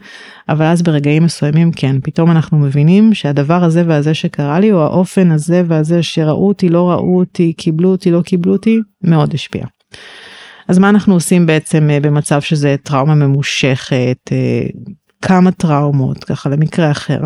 אבל 0.49 0.65
אז 0.65 0.83
ברגעים 0.83 1.25
מסוימים 1.25 1.73
כן 1.73 1.97
פתאום 2.03 2.31
אנחנו 2.31 2.59
מבינים 2.59 3.15
שהדבר 3.15 3.65
הזה 3.65 3.83
והזה 3.87 4.15
שקרה 4.15 4.61
לי 4.61 4.73
או 4.73 4.83
האופן 4.83 5.31
הזה 5.31 5.63
והזה 5.67 6.03
שראו 6.03 6.49
אותי 6.49 6.69
לא 6.69 6.91
ראו 6.91 7.19
אותי 7.19 7.53
קיבלו 7.53 7.89
אותי 7.91 8.11
לא 8.11 8.23
קיבלו 8.23 8.53
אותי 8.53 8.79
מאוד 9.05 9.35
השפיע. 9.35 9.65
אז 10.69 10.79
מה 10.79 10.89
אנחנו 10.89 11.15
עושים 11.15 11.47
בעצם 11.47 11.91
אה, 11.91 12.01
במצב 12.01 12.41
שזה 12.41 12.77
טראומה 12.83 13.15
ממושכת, 13.15 14.19
אה, 14.33 14.67
כמה 15.23 15.51
טראומות, 15.53 16.25
ככה 16.25 16.49
למקרה 16.51 16.91
אחר. 16.91 17.21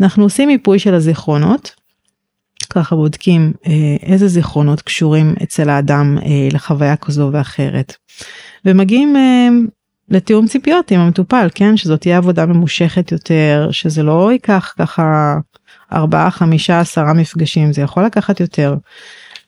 אנחנו 0.00 0.22
עושים 0.22 0.48
מיפוי 0.48 0.78
של 0.78 0.94
הזיכרונות, 0.94 1.74
ככה 2.70 2.96
בודקים 2.96 3.52
אה, 3.66 3.72
איזה 4.02 4.28
זיכרונות 4.28 4.82
קשורים 4.82 5.34
אצל 5.42 5.70
האדם 5.70 6.18
לחוויה 6.52 6.96
כזו 6.96 7.30
ואחרת. 7.32 7.96
ומגיעים 8.64 9.16
לתיאום 10.08 10.46
ציפיות 10.46 10.90
עם 10.90 11.00
המטופל, 11.00 11.48
כן? 11.54 11.76
שזאת 11.76 12.00
תהיה 12.00 12.16
עבודה 12.16 12.46
ממושכת 12.46 13.12
יותר, 13.12 13.68
שזה 13.70 14.02
לא 14.02 14.32
ייקח 14.32 14.74
ככה 14.78 15.36
ארבעה, 15.92 16.30
חמישה, 16.30 16.80
עשרה 16.80 17.12
מפגשים, 17.12 17.72
זה 17.72 17.82
יכול 17.82 18.04
לקחת 18.04 18.40
יותר. 18.40 18.74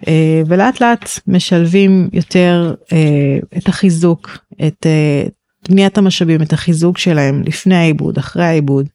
אה, 0.09 0.43
ולאט 0.47 0.81
לאט 0.81 1.09
משלבים 1.27 2.09
יותר 2.13 2.75
אה, 2.93 3.39
את 3.59 3.69
החיזוק, 3.69 4.39
את 4.67 4.87
אה, 4.87 5.27
בניית 5.69 5.99
המשאבים, 5.99 6.43
את 6.43 6.53
החיזוק 6.53 6.99
שלהם 6.99 7.43
לפני 7.47 7.77
העיבוד, 7.77 8.19
אחרי 8.19 8.45
העיבוד. 8.45 8.87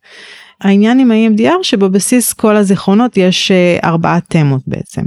העניין 0.61 0.99
עם 0.99 1.11
ה-EMDR 1.11 1.63
שבבסיס 1.63 2.33
כל 2.33 2.55
הזיכרונות 2.55 3.17
יש 3.17 3.51
ארבעה 3.83 4.19
תמות 4.27 4.61
בעצם. 4.67 5.01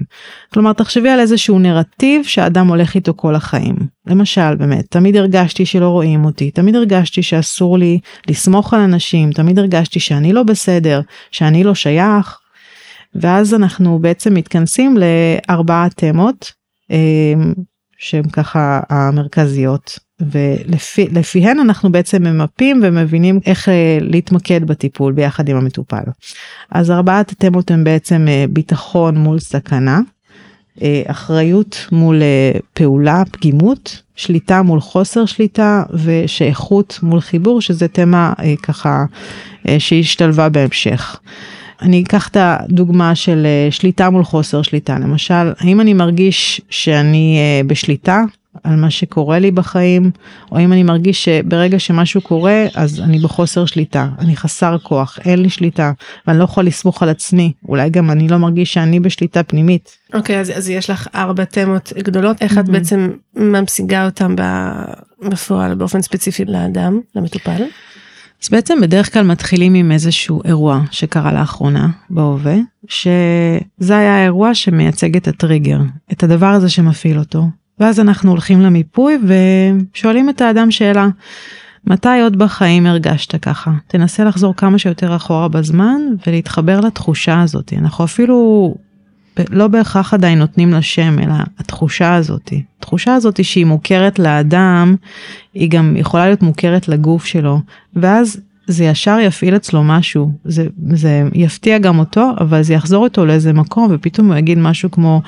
כלומר 0.52 0.72
תחשבי 0.72 1.08
על 1.08 1.20
איזשהו 1.20 1.58
נרטיב 1.58 2.24
שאדם 2.24 2.68
הולך 2.68 2.94
איתו 2.94 3.12
כל 3.16 3.34
החיים. 3.34 3.74
למשל 4.06 4.54
באמת 4.54 4.84
תמיד 4.90 5.16
הרגשתי 5.16 5.66
שלא 5.66 5.88
רואים 5.88 6.24
אותי, 6.24 6.50
תמיד 6.50 6.76
הרגשתי 6.76 7.22
שאסור 7.22 7.78
לי 7.78 7.98
לסמוך 8.28 8.74
על 8.74 8.80
אנשים, 8.80 9.32
תמיד 9.32 9.58
הרגשתי 9.58 10.00
שאני 10.00 10.32
לא 10.32 10.42
בסדר, 10.42 11.00
שאני 11.30 11.64
לא 11.64 11.74
שייך, 11.74 12.38
ואז 13.14 13.54
אנחנו 13.54 13.98
בעצם 13.98 14.34
מתכנסים 14.34 14.96
לארבעה 14.96 15.88
תמות 15.96 16.52
אמ, 16.90 17.52
שהן 17.98 18.28
ככה 18.28 18.80
המרכזיות 18.88 19.98
ולפיהן 20.30 21.58
אנחנו 21.58 21.92
בעצם 21.92 22.22
ממפים 22.22 22.80
ומבינים 22.82 23.40
איך 23.46 23.68
אה, 23.68 23.98
להתמקד 24.00 24.64
בטיפול 24.64 25.12
ביחד 25.12 25.48
עם 25.48 25.56
המטופל. 25.56 26.02
אז 26.70 26.90
ארבעת 26.90 27.32
התמות 27.32 27.70
הן 27.70 27.84
בעצם 27.84 28.26
אה, 28.28 28.44
ביטחון 28.50 29.16
מול 29.16 29.38
סכנה, 29.38 30.00
אה, 30.82 31.02
אחריות 31.06 31.86
מול 31.92 32.22
פעולה, 32.74 33.22
פגימות, 33.32 34.02
שליטה 34.16 34.62
מול 34.62 34.80
חוסר 34.80 35.26
שליטה 35.26 35.82
ושייכות 36.04 36.98
מול 37.02 37.20
חיבור 37.20 37.60
שזה 37.60 37.88
תמה 37.88 38.32
ככה 38.62 39.04
שהשתלבה 39.78 40.48
בהמשך. 40.48 41.20
אני 41.82 42.02
אקח 42.02 42.28
את 42.28 42.36
הדוגמה 42.40 43.14
של 43.14 43.46
אה, 43.46 43.70
שליטה 43.70 44.10
מול 44.10 44.24
חוסר 44.24 44.62
שליטה. 44.62 44.98
למשל, 44.98 45.52
האם 45.58 45.80
אני 45.80 45.94
מרגיש 45.94 46.60
שאני 46.70 47.38
אה, 47.38 47.64
בשליטה 47.66 48.24
על 48.64 48.76
מה 48.76 48.90
שקורה 48.90 49.38
לי 49.38 49.50
בחיים, 49.50 50.10
או 50.52 50.58
האם 50.58 50.72
אני 50.72 50.82
מרגיש 50.82 51.24
שברגע 51.24 51.78
שמשהו 51.78 52.20
קורה, 52.20 52.64
אז 52.74 53.00
אני 53.00 53.18
בחוסר 53.18 53.66
שליטה, 53.66 54.08
אני 54.18 54.36
חסר 54.36 54.76
כוח, 54.82 55.18
אין 55.24 55.42
לי 55.42 55.50
שליטה, 55.50 55.92
ואני 56.26 56.38
לא 56.38 56.44
יכול 56.44 56.66
לסמוך 56.66 57.02
על 57.02 57.08
עצמי, 57.08 57.52
אולי 57.68 57.90
גם 57.90 58.10
אני 58.10 58.28
לא 58.28 58.36
מרגיש 58.36 58.72
שאני 58.72 59.00
בשליטה 59.00 59.42
פנימית. 59.42 59.96
אוקיי, 60.14 60.36
okay, 60.36 60.38
אז, 60.38 60.52
אז 60.56 60.68
יש 60.68 60.90
לך 60.90 61.08
ארבע 61.14 61.44
תמות 61.44 61.92
גדולות, 61.98 62.42
איך 62.42 62.56
mm-hmm. 62.56 62.60
את 62.60 62.68
בעצם 62.68 63.10
ממשיגה 63.36 64.04
אותם 64.04 64.36
בפועל 65.28 65.74
באופן 65.74 66.02
ספציפי 66.02 66.44
לאדם, 66.44 67.00
למטופל? 67.14 67.62
אז 68.42 68.48
בעצם 68.48 68.80
בדרך 68.80 69.12
כלל 69.12 69.22
מתחילים 69.22 69.74
עם 69.74 69.92
איזשהו 69.92 70.40
אירוע 70.44 70.80
שקרה 70.90 71.32
לאחרונה 71.32 71.88
בהווה, 72.10 72.56
שזה 72.88 73.98
היה 73.98 74.16
האירוע 74.16 74.54
שמייצג 74.54 75.16
את 75.16 75.28
הטריגר, 75.28 75.78
את 76.12 76.22
הדבר 76.22 76.46
הזה 76.46 76.68
שמפעיל 76.68 77.18
אותו. 77.18 77.48
ואז 77.80 78.00
אנחנו 78.00 78.30
הולכים 78.30 78.60
למיפוי 78.60 79.18
ושואלים 79.92 80.30
את 80.30 80.40
האדם 80.40 80.70
שאלה, 80.70 81.08
מתי 81.86 82.20
עוד 82.22 82.38
בחיים 82.38 82.86
הרגשת 82.86 83.44
ככה? 83.44 83.72
תנסה 83.86 84.24
לחזור 84.24 84.56
כמה 84.56 84.78
שיותר 84.78 85.16
אחורה 85.16 85.48
בזמן 85.48 86.00
ולהתחבר 86.26 86.80
לתחושה 86.80 87.42
הזאת. 87.42 87.72
אנחנו 87.78 88.04
אפילו 88.04 88.74
לא 89.50 89.68
בהכרח 89.68 90.14
עדיין 90.14 90.38
נותנים 90.38 90.70
לה 90.70 90.82
שם, 90.82 91.18
אלא 91.18 91.34
התחושה 91.58 92.14
הזאת. 92.14 92.52
התחושה 92.78 93.14
הזאת 93.14 93.44
שהיא 93.44 93.66
מוכרת 93.66 94.18
לאדם, 94.18 94.96
היא 95.54 95.70
גם 95.70 95.96
יכולה 95.96 96.26
להיות 96.26 96.42
מוכרת 96.42 96.88
לגוף 96.88 97.24
שלו, 97.24 97.60
ואז 97.96 98.40
זה 98.66 98.84
ישר 98.84 99.18
יפעיל 99.20 99.56
אצלו 99.56 99.84
משהו, 99.84 100.32
זה, 100.44 100.66
זה 100.92 101.22
יפתיע 101.34 101.78
גם 101.78 101.98
אותו, 101.98 102.30
אבל 102.40 102.62
זה 102.62 102.74
יחזור 102.74 103.04
איתו 103.04 103.26
לאיזה 103.26 103.52
מקום, 103.52 103.88
ופתאום 103.90 104.26
הוא 104.26 104.36
יגיד 104.36 104.58
משהו 104.58 104.90
כמו, 104.90 105.22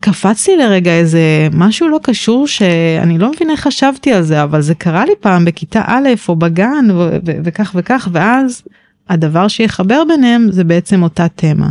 קפצתי 0.00 0.56
לרגע 0.56 0.90
איזה 0.90 1.48
משהו 1.52 1.88
לא 1.88 2.00
קשור 2.02 2.46
שאני 2.46 3.18
לא 3.18 3.30
מבינה 3.32 3.52
איך 3.52 3.60
חשבתי 3.60 4.12
על 4.12 4.22
זה, 4.22 4.42
אבל 4.42 4.60
זה 4.60 4.74
קרה 4.74 5.04
לי 5.04 5.12
פעם 5.20 5.44
בכיתה 5.44 5.82
א' 5.86 6.08
או 6.28 6.36
בגן 6.36 6.86
וכך 7.24 7.72
וכך, 7.74 8.08
ואז 8.12 8.62
הדבר 9.08 9.48
שיחבר 9.48 10.02
ביניהם 10.08 10.46
זה 10.50 10.64
בעצם 10.64 11.02
אותה 11.02 11.26
תמה. 11.28 11.70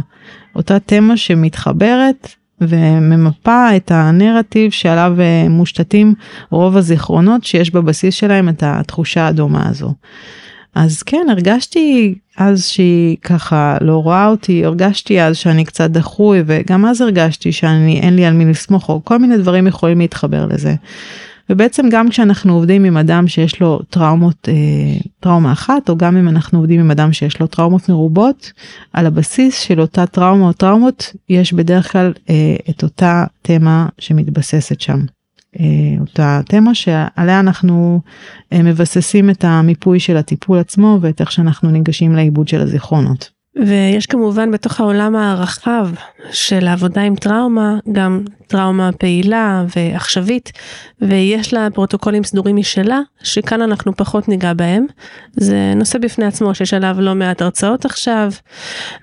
אותה 0.55 0.79
תמה 0.79 1.17
שמתחברת 1.17 2.27
וממפה 2.61 3.75
את 3.75 3.91
הנרטיב 3.91 4.71
שעליו 4.71 5.15
אה, 5.19 5.49
מושתתים 5.49 6.13
רוב 6.51 6.77
הזיכרונות 6.77 7.43
שיש 7.43 7.71
בבסיס 7.71 8.15
שלהם 8.15 8.49
את 8.49 8.63
התחושה 8.65 9.27
הדומה 9.27 9.69
הזו. 9.69 9.93
אז 10.75 11.03
כן 11.03 11.27
הרגשתי 11.29 12.15
אז 12.37 12.65
שהיא 12.65 13.17
ככה 13.21 13.77
לא 13.81 13.97
רואה 13.97 14.27
אותי 14.27 14.65
הרגשתי 14.65 15.21
אז 15.21 15.37
שאני 15.37 15.65
קצת 15.65 15.89
דחוי 15.89 16.43
וגם 16.45 16.85
אז 16.85 17.01
הרגשתי 17.01 17.51
שאני 17.51 17.99
אין 17.99 18.15
לי 18.15 18.25
על 18.25 18.33
מי 18.33 18.45
לסמוך 18.45 18.89
או 18.89 19.01
כל 19.03 19.17
מיני 19.17 19.37
דברים 19.37 19.67
יכולים 19.67 19.99
להתחבר 19.99 20.45
לזה. 20.45 20.75
ובעצם 21.49 21.85
גם 21.91 22.09
כשאנחנו 22.09 22.53
עובדים 22.53 22.85
עם 22.85 22.97
אדם 22.97 23.27
שיש 23.27 23.59
לו 23.61 23.79
טראומות, 23.89 24.49
אה, 24.49 24.53
טראומה 25.19 25.51
אחת, 25.51 25.89
או 25.89 25.97
גם 25.97 26.17
אם 26.17 26.27
אנחנו 26.27 26.59
עובדים 26.59 26.79
עם 26.79 26.91
אדם 26.91 27.13
שיש 27.13 27.39
לו 27.39 27.47
טראומות 27.47 27.89
מרובות, 27.89 28.51
על 28.93 29.05
הבסיס 29.05 29.59
של 29.59 29.81
אותה 29.81 30.05
טראומה 30.05 30.47
או 30.47 30.53
טראומות, 30.53 31.13
יש 31.29 31.53
בדרך 31.53 31.91
כלל 31.91 32.13
אה, 32.29 32.55
את 32.69 32.83
אותה 32.83 33.25
תמה 33.41 33.87
שמתבססת 33.99 34.81
שם. 34.81 34.99
אותה 35.99 36.41
תמה 36.45 36.75
שעליה 36.75 37.39
אנחנו 37.39 38.01
מבססים 38.53 39.29
את 39.29 39.43
המיפוי 39.43 39.99
של 39.99 40.17
הטיפול 40.17 40.59
עצמו 40.59 40.99
ואת 41.01 41.21
איך 41.21 41.31
שאנחנו 41.31 41.71
ניגשים 41.71 42.15
לעיבוד 42.15 42.47
של 42.47 42.61
הזיכרונות. 42.61 43.34
ויש 43.55 44.05
כמובן 44.05 44.51
בתוך 44.51 44.79
העולם 44.79 45.15
הרחב 45.15 45.87
של 46.31 46.67
העבודה 46.67 47.01
עם 47.01 47.15
טראומה, 47.15 47.77
גם 47.91 48.21
טראומה 48.47 48.91
פעילה 48.91 49.65
ועכשווית, 49.75 50.51
ויש 51.01 51.53
לה 51.53 51.67
פרוטוקולים 51.73 52.23
סדורים 52.23 52.55
משלה, 52.55 52.99
שכאן 53.23 53.61
אנחנו 53.61 53.95
פחות 53.95 54.27
ניגע 54.27 54.53
בהם. 54.53 54.85
זה 55.33 55.73
נושא 55.75 55.99
בפני 55.99 56.25
עצמו 56.25 56.55
שיש 56.55 56.73
עליו 56.73 56.95
לא 56.99 57.15
מעט 57.15 57.41
הרצאות 57.41 57.85
עכשיו. 57.85 58.31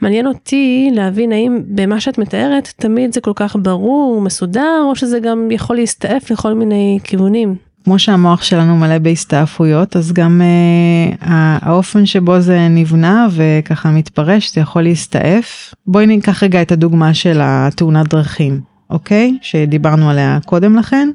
מעניין 0.02 0.26
אותי 0.26 0.90
להבין 0.94 1.32
האם 1.32 1.62
במה 1.66 2.00
שאת 2.00 2.18
מתארת 2.18 2.72
תמיד 2.76 3.12
זה 3.12 3.20
כל 3.20 3.32
כך 3.36 3.56
ברור, 3.62 4.20
מסודר, 4.20 4.82
או 4.84 4.96
שזה 4.96 5.20
גם 5.20 5.50
יכול 5.50 5.76
להסתעף 5.76 6.30
לכל 6.30 6.54
מיני 6.54 6.98
כיוונים. 7.04 7.71
כמו 7.84 7.98
שהמוח 7.98 8.42
שלנו 8.42 8.76
מלא 8.76 8.98
בהסתעפויות 8.98 9.96
אז 9.96 10.12
גם 10.12 10.40
uh, 10.40 11.24
האופן 11.62 12.06
שבו 12.06 12.40
זה 12.40 12.68
נבנה 12.70 13.26
וככה 13.32 13.90
מתפרש 13.90 14.54
זה 14.54 14.60
יכול 14.60 14.82
להסתעף. 14.82 15.74
בואי 15.86 16.06
ניקח 16.06 16.42
רגע 16.42 16.62
את 16.62 16.72
הדוגמה 16.72 17.14
של 17.14 17.38
התאונת 17.42 18.08
דרכים 18.08 18.60
אוקיי 18.90 19.38
שדיברנו 19.42 20.10
עליה 20.10 20.38
קודם 20.44 20.76
לכן. 20.76 21.08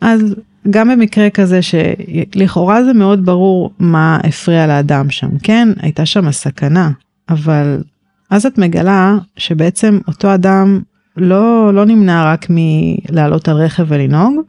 אז 0.00 0.34
גם 0.70 0.88
במקרה 0.88 1.30
כזה 1.30 1.60
שלכאורה 1.62 2.84
זה 2.84 2.92
מאוד 2.92 3.26
ברור 3.26 3.70
מה 3.78 4.18
הפריע 4.24 4.66
לאדם 4.66 5.10
שם 5.10 5.38
כן 5.42 5.68
הייתה 5.80 6.06
שם 6.06 6.28
הסכנה 6.28 6.90
אבל 7.28 7.82
אז 8.30 8.46
את 8.46 8.58
מגלה 8.58 9.16
שבעצם 9.36 9.98
אותו 10.08 10.34
אדם 10.34 10.80
לא, 11.16 11.74
לא 11.74 11.84
נמנע 11.84 12.32
רק 12.32 12.46
מלעלות 12.50 13.48
על 13.48 13.56
רכב 13.56 13.84
ולנהוג, 13.88 14.40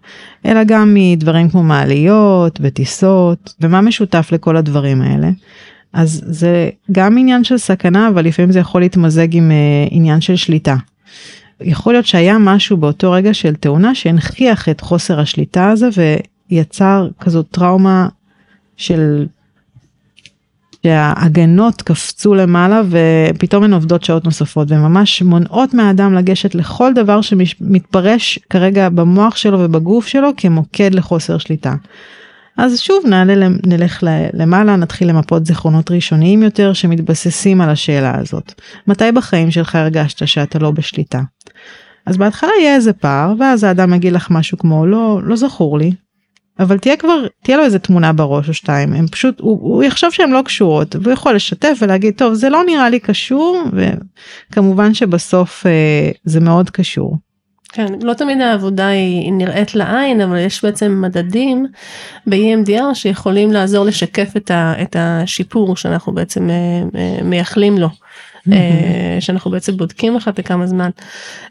אלא 0.46 0.64
גם 0.64 0.94
מדברים 0.94 1.50
כמו 1.50 1.64
מעליות 1.64 2.60
וטיסות, 2.64 3.54
ומה 3.62 3.82
משותף 3.82 4.30
לכל 4.32 4.58
הדברים 4.58 5.02
האלה. 5.02 5.30
אז 5.94 6.22
זה 6.26 6.70
גם 6.92 7.18
עניין 7.18 7.44
של 7.44 7.58
סכנה, 7.58 8.08
אבל 8.08 8.26
לפעמים 8.26 8.52
זה 8.52 8.60
יכול 8.60 8.82
להתמזג 8.82 9.36
עם 9.36 9.52
uh, 9.52 9.90
עניין 9.92 10.22
של 10.22 10.36
שליטה. 10.36 10.76
יכול 11.62 11.94
להיות 11.94 12.06
שהיה 12.06 12.38
משהו 12.38 12.78
באותו 12.78 13.12
רגע 13.12 13.34
של 13.34 13.56
תאונה 13.56 13.96
שהנכיח 13.96 14.70
את 14.70 14.82
חוסר 14.82 15.20
השליטה 15.20 15.70
הזה 15.70 15.90
ויצר 16.52 17.08
כזאת 17.20 17.46
טראומה 17.52 18.08
של 18.78 19.26
שההגנות 20.86 21.82
קפצו 21.82 22.34
למעלה 22.34 22.82
ופתאום 22.90 23.64
הן 23.64 23.74
עובדות 23.74 24.04
שעות 24.04 24.26
נוספות 24.26 24.72
וממש 24.72 25.22
מונעות 25.22 25.74
מהאדם 25.74 26.14
לגשת 26.14 26.56
לכל 26.56 26.94
דבר 26.94 27.22
שמתפרש 27.22 28.40
כרגע 28.50 28.90
במוח 28.90 29.36
שלו 29.36 29.60
ובגוף 29.60 30.08
שלו 30.08 30.30
כמוקד 30.38 30.96
לחוסר 30.96 31.38
שליטה. 31.38 31.74
אז 32.58 32.80
שוב 32.80 33.04
נעלה 33.08 33.48
נלך 33.66 34.04
למעלה 34.34 34.76
נתחיל 34.76 35.10
למפות 35.10 35.46
זיכרונות 35.46 35.92
ראשוניים 35.92 36.44
יותר 36.44 36.74
שמתבססים 36.74 37.62
על 37.62 37.70
השאלה 37.70 38.20
הזאת. 38.20 38.54
מתי 38.88 39.12
בחיים 39.12 39.52
שלך 39.52 39.76
הרגשת 39.76 40.28
שאתה 40.28 40.60
לא 40.60 40.72
בשליטה? 40.72 41.22
אז 42.06 42.18
בהתחלה 42.18 42.52
יהיה 42.60 42.76
איזה 42.76 42.94
פער 42.94 43.34
ואז 43.40 43.64
האדם 43.64 43.94
יגיד 43.94 44.14
לך 44.14 44.32
משהו 44.32 44.58
כמו 44.58 44.86
לא 44.86 45.20
לא 45.24 45.36
זכור 45.36 45.78
לי 45.78 45.92
אבל 46.60 46.78
תהיה 46.78 46.98
כבר 46.98 47.26
תהיה 47.44 47.58
לו 47.58 47.64
איזה 47.64 47.80
תמונה 47.80 48.14
בראש 48.14 48.50
או 48.50 48.54
שתיים 48.54 48.94
הם 48.94 49.08
פשוט 49.08 49.40
הוא, 49.40 49.60
הוא 49.62 49.84
יחשוב 49.84 50.12
שהן 50.12 50.32
לא 50.32 50.42
קשורות 50.46 50.96
והוא 50.96 51.14
יכול 51.14 51.36
לשתף 51.36 51.78
ולהגיד 51.82 52.14
טוב 52.18 52.34
זה 52.34 52.50
לא 52.50 52.64
נראה 52.66 52.90
לי 52.90 53.00
קשור 53.00 53.64
וכמובן 54.52 54.94
שבסוף 54.94 55.66
אה, 55.66 56.12
זה 56.24 56.40
מאוד 56.40 56.70
קשור. 56.70 57.18
כן, 57.76 57.94
לא 58.02 58.14
תמיד 58.14 58.42
העבודה 58.42 58.88
היא 58.88 59.34
נראית 59.34 59.76
לעין 59.76 60.22
אבל 60.22 60.38
יש 60.38 60.64
בעצם 60.66 61.02
מדדים 61.02 61.66
ב-EMDR 62.28 62.94
שיכולים 62.94 63.52
לעזור 63.52 63.86
לשקף 63.86 64.38
את, 64.38 64.52
ה, 64.52 64.74
את 64.82 64.96
השיפור 65.00 65.76
שאנחנו 65.76 66.14
בעצם 66.14 66.50
אה, 66.50 66.56
אה, 66.96 67.24
מייחלים 67.24 67.78
לו. 67.78 67.90
אה, 68.52 69.18
שאנחנו 69.20 69.52
בעצם 69.52 69.78
בודקים 69.78 70.16
אחת 70.16 70.40
לכמה 70.40 70.68
זמן. 70.68 70.90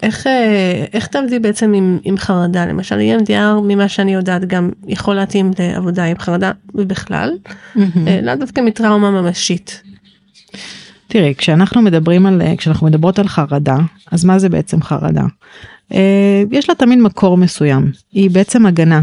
איך, 0.02 0.26
אה, 0.26 0.84
איך 0.92 1.06
תעבדי 1.06 1.38
בעצם 1.38 1.72
עם, 1.74 1.98
עם 2.04 2.16
חרדה 2.16 2.66
למשל 2.66 2.98
EMDR 2.98 3.60
ממה 3.62 3.88
שאני 3.88 4.14
יודעת 4.14 4.44
גם 4.44 4.70
יכול 4.86 5.14
להתאים 5.14 5.50
לעבודה 5.58 6.04
עם 6.04 6.18
חרדה 6.18 6.52
ובכלל, 6.74 7.30
אה, 7.76 8.20
לאו 8.22 8.34
דווקא 8.34 8.60
מטראומה 8.60 9.10
ממשית. 9.10 9.82
תראי 11.08 11.34
כשאנחנו 11.38 11.82
מדברים 11.82 12.26
על 12.26 12.42
כשאנחנו 12.58 12.86
מדברות 12.86 13.18
על 13.18 13.28
חרדה 13.28 13.76
אז 14.12 14.24
מה 14.24 14.38
זה 14.38 14.48
בעצם 14.48 14.82
חרדה. 14.82 15.24
יש 16.50 16.68
לה 16.68 16.74
תמיד 16.74 16.98
מקור 16.98 17.36
מסוים 17.36 17.92
היא 18.12 18.30
בעצם 18.30 18.66
הגנה. 18.66 19.02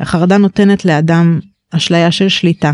החרדה 0.00 0.38
נותנת 0.38 0.84
לאדם 0.84 1.40
אשליה 1.76 2.10
של 2.10 2.28
שליטה 2.28 2.72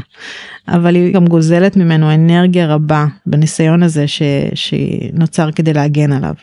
אבל 0.68 0.94
היא 0.94 1.14
גם 1.14 1.26
גוזלת 1.26 1.76
ממנו 1.76 2.14
אנרגיה 2.14 2.74
רבה 2.74 3.06
בניסיון 3.26 3.82
הזה 3.82 4.08
ש... 4.08 4.22
שנוצר 4.54 5.50
כדי 5.52 5.72
להגן 5.72 6.12
עליו. 6.12 6.34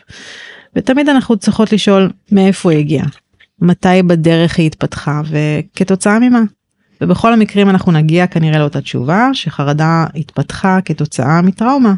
ותמיד 0.76 1.08
אנחנו 1.08 1.36
צריכות 1.36 1.72
לשאול 1.72 2.10
מאיפה 2.32 2.70
היא 2.70 2.78
הגיעה, 2.78 3.06
מתי 3.60 4.02
בדרך 4.06 4.58
היא 4.58 4.66
התפתחה 4.66 5.22
וכתוצאה 5.30 6.18
ממה. 6.18 6.42
ובכל 7.00 7.32
המקרים 7.32 7.70
אנחנו 7.70 7.92
נגיע 7.92 8.26
כנראה 8.26 8.58
לאותה 8.58 8.80
תשובה 8.80 9.28
שחרדה 9.32 10.06
התפתחה 10.14 10.78
כתוצאה 10.84 11.42
מטראומה. 11.42 11.94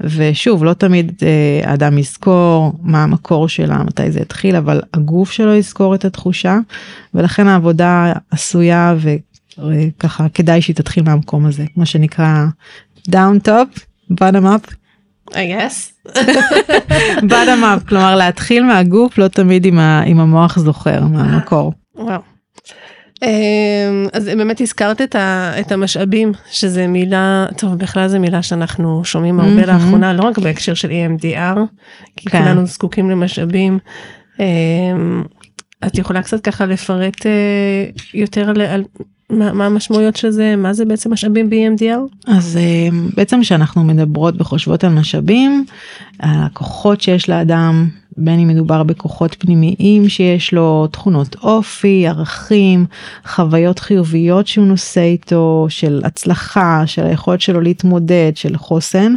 ושוב 0.00 0.64
לא 0.64 0.72
תמיד 0.72 1.12
אה, 1.22 1.70
האדם 1.70 1.98
יזכור 1.98 2.72
מה 2.82 3.02
המקור 3.02 3.48
שלה 3.48 3.82
מתי 3.82 4.10
זה 4.10 4.20
התחיל 4.20 4.56
אבל 4.56 4.82
הגוף 4.94 5.30
שלו 5.30 5.54
יזכור 5.54 5.94
את 5.94 6.04
התחושה 6.04 6.58
ולכן 7.14 7.48
העבודה 7.48 8.12
עשויה 8.30 8.94
ככה 9.98 10.28
כדאי 10.28 10.62
שהיא 10.62 10.76
תתחיל 10.76 11.04
מהמקום 11.04 11.46
הזה 11.46 11.64
מה 11.76 11.86
שנקרא 11.86 12.44
down 13.10 13.48
top 13.48 13.80
bottom 14.12 14.44
up. 14.44 14.74
I 15.30 15.34
guess. 15.34 16.10
bottom 17.32 17.62
up 17.62 17.88
כלומר 17.88 18.16
להתחיל 18.16 18.64
מהגוף 18.64 19.18
לא 19.18 19.28
תמיד 19.28 19.64
עם, 19.64 19.78
ה, 19.78 20.02
עם 20.06 20.20
המוח 20.20 20.58
זוכר 20.58 21.04
מהמקור. 21.04 21.72
וואו. 21.94 22.20
אמ, 23.22 24.06
אז 24.12 24.24
באמת 24.24 24.60
הזכרת 24.60 25.02
את, 25.02 25.14
ה, 25.14 25.52
את 25.60 25.72
המשאבים 25.72 26.32
שזה 26.50 26.86
מילה 26.86 27.46
טוב 27.56 27.78
בכלל 27.78 28.08
זה 28.08 28.18
מילה 28.18 28.42
שאנחנו 28.42 29.04
שומעים 29.04 29.40
הרבה 29.40 29.62
mm-hmm. 29.62 29.66
לאחרונה 29.66 30.12
לא 30.12 30.22
רק 30.22 30.38
בהקשר 30.38 30.74
של 30.74 30.90
EMDR 30.90 31.58
כי 32.16 32.30
כן. 32.30 32.42
כולנו 32.42 32.66
זקוקים 32.66 33.10
למשאבים. 33.10 33.78
אמ, 34.40 35.22
את 35.86 35.98
יכולה 35.98 36.22
קצת 36.22 36.40
ככה 36.40 36.66
לפרט 36.66 37.26
אה, 37.26 37.86
יותר 38.14 38.50
על, 38.50 38.60
על 38.60 38.84
מה, 39.30 39.52
מה 39.52 39.66
המשמעויות 39.66 40.16
של 40.16 40.30
זה 40.30 40.56
מה 40.56 40.72
זה 40.72 40.84
בעצם 40.84 41.12
משאבים 41.12 41.50
ב-EMDR? 41.50 42.30
אז 42.30 42.56
אה, 42.56 42.88
בעצם 43.16 43.40
כשאנחנו 43.40 43.84
מדברות 43.84 44.34
וחושבות 44.38 44.84
על 44.84 44.92
משאבים 44.92 45.64
הכוחות 46.20 47.00
שיש 47.00 47.28
לאדם 47.28 47.88
בין 48.16 48.40
אם 48.40 48.48
מדובר 48.48 48.82
בכוחות 48.82 49.36
פנימיים 49.38 50.08
שיש 50.08 50.54
לו 50.54 50.86
תכונות 50.86 51.36
אופי 51.42 52.06
ערכים 52.06 52.86
חוויות 53.26 53.78
חיוביות 53.78 54.46
שהוא 54.46 54.66
נושא 54.66 55.00
איתו 55.00 55.66
של 55.68 56.02
הצלחה 56.04 56.82
של 56.86 57.04
היכולת 57.04 57.40
שלו 57.40 57.60
להתמודד 57.60 58.32
של 58.34 58.56
חוסן 58.56 59.14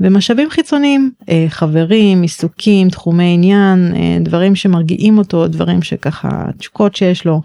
ומשאבים 0.00 0.50
חיצוניים 0.50 1.10
אה, 1.28 1.46
חברים 1.48 2.22
עיסוקים 2.22 2.88
תחומי 2.90 3.34
עניין 3.34 3.92
אה, 3.96 4.18
דברים 4.20 4.54
שמרגיעים 4.54 5.18
אותו 5.18 5.48
דברים 5.48 5.82
שככה 5.82 6.44
תשוקות 6.58 6.96
שיש 6.96 7.26
לו 7.26 7.40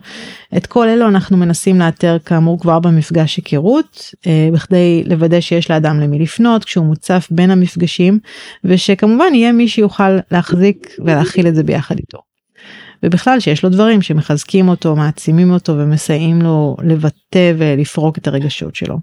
את 0.57 0.65
כל 0.65 0.87
אלו 0.87 1.07
אנחנו 1.07 1.37
מנסים 1.37 1.79
לאתר 1.79 2.17
כאמור 2.25 2.59
כבר 2.59 2.79
במפגש 2.79 3.37
היכרות 3.37 4.13
אה, 4.27 4.49
בכדי 4.53 5.03
לוודא 5.05 5.41
שיש 5.41 5.71
לאדם 5.71 5.99
למי 5.99 6.19
לפנות 6.19 6.65
כשהוא 6.65 6.85
מוצף 6.85 7.27
בין 7.31 7.51
המפגשים 7.51 8.19
ושכמובן 8.63 9.33
יהיה 9.33 9.51
מי 9.51 9.67
שיוכל 9.67 10.17
להחזיק 10.31 10.95
ולהכיל 11.05 11.47
את 11.47 11.55
זה 11.55 11.63
ביחד 11.63 11.97
איתו. 11.97 12.17
ובכלל 13.03 13.39
שיש 13.39 13.63
לו 13.63 13.69
דברים 13.69 14.01
שמחזקים 14.01 14.69
אותו 14.69 14.95
מעצימים 14.95 15.51
אותו 15.51 15.77
ומסייעים 15.77 16.41
לו 16.41 16.77
לבטא 16.83 17.53
ולפרוק 17.57 18.17
את 18.17 18.27
הרגשות 18.27 18.75
שלו. 18.75 18.97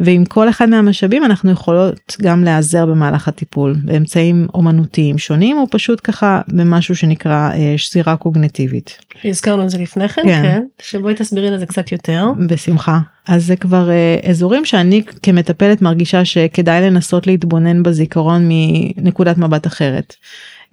ועם 0.00 0.24
כל 0.24 0.48
אחד 0.48 0.68
מהמשאבים 0.68 1.24
אנחנו 1.24 1.50
יכולות 1.50 2.16
גם 2.22 2.44
להיעזר 2.44 2.86
במהלך 2.86 3.28
הטיפול 3.28 3.76
באמצעים 3.84 4.46
אומנותיים 4.54 5.18
שונים 5.18 5.58
או 5.58 5.66
פשוט 5.70 6.00
ככה 6.04 6.40
במשהו 6.48 6.96
שנקרא 6.96 7.50
אה, 7.52 7.74
שזירה 7.76 8.16
קוגנטיבית. 8.16 8.98
הזכרנו 9.24 9.62
את 9.62 9.70
זה 9.70 9.78
לפני 9.78 10.08
כן, 10.08 10.22
כן. 10.22 10.42
כן. 10.42 10.62
שבואי 10.82 11.14
תסבירי 11.14 11.50
לזה 11.50 11.66
קצת 11.66 11.92
יותר. 11.92 12.26
בשמחה. 12.48 12.98
אז 13.28 13.46
זה 13.46 13.56
כבר 13.56 13.90
אה, 13.90 14.16
אזורים 14.30 14.64
שאני 14.64 15.02
כמטפלת 15.22 15.82
מרגישה 15.82 16.24
שכדאי 16.24 16.82
לנסות 16.82 17.26
להתבונן 17.26 17.82
בזיכרון 17.82 18.48
מנקודת 18.48 19.38
מבט 19.38 19.66
אחרת. 19.66 20.14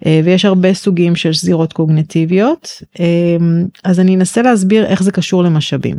אה, 0.06 0.20
ויש 0.24 0.44
הרבה 0.44 0.74
סוגים 0.74 1.16
של 1.16 1.32
זירות 1.32 1.72
קוגנטיביות 1.72 2.82
אז 3.84 4.00
אני 4.00 4.16
אנסה 4.16 4.42
להסביר 4.42 4.86
איך 4.86 5.02
זה 5.02 5.12
קשור 5.12 5.42
למשאבים. 5.42 5.96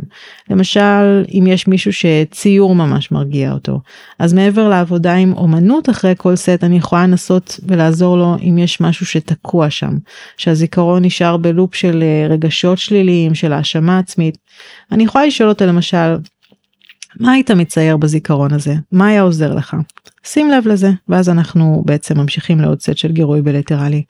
למשל 0.50 1.24
אם 1.34 1.44
יש 1.46 1.68
מישהו 1.68 1.92
שציור 1.92 2.74
ממש 2.74 3.12
מרגיע 3.12 3.52
אותו 3.52 3.80
אז 4.18 4.32
מעבר 4.32 4.68
לעבודה 4.68 5.14
עם 5.14 5.32
אומנות 5.32 5.88
אחרי 5.88 6.14
כל 6.16 6.36
סט 6.36 6.64
אני 6.64 6.76
יכולה 6.76 7.02
לנסות 7.02 7.60
ולעזור 7.66 8.16
לו 8.16 8.36
אם 8.42 8.58
יש 8.58 8.80
משהו 8.80 9.06
שתקוע 9.06 9.70
שם 9.70 9.98
שהזיכרון 10.36 11.04
נשאר 11.04 11.36
בלופ 11.36 11.74
של 11.74 12.04
רגשות 12.30 12.78
שליליים 12.78 13.34
של 13.34 13.52
האשמה 13.52 13.98
עצמית. 13.98 14.38
אני 14.92 15.04
יכולה 15.04 15.26
לשאול 15.26 15.48
אותו 15.48 15.66
למשל 15.66 16.16
מה 17.20 17.32
היית 17.32 17.50
מצייר 17.50 17.96
בזיכרון 17.96 18.52
הזה? 18.52 18.74
מה 18.92 19.06
היה 19.06 19.22
עוזר 19.22 19.54
לך? 19.54 19.76
שים 20.24 20.50
לב 20.50 20.68
לזה, 20.68 20.90
ואז 21.08 21.28
אנחנו 21.28 21.82
בעצם 21.86 22.18
ממשיכים 22.18 22.60
לעוד 22.60 22.80
סט 22.80 22.96
של 22.96 23.12
גירוי 23.12 23.42
בליטרלי. 23.42 24.02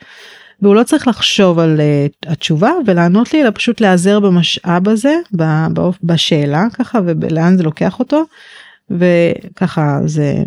והוא 0.62 0.74
לא 0.74 0.82
צריך 0.82 1.08
לחשוב 1.08 1.58
על 1.58 1.80
uh, 1.80 2.30
התשובה 2.32 2.72
ולענות 2.86 3.32
לי 3.32 3.42
אלא 3.42 3.50
פשוט 3.54 3.80
להיעזר 3.80 4.20
במשאב 4.20 4.88
הזה 4.88 5.14
בשאלה 6.02 6.66
ככה 6.72 6.98
ולאן 7.04 7.56
זה 7.56 7.62
לוקח 7.62 7.98
אותו 7.98 8.24
וככה 8.90 10.00
זה 10.06 10.42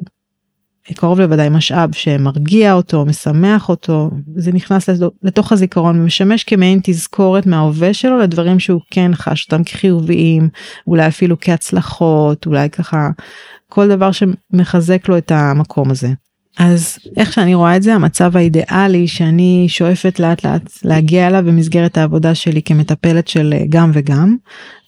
קרוב 0.91 1.19
לוודאי 1.19 1.49
משאב 1.49 1.89
שמרגיע 1.93 2.73
אותו, 2.73 3.05
משמח 3.05 3.69
אותו, 3.69 4.11
זה 4.36 4.51
נכנס 4.51 4.89
לתוך 5.23 5.51
הזיכרון 5.51 6.01
ומשמש 6.01 6.43
כמעין 6.43 6.79
תזכורת 6.84 7.45
מההווה 7.45 7.93
שלו 7.93 8.19
לדברים 8.19 8.59
שהוא 8.59 8.81
כן 8.91 9.11
חש 9.15 9.45
אותם 9.45 9.63
כחיוביים, 9.63 10.49
אולי 10.88 11.07
אפילו 11.07 11.36
כהצלחות, 11.41 12.45
אולי 12.45 12.69
ככה 12.69 13.09
כל 13.69 13.88
דבר 13.88 14.09
שמחזק 14.11 15.09
לו 15.09 15.17
את 15.17 15.31
המקום 15.31 15.91
הזה. 15.91 16.09
אז 16.60 16.97
איך 17.18 17.34
שאני 17.34 17.56
רואה 17.56 17.76
את 17.76 17.84
זה 17.84 17.95
המצב 17.95 18.38
האידיאלי 18.38 19.08
שאני 19.08 19.66
שואפת 19.68 20.20
לאט 20.20 20.45
לאט 20.45 20.62
להגיע 20.84 21.28
אליו 21.28 21.43
במסגרת 21.45 21.97
העבודה 21.97 22.36
שלי 22.36 22.62
כמטפלת 22.62 23.28
של 23.28 23.54
גם 23.70 23.91
וגם 23.93 24.36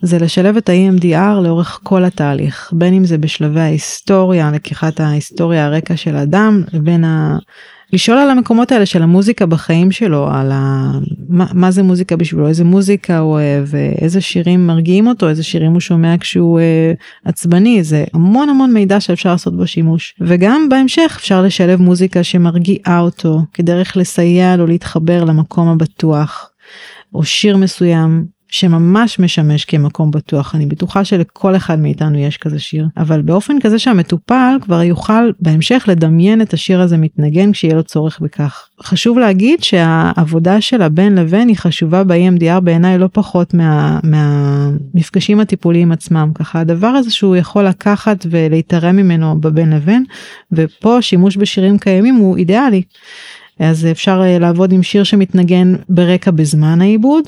זה 0.01 0.19
לשלב 0.19 0.57
את 0.57 0.69
ה-EMDR 0.69 1.41
לאורך 1.43 1.79
כל 1.83 2.03
התהליך 2.03 2.73
בין 2.73 2.93
אם 2.93 3.05
זה 3.05 3.17
בשלבי 3.17 3.59
ההיסטוריה 3.59 4.51
לקיחת 4.51 4.99
ההיסטוריה 4.99 5.65
הרקע 5.65 5.97
של 5.97 6.15
אדם 6.15 6.63
לבין. 6.73 7.03
לשאול 7.95 8.17
על 8.17 8.29
המקומות 8.29 8.71
האלה 8.71 8.85
של 8.85 9.01
המוזיקה 9.01 9.45
בחיים 9.45 9.91
שלו, 9.91 10.27
על 10.31 10.51
ה... 10.51 10.91
מה, 11.29 11.45
מה 11.53 11.71
זה 11.71 11.83
מוזיקה 11.83 12.15
בשבילו, 12.15 12.47
איזה 12.47 12.63
מוזיקה 12.63 13.17
הוא 13.17 13.31
אוהב, 13.31 13.75
איזה 14.01 14.21
שירים 14.21 14.67
מרגיעים 14.67 15.07
אותו, 15.07 15.29
איזה 15.29 15.43
שירים 15.43 15.71
הוא 15.71 15.79
שומע 15.79 16.15
כשהוא 16.19 16.59
אה, 16.59 16.93
עצבני, 17.25 17.83
זה 17.83 18.03
המון 18.13 18.49
המון 18.49 18.73
מידע 18.73 18.99
שאפשר 18.99 19.31
לעשות 19.31 19.57
בו 19.57 19.67
שימוש. 19.67 20.15
וגם 20.21 20.69
בהמשך 20.69 21.15
אפשר 21.19 21.41
לשלב 21.41 21.81
מוזיקה 21.81 22.23
שמרגיעה 22.23 22.99
אותו, 22.99 23.39
כדרך 23.53 23.97
לסייע 23.97 24.55
לו 24.55 24.67
להתחבר 24.67 25.23
למקום 25.23 25.67
הבטוח, 25.67 26.49
או 27.13 27.23
שיר 27.23 27.57
מסוים 27.57 28.25
שממש 28.55 29.19
משמש 29.19 29.65
כמקום 29.65 30.11
בטוח 30.11 30.55
אני 30.55 30.65
בטוחה 30.65 31.05
שלכל 31.05 31.55
אחד 31.55 31.79
מאיתנו 31.79 32.17
יש 32.17 32.37
כזה 32.37 32.59
שיר 32.59 32.87
אבל 32.97 33.21
באופן 33.21 33.59
כזה 33.59 33.79
שהמטופל 33.79 34.57
כבר 34.61 34.83
יוכל 34.83 35.31
בהמשך 35.39 35.85
לדמיין 35.87 36.41
את 36.41 36.53
השיר 36.53 36.81
הזה 36.81 36.97
מתנגן 36.97 37.51
כשיהיה 37.51 37.75
לו 37.75 37.83
צורך 37.83 38.19
בכך. 38.19 38.67
חשוב 38.81 39.19
להגיד 39.19 39.63
שהעבודה 39.63 40.61
של 40.61 40.81
הבן 40.81 41.15
לבין 41.15 41.47
היא 41.47 41.57
חשובה 41.57 42.03
ב-EMDR 42.03 42.59
בעיניי 42.59 42.97
לא 42.97 43.09
פחות 43.13 43.53
מה, 43.53 43.99
מהמפגשים 44.03 45.39
הטיפוליים 45.39 45.91
עצמם 45.91 46.31
ככה 46.35 46.59
הדבר 46.59 46.87
הזה 46.87 47.11
שהוא 47.11 47.35
יכול 47.35 47.63
לקחת 47.63 48.25
ולהתערם 48.29 48.95
ממנו 48.95 49.41
בבין 49.41 49.73
לבין 49.73 50.03
ופה 50.51 51.01
שימוש 51.01 51.37
בשירים 51.37 51.77
קיימים 51.77 52.15
הוא 52.15 52.37
אידיאלי. 52.37 52.81
אז 53.59 53.85
אפשר 53.91 54.21
אה, 54.23 54.39
לעבוד 54.39 54.71
עם 54.71 54.83
שיר 54.83 55.03
שמתנגן 55.03 55.75
ברקע 55.89 56.31
בזמן 56.31 56.81
העיבוד 56.81 57.23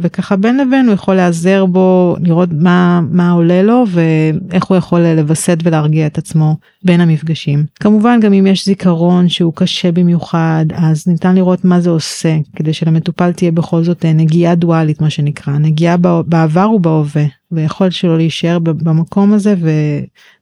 וככה 0.00 0.36
בין 0.36 0.56
לבין 0.56 0.86
הוא 0.86 0.94
יכול 0.94 1.14
להיעזר 1.14 1.66
בו 1.66 2.16
לראות 2.20 2.48
מה 2.52 3.00
מה 3.10 3.30
עולה 3.30 3.62
לו 3.62 3.84
ואיך 3.88 4.64
הוא 4.64 4.76
יכול 4.76 5.00
לווסת 5.00 5.58
ולהרגיע 5.62 6.06
את 6.06 6.18
עצמו 6.18 6.56
בין 6.84 7.00
המפגשים. 7.00 7.64
כמובן 7.80 8.20
גם 8.20 8.32
אם 8.32 8.46
יש 8.46 8.64
זיכרון 8.64 9.28
שהוא 9.28 9.52
קשה 9.54 9.92
במיוחד 9.92 10.64
אז 10.74 11.06
ניתן 11.06 11.34
לראות 11.34 11.64
מה 11.64 11.80
זה 11.80 11.90
עושה 11.90 12.36
כדי 12.56 12.72
שלמטופל 12.72 13.32
תהיה 13.32 13.52
בכל 13.52 13.84
זאת 13.84 14.04
אה, 14.04 14.12
נגיעה 14.12 14.54
דואלית 14.54 15.00
מה 15.00 15.10
שנקרא 15.10 15.58
נגיעה 15.58 15.96
בעבר 16.26 16.70
ובהווה 16.70 17.24
ויכולת 17.52 17.92
שלו 17.92 18.16
להישאר 18.16 18.58
במקום 18.58 19.32
הזה 19.32 19.54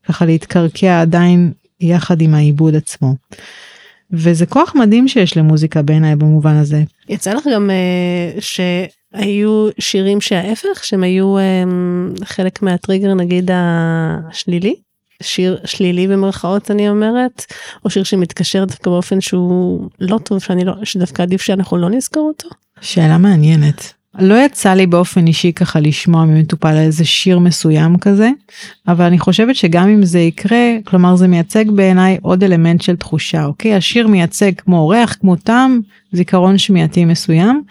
וככה 0.05 0.25
להתקרקע 0.25 1.01
עדיין 1.01 1.53
יחד 1.81 2.21
עם 2.21 2.35
העיבוד 2.35 2.77
עצמו. 2.77 3.15
וזה 4.13 4.47
כוח 4.47 4.75
מדהים 4.75 5.09
שיש 5.09 5.37
למוזיקה 5.37 5.83
בעיניי 5.83 6.17
במובן 6.17 6.57
הזה. 6.57 6.83
יצא 7.09 7.33
לך 7.33 7.45
גם 7.55 7.71
uh, 7.71 8.41
שהיו 8.41 9.69
שירים 9.79 10.21
שההפך 10.21 10.85
שהם 10.85 11.03
היו 11.03 11.37
um, 11.39 12.25
חלק 12.25 12.63
מהטריגר 12.63 13.15
נגיד 13.15 13.51
השלילי 13.53 14.75
שיר 15.23 15.59
שלילי 15.65 16.09
במרכאות 16.09 16.71
אני 16.71 16.89
אומרת 16.89 17.45
או 17.85 17.91
שיר 17.91 18.05
שמתקשר 18.05 18.65
דווקא 18.65 18.91
באופן 18.91 19.21
שהוא 19.21 19.89
לא 20.01 20.19
טוב 20.19 20.39
שאני 20.39 20.65
לא 20.65 20.75
שדווקא 20.85 21.23
עדיף 21.23 21.43
שאנחנו 21.43 21.77
לא 21.77 21.91
נזכור 21.91 22.29
אותו. 22.29 22.49
שאלה 22.81 23.19
מעניינת. 23.19 23.96
לא 24.19 24.35
יצא 24.45 24.73
לי 24.73 24.87
באופן 24.87 25.27
אישי 25.27 25.53
ככה 25.53 25.81
לשמוע 25.81 26.25
ממטופל 26.25 26.77
איזה 26.77 27.05
שיר 27.05 27.39
מסוים 27.39 27.99
כזה, 27.99 28.31
אבל 28.89 29.05
אני 29.05 29.19
חושבת 29.19 29.57
שגם 29.57 29.89
אם 29.89 30.05
זה 30.05 30.19
יקרה, 30.19 30.77
כלומר 30.85 31.17
זה 31.17 31.29
מייצג 31.29 31.71
בעיניי 31.71 32.19
עוד 32.23 32.45
אלמנט 32.45 32.83
של 32.83 32.97
תחושה, 32.97 33.45
אוקיי? 33.45 33.75
השיר 33.75 34.07
מייצג 34.07 34.53
כמו 34.57 34.89
ריח, 34.89 35.17
כמו 35.21 35.37
טעם, 35.37 35.81
זיכרון 36.12 36.59
שמיעתי 36.59 37.05
מסוים, 37.05 37.62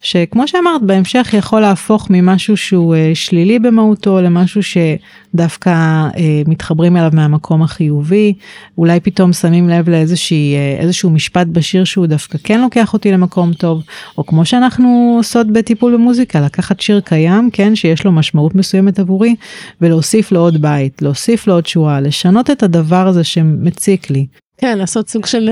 שכמו 0.00 0.48
שאמרת 0.48 0.82
בהמשך 0.82 1.34
יכול 1.38 1.60
להפוך 1.60 2.06
ממשהו 2.10 2.56
שהוא 2.56 2.94
אה, 2.94 3.10
שלילי 3.14 3.58
במהותו 3.58 4.20
למשהו 4.20 4.60
שדווקא 4.62 5.70
אה, 5.70 6.42
מתחברים 6.46 6.96
אליו 6.96 7.10
מהמקום 7.12 7.62
החיובי. 7.62 8.34
אולי 8.78 9.00
פתאום 9.00 9.32
שמים 9.32 9.68
לב 9.68 9.88
לאיזושהי 9.88 10.54
אה, 10.56 11.10
משפט 11.10 11.46
בשיר 11.46 11.84
שהוא 11.84 12.06
דווקא 12.06 12.38
כן 12.44 12.60
לוקח 12.60 12.92
אותי 12.92 13.12
למקום 13.12 13.52
טוב 13.52 13.82
או 14.18 14.26
כמו 14.26 14.44
שאנחנו 14.44 15.14
עושות 15.18 15.46
בטיפול 15.52 15.94
במוזיקה 15.94 16.40
לקחת 16.40 16.80
שיר 16.80 17.00
קיים 17.00 17.50
כן 17.52 17.76
שיש 17.76 18.04
לו 18.04 18.12
משמעות 18.12 18.54
מסוימת 18.54 18.98
עבורי 18.98 19.36
ולהוסיף 19.80 20.32
לו 20.32 20.40
עוד 20.40 20.62
בית 20.62 21.02
להוסיף 21.02 21.46
לו 21.46 21.54
עוד 21.54 21.66
שורה 21.66 22.00
לשנות 22.00 22.50
את 22.50 22.62
הדבר 22.62 23.06
הזה 23.06 23.24
שמציק 23.24 24.10
לי 24.10 24.26
כן, 24.58 24.78
לעשות 24.78 25.08
סוג 25.08 25.26
של 25.26 25.50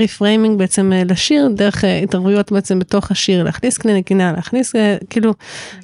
ריפריימינג 0.00 0.54
uh, 0.54 0.58
בעצם 0.58 0.92
uh, 0.92 1.12
לשיר 1.12 1.48
דרך 1.54 1.84
uh, 1.84 1.86
התערבויות 2.02 2.52
בעצם 2.52 2.78
בתוך 2.78 3.10
השיר, 3.10 3.42
להכניס 3.44 3.78
כלי 3.78 3.94
נגינה, 3.94 4.32
להכניס 4.32 4.72
כאילו 5.10 5.34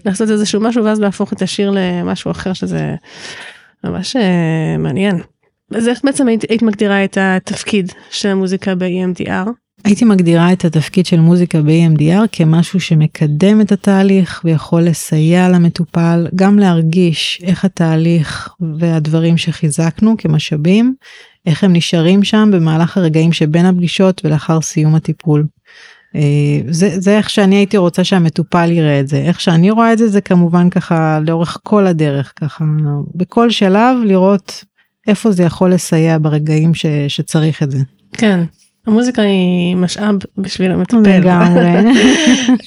לעשות 0.04 0.30
איזשהו 0.30 0.60
משהו 0.60 0.84
ואז 0.84 1.00
להפוך 1.00 1.32
את 1.32 1.42
השיר 1.42 1.70
למשהו 1.74 2.30
אחר 2.30 2.52
שזה 2.52 2.94
ממש 3.84 4.16
מעניין. 4.78 5.20
אז 5.74 5.88
איך 5.88 6.00
בעצם 6.04 6.28
היית, 6.28 6.42
היית 6.48 6.62
מגדירה 6.62 7.04
את 7.04 7.18
התפקיד 7.20 7.92
של 8.10 8.28
המוזיקה 8.28 8.74
ב-EMDR? 8.74 9.50
הייתי 9.84 10.04
מגדירה 10.04 10.52
את 10.52 10.64
התפקיד 10.64 11.06
של 11.06 11.20
מוזיקה 11.20 11.62
ב-EMDR 11.62 12.26
כמשהו 12.32 12.80
שמקדם 12.80 13.60
את 13.60 13.72
התהליך 13.72 14.40
ויכול 14.44 14.82
לסייע 14.82 15.48
למטופל 15.48 16.26
גם 16.34 16.58
להרגיש 16.58 17.40
איך 17.42 17.64
התהליך 17.64 18.48
והדברים 18.78 19.36
שחיזקנו 19.36 20.14
כמשאבים 20.18 20.94
איך 21.46 21.64
הם 21.64 21.72
נשארים 21.72 22.24
שם 22.24 22.50
במהלך 22.52 22.96
הרגעים 22.96 23.32
שבין 23.32 23.66
הפגישות 23.66 24.20
ולאחר 24.24 24.60
סיום 24.60 24.94
הטיפול. 24.94 25.46
אה, 26.16 26.60
זה, 26.70 27.00
זה 27.00 27.16
איך 27.16 27.30
שאני 27.30 27.56
הייתי 27.56 27.76
רוצה 27.76 28.04
שהמטופל 28.04 28.70
יראה 28.72 29.00
את 29.00 29.08
זה 29.08 29.16
איך 29.16 29.40
שאני 29.40 29.70
רואה 29.70 29.92
את 29.92 29.98
זה 29.98 30.08
זה 30.08 30.20
כמובן 30.20 30.70
ככה 30.70 31.18
לאורך 31.26 31.58
כל 31.62 31.86
הדרך 31.86 32.32
ככה 32.36 32.64
בכל 33.14 33.50
שלב 33.50 33.96
לראות 34.04 34.64
איפה 35.06 35.32
זה 35.32 35.42
יכול 35.42 35.72
לסייע 35.72 36.18
ברגעים 36.20 36.74
ש, 36.74 36.86
שצריך 37.08 37.62
את 37.62 37.70
זה. 37.70 37.78
כן 38.12 38.44
המוזיקה 38.86 39.22
היא 39.22 39.76
משאב 39.76 40.14
בשביל 40.38 40.70
המטפל. 40.70 41.18
לגמרי. 41.18 41.92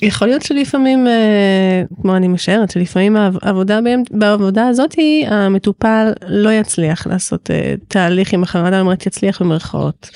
יכול 0.07 0.27
להיות 0.27 0.41
שלפעמים, 0.41 1.07
אה, 1.07 1.83
כמו 2.01 2.15
אני 2.15 2.27
משערת, 2.27 2.71
שלפעמים 2.71 3.15
העבודה 3.41 3.79
בעבודה 4.11 4.67
הזאת 4.67 4.95
המטופל 5.27 6.13
לא 6.27 6.49
יצליח 6.49 7.07
לעשות 7.07 7.51
אה, 7.51 7.73
תהליך 7.87 8.33
עם 8.33 8.43
החרדה, 8.43 8.79
אומרת 8.79 9.05
יצליח 9.05 9.41
במרכאות. 9.41 10.09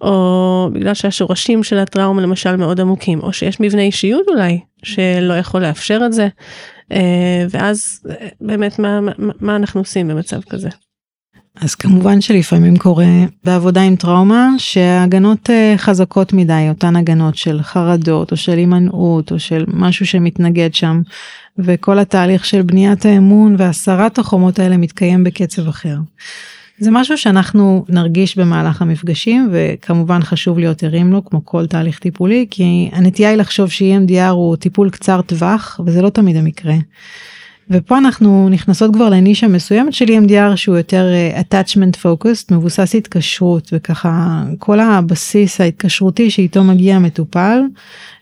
או 0.00 0.68
בגלל 0.72 0.94
שהשורשים 0.94 1.62
של 1.62 1.78
הטראומה 1.78 2.22
למשל 2.22 2.56
מאוד 2.56 2.80
עמוקים, 2.80 3.20
או 3.20 3.32
שיש 3.32 3.60
מבנה 3.60 3.82
אישיות 3.82 4.26
אולי 4.28 4.60
שלא 4.82 5.34
יכול 5.34 5.62
לאפשר 5.62 6.00
את 6.06 6.12
זה. 6.12 6.28
אה, 6.92 7.44
ואז 7.50 8.00
באמת 8.40 8.78
מה, 8.78 9.00
מה, 9.00 9.12
מה 9.40 9.56
אנחנו 9.56 9.80
עושים 9.80 10.08
במצב 10.08 10.40
כזה. 10.50 10.68
אז 11.60 11.74
כמובן 11.74 12.20
שלפעמים 12.20 12.76
קורה 12.76 13.06
בעבודה 13.44 13.82
עם 13.82 13.96
טראומה 13.96 14.48
שההגנות 14.58 15.50
אה, 15.50 15.74
חזקות 15.76 16.32
מדי, 16.32 16.66
אותן 16.68 16.96
הגנות 16.96 17.36
של 17.36 17.62
חרדות 17.62 18.32
או 18.32 18.36
של 18.36 18.52
הימנעות 18.52 19.32
או 19.32 19.38
של 19.38 19.64
משהו 19.68 20.06
שמתנגד 20.06 20.74
שם, 20.74 21.00
וכל 21.58 21.98
התהליך 21.98 22.44
של 22.44 22.62
בניית 22.62 23.04
האמון 23.04 23.54
והסרת 23.58 24.18
החומות 24.18 24.58
האלה 24.58 24.76
מתקיים 24.76 25.24
בקצב 25.24 25.68
אחר. 25.68 25.96
זה 26.78 26.90
משהו 26.90 27.18
שאנחנו 27.18 27.84
נרגיש 27.88 28.38
במהלך 28.38 28.82
המפגשים 28.82 29.48
וכמובן 29.52 30.22
חשוב 30.22 30.58
להיות 30.58 30.82
ערים 30.82 31.12
לו 31.12 31.24
כמו 31.24 31.44
כל 31.44 31.66
תהליך 31.66 31.98
טיפולי 31.98 32.46
כי 32.50 32.90
הנטייה 32.92 33.30
היא 33.30 33.38
לחשוב 33.38 33.70
ש-EMDR 33.70 34.30
הוא 34.30 34.56
טיפול 34.56 34.90
קצר 34.90 35.20
טווח 35.22 35.80
וזה 35.86 36.02
לא 36.02 36.08
תמיד 36.08 36.36
המקרה. 36.36 36.74
ופה 37.70 37.98
אנחנו 37.98 38.48
נכנסות 38.48 38.94
כבר 38.94 39.08
לנישה 39.08 39.48
מסוימת 39.48 39.94
של 39.94 40.04
EMDR 40.04 40.56
שהוא 40.56 40.76
יותר 40.76 41.06
uh, 41.34 41.40
attachment 41.40 41.96
focused 42.02 42.54
מבוסס 42.54 42.94
התקשרות 42.94 43.70
וככה 43.72 44.42
כל 44.58 44.80
הבסיס 44.80 45.60
ההתקשרותי 45.60 46.30
שאיתו 46.30 46.64
מגיע 46.64 46.96
המטופל 46.96 47.60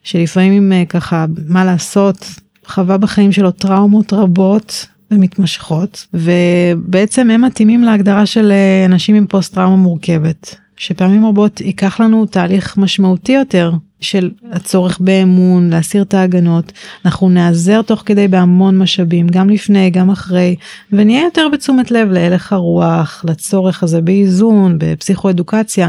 שלפעמים 0.02 0.72
uh, 0.72 0.88
ככה 0.88 1.26
מה 1.48 1.64
לעשות 1.64 2.26
חווה 2.66 2.98
בחיים 2.98 3.32
שלו 3.32 3.50
טראומות 3.50 4.12
רבות 4.12 4.86
ומתמשכות 5.10 6.06
ובעצם 6.14 7.30
הם 7.30 7.44
מתאימים 7.44 7.84
להגדרה 7.84 8.26
של 8.26 8.52
אה, 8.52 8.84
אנשים 8.84 9.14
עם 9.14 9.26
פוסט 9.26 9.54
טראומה 9.54 9.76
מורכבת 9.76 10.56
שפעמים 10.76 11.26
רבות 11.26 11.60
ייקח 11.60 12.00
לנו 12.00 12.26
תהליך 12.26 12.76
משמעותי 12.78 13.32
יותר 13.32 13.72
של 14.00 14.30
הצורך 14.52 14.98
באמון 15.00 15.70
להסיר 15.70 16.02
את 16.02 16.14
ההגנות 16.14 16.72
אנחנו 17.04 17.28
נעזר 17.28 17.82
תוך 17.82 18.02
כדי 18.06 18.28
בהמון 18.28 18.78
משאבים 18.78 19.26
גם 19.28 19.50
לפני 19.50 19.90
גם 19.90 20.10
אחרי 20.10 20.56
ונהיה 20.92 21.24
יותר 21.24 21.46
בתשומת 21.52 21.90
לב 21.90 22.10
להלך 22.10 22.52
הרוח 22.52 23.24
לצורך 23.28 23.82
הזה 23.82 24.00
באיזון 24.00 24.76
בפסיכו 24.78 25.30
אדוקציה 25.30 25.88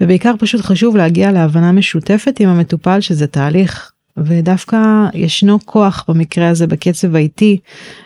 ובעיקר 0.00 0.34
פשוט 0.38 0.60
חשוב 0.60 0.96
להגיע 0.96 1.32
להבנה 1.32 1.72
משותפת 1.72 2.40
עם 2.40 2.48
המטופל 2.48 3.00
שזה 3.00 3.26
תהליך 3.26 3.92
ודווקא 4.24 5.06
ישנו 5.14 5.58
כוח 5.64 6.04
במקרה 6.08 6.48
הזה 6.48 6.66
בקצב 6.66 7.14
האיטי 7.14 7.58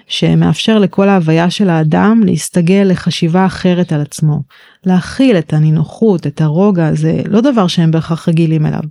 שמאפשר 0.09 0.79
לכל 0.79 1.09
ההוויה 1.09 1.51
של 1.51 1.71
האדם 1.71 2.21
להסתגל 2.25 2.87
לחשיבה 2.91 3.47
אחרת 3.47 3.93
על 3.93 4.01
עצמו. 4.01 4.41
להכיל 4.87 5.39
את 5.39 5.53
הנינוחות, 5.53 6.27
את 6.27 6.41
הרוגע, 6.41 6.95
זה 6.95 7.23
לא 7.29 7.41
דבר 7.41 7.67
שהם 7.67 7.91
בהכרח 7.91 8.29
רגילים 8.29 8.67
אליו. 8.67 8.83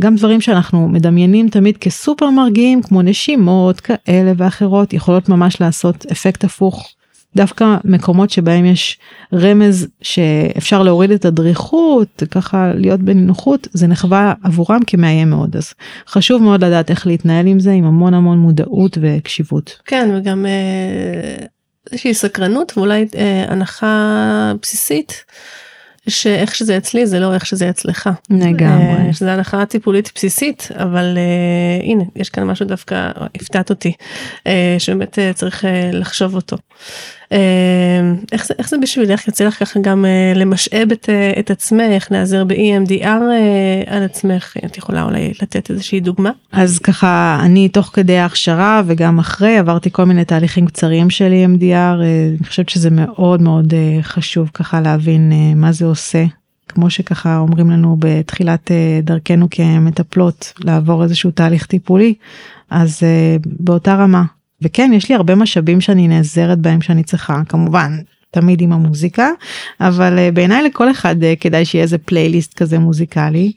גם 0.00 0.16
דברים 0.16 0.40
שאנחנו 0.40 0.88
מדמיינים 0.88 1.48
תמיד 1.48 1.76
כסופר 1.76 2.30
מרגיעים 2.30 2.82
כמו 2.82 3.02
נשימות 3.02 3.80
כאלה 3.80 4.32
ואחרות 4.36 4.92
יכולות 4.92 5.28
ממש 5.28 5.60
לעשות 5.60 6.06
אפקט 6.12 6.44
הפוך 6.44 6.94
דווקא 7.36 7.76
מקומות 7.84 8.30
שבהם 8.30 8.64
יש 8.64 8.98
רמז 9.32 9.88
שאפשר 10.02 10.82
להוריד 10.82 11.10
את 11.10 11.24
הדריכות 11.24 12.22
ככה 12.30 12.72
להיות 12.74 13.00
בנינוחות 13.00 13.68
זה 13.72 13.86
נחווה 13.86 14.32
עבורם 14.44 14.80
כמאיים 14.86 15.30
מאוד 15.30 15.56
אז 15.56 15.74
חשוב 16.08 16.42
מאוד 16.42 16.64
לדעת 16.64 16.90
איך 16.90 17.06
להתנהל 17.06 17.46
עם 17.46 17.60
זה 17.60 17.72
עם 17.72 17.84
המון 17.84 18.14
המון 18.14 18.38
מודעות 18.38 18.98
וקשיבות. 19.00 19.78
כן 19.86 20.10
וגם 20.16 20.46
אה, 20.46 21.46
איזושהי 21.90 22.14
סקרנות 22.14 22.72
ואולי 22.76 23.06
אה, 23.16 23.44
הנחה 23.48 24.52
בסיסית. 24.62 25.24
שאיך 26.08 26.54
שזה 26.54 26.76
אצלי 26.76 27.06
זה 27.06 27.20
לא 27.20 27.34
איך 27.34 27.46
שזה 27.46 27.70
אצלך. 27.70 28.10
לגמרי. 28.30 29.06
אה, 29.06 29.12
שזה 29.12 29.32
הנחה 29.32 29.66
טיפולית 29.66 30.12
בסיסית 30.14 30.68
אבל 30.74 31.18
uh, 31.18 31.84
הנה 31.84 32.04
יש 32.16 32.28
כאן 32.28 32.44
משהו 32.44 32.66
דווקא 32.66 33.10
הפתעת 33.34 33.70
אותי 33.70 33.92
uh, 34.38 34.48
שבאמת 34.78 35.18
uh, 35.18 35.34
צריך 35.34 35.64
uh, 35.64 35.66
לחשוב 35.92 36.34
אותו. 36.34 36.56
אמ, 37.32 38.16
איך 38.32 38.46
זה, 38.46 38.54
איך 38.58 38.68
זה 38.68 38.76
בשבילך 38.78 39.26
יוצא 39.26 39.44
לך 39.44 39.58
ככה 39.58 39.80
גם 39.80 40.04
uh, 40.04 40.38
למשאב 40.38 40.92
את, 40.92 41.08
uh, 41.08 41.38
את 41.38 41.50
עצמך 41.50 42.06
להיעזר 42.10 42.44
ב-EMDR 42.44 43.04
uh, 43.04 43.86
על 43.86 44.02
עצמך? 44.02 44.56
את 44.64 44.78
יכולה 44.78 45.02
אולי 45.02 45.32
לתת 45.42 45.70
איזושהי 45.70 46.00
דוגמה? 46.00 46.30
אז 46.52 46.78
ככה 46.78 47.40
אני 47.42 47.68
תוך 47.68 47.90
כדי 47.92 48.18
ההכשרה 48.18 48.82
וגם 48.86 49.18
אחרי 49.18 49.58
עברתי 49.58 49.90
כל 49.92 50.04
מיני 50.04 50.24
תהליכים 50.24 50.66
קצרים 50.66 51.10
של 51.10 51.32
EMDR 51.32 52.02
אני 52.38 52.46
חושבת 52.46 52.68
שזה 52.68 52.90
מאוד 52.90 53.42
מאוד 53.42 53.74
חשוב 54.02 54.50
ככה 54.54 54.80
להבין 54.80 55.32
מה 55.56 55.72
זה 55.72 55.84
עושה. 55.84 56.24
כמו 56.68 56.90
שככה 56.90 57.38
אומרים 57.38 57.70
לנו 57.70 57.96
בתחילת 57.98 58.70
דרכנו 59.02 59.46
כמטפלות 59.50 60.52
לעבור 60.58 61.02
איזשהו 61.02 61.30
תהליך 61.30 61.66
טיפולי 61.66 62.14
אז 62.70 63.02
באותה 63.46 63.94
רמה 63.94 64.22
וכן 64.62 64.90
יש 64.94 65.08
לי 65.08 65.14
הרבה 65.14 65.34
משאבים 65.34 65.80
שאני 65.80 66.08
נעזרת 66.08 66.58
בהם 66.58 66.80
שאני 66.80 67.02
צריכה 67.04 67.42
כמובן 67.48 67.98
תמיד 68.32 68.60
עם 68.60 68.72
המוזיקה 68.72 69.28
אבל 69.80 70.18
uh, 70.18 70.34
בעיניי 70.34 70.62
לכל 70.62 70.90
אחד 70.90 71.16
uh, 71.22 71.26
כדאי 71.40 71.64
שיהיה 71.64 71.82
איזה 71.82 71.98
פלייליסט 71.98 72.54
כזה 72.54 72.78
מוזיקלי. 72.78 73.52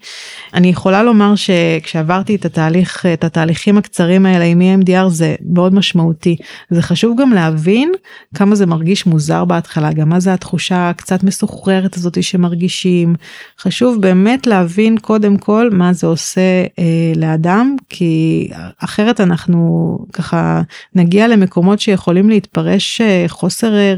אני 0.53 0.67
יכולה 0.67 1.03
לומר 1.03 1.34
שכשעברתי 1.36 2.36
את 2.36 2.45
התהליך 2.45 3.05
את 3.05 3.23
התהליכים 3.23 3.78
הקצרים 3.78 4.26
האלה 4.26 4.45
עם 4.45 4.61
EMDR 4.61 5.07
זה 5.07 5.36
מאוד 5.49 5.73
משמעותי 5.73 6.36
זה 6.69 6.82
חשוב 6.82 7.21
גם 7.21 7.34
להבין 7.34 7.91
כמה 8.36 8.55
זה 8.55 8.65
מרגיש 8.65 9.05
מוזר 9.05 9.45
בהתחלה 9.45 9.93
גם 9.93 10.09
מה 10.09 10.19
זה 10.19 10.34
התחושה 10.34 10.91
קצת 10.97 11.23
מסוחררת 11.23 11.95
הזאתי 11.95 12.23
שמרגישים 12.23 13.15
חשוב 13.59 14.01
באמת 14.01 14.47
להבין 14.47 14.97
קודם 14.97 15.38
כל 15.38 15.69
מה 15.71 15.93
זה 15.93 16.07
עושה 16.07 16.41
אה, 16.80 17.13
לאדם 17.15 17.76
כי 17.89 18.47
אחרת 18.80 19.21
אנחנו 19.21 19.97
ככה 20.13 20.61
נגיע 20.95 21.28
למקומות 21.28 21.80
שיכולים 21.80 22.30
להתפרש 22.30 23.01
אה, 23.01 23.26
חוסר 23.28 23.76
אה, 23.76 23.95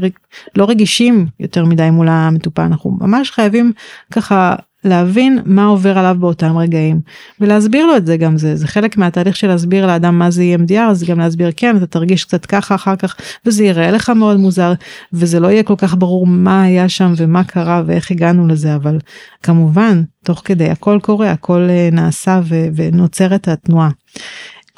לא 0.56 0.64
רגישים 0.68 1.26
יותר 1.40 1.64
מדי 1.64 1.90
מול 1.90 2.08
המטופל 2.08 2.62
אנחנו 2.62 2.98
ממש 3.00 3.30
חייבים 3.30 3.72
ככה 4.12 4.54
להבין 4.84 5.38
מה 5.44 5.64
עובר 5.64 5.98
עליו 5.98 6.16
באותם 6.20 6.56
רגעים 6.56 7.00
ולהסביר 7.40 7.86
לו 7.86 7.96
את 7.96 8.06
זה 8.06 8.16
גם 8.16 8.38
זה 8.38 8.56
זה 8.56 8.66
חלק 8.66 8.96
מהתהליך 8.96 9.36
של 9.36 9.46
להסביר 9.46 9.86
לאדם 9.86 10.18
מה 10.18 10.30
זה 10.30 10.42
EMDR 10.42 10.90
אז 10.90 11.04
גם 11.04 11.18
להסביר 11.18 11.50
כן 11.56 11.76
אתה 11.76 11.86
תרגיש 11.86 12.24
קצת 12.24 12.46
ככה 12.46 12.74
אחר 12.74 12.96
כך 12.96 13.16
וזה 13.46 13.64
יראה 13.64 13.90
לך 13.90 14.10
מאוד 14.10 14.36
מוזר 14.36 14.72
וזה 15.12 15.40
לא 15.40 15.48
יהיה 15.48 15.62
כל 15.62 15.74
כך 15.78 15.94
ברור 15.98 16.26
מה 16.26 16.62
היה 16.62 16.88
שם 16.88 17.12
ומה 17.16 17.44
קרה 17.44 17.82
ואיך 17.86 18.10
הגענו 18.10 18.46
לזה 18.48 18.74
אבל 18.74 18.98
כמובן 19.42 20.02
תוך 20.24 20.42
כדי 20.44 20.70
הכל 20.70 20.98
קורה 21.02 21.30
הכל 21.30 21.66
אה, 21.70 21.88
נעשה 21.92 22.40
ונוצרת 22.74 23.48
התנועה. 23.48 23.88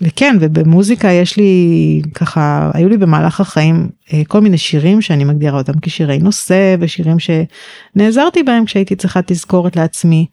וכן 0.02 0.36
ובמוזיקה 0.40 1.10
יש 1.10 1.36
לי 1.36 2.02
ככה 2.14 2.70
היו 2.74 2.88
לי 2.88 2.96
במהלך 2.96 3.40
החיים 3.40 3.88
אה, 4.12 4.22
כל 4.28 4.40
מיני 4.40 4.58
שירים 4.58 5.02
שאני 5.02 5.24
מגדירה 5.24 5.58
אותם 5.58 5.72
כשירי 5.82 6.18
נושא 6.18 6.76
ושירים 6.80 7.16
שנעזרתי 7.18 8.42
בהם 8.42 8.64
כשהייתי 8.64 8.96
צריכה 8.96 9.20
תזכורת 9.26 9.76
לעצמי 9.76 10.26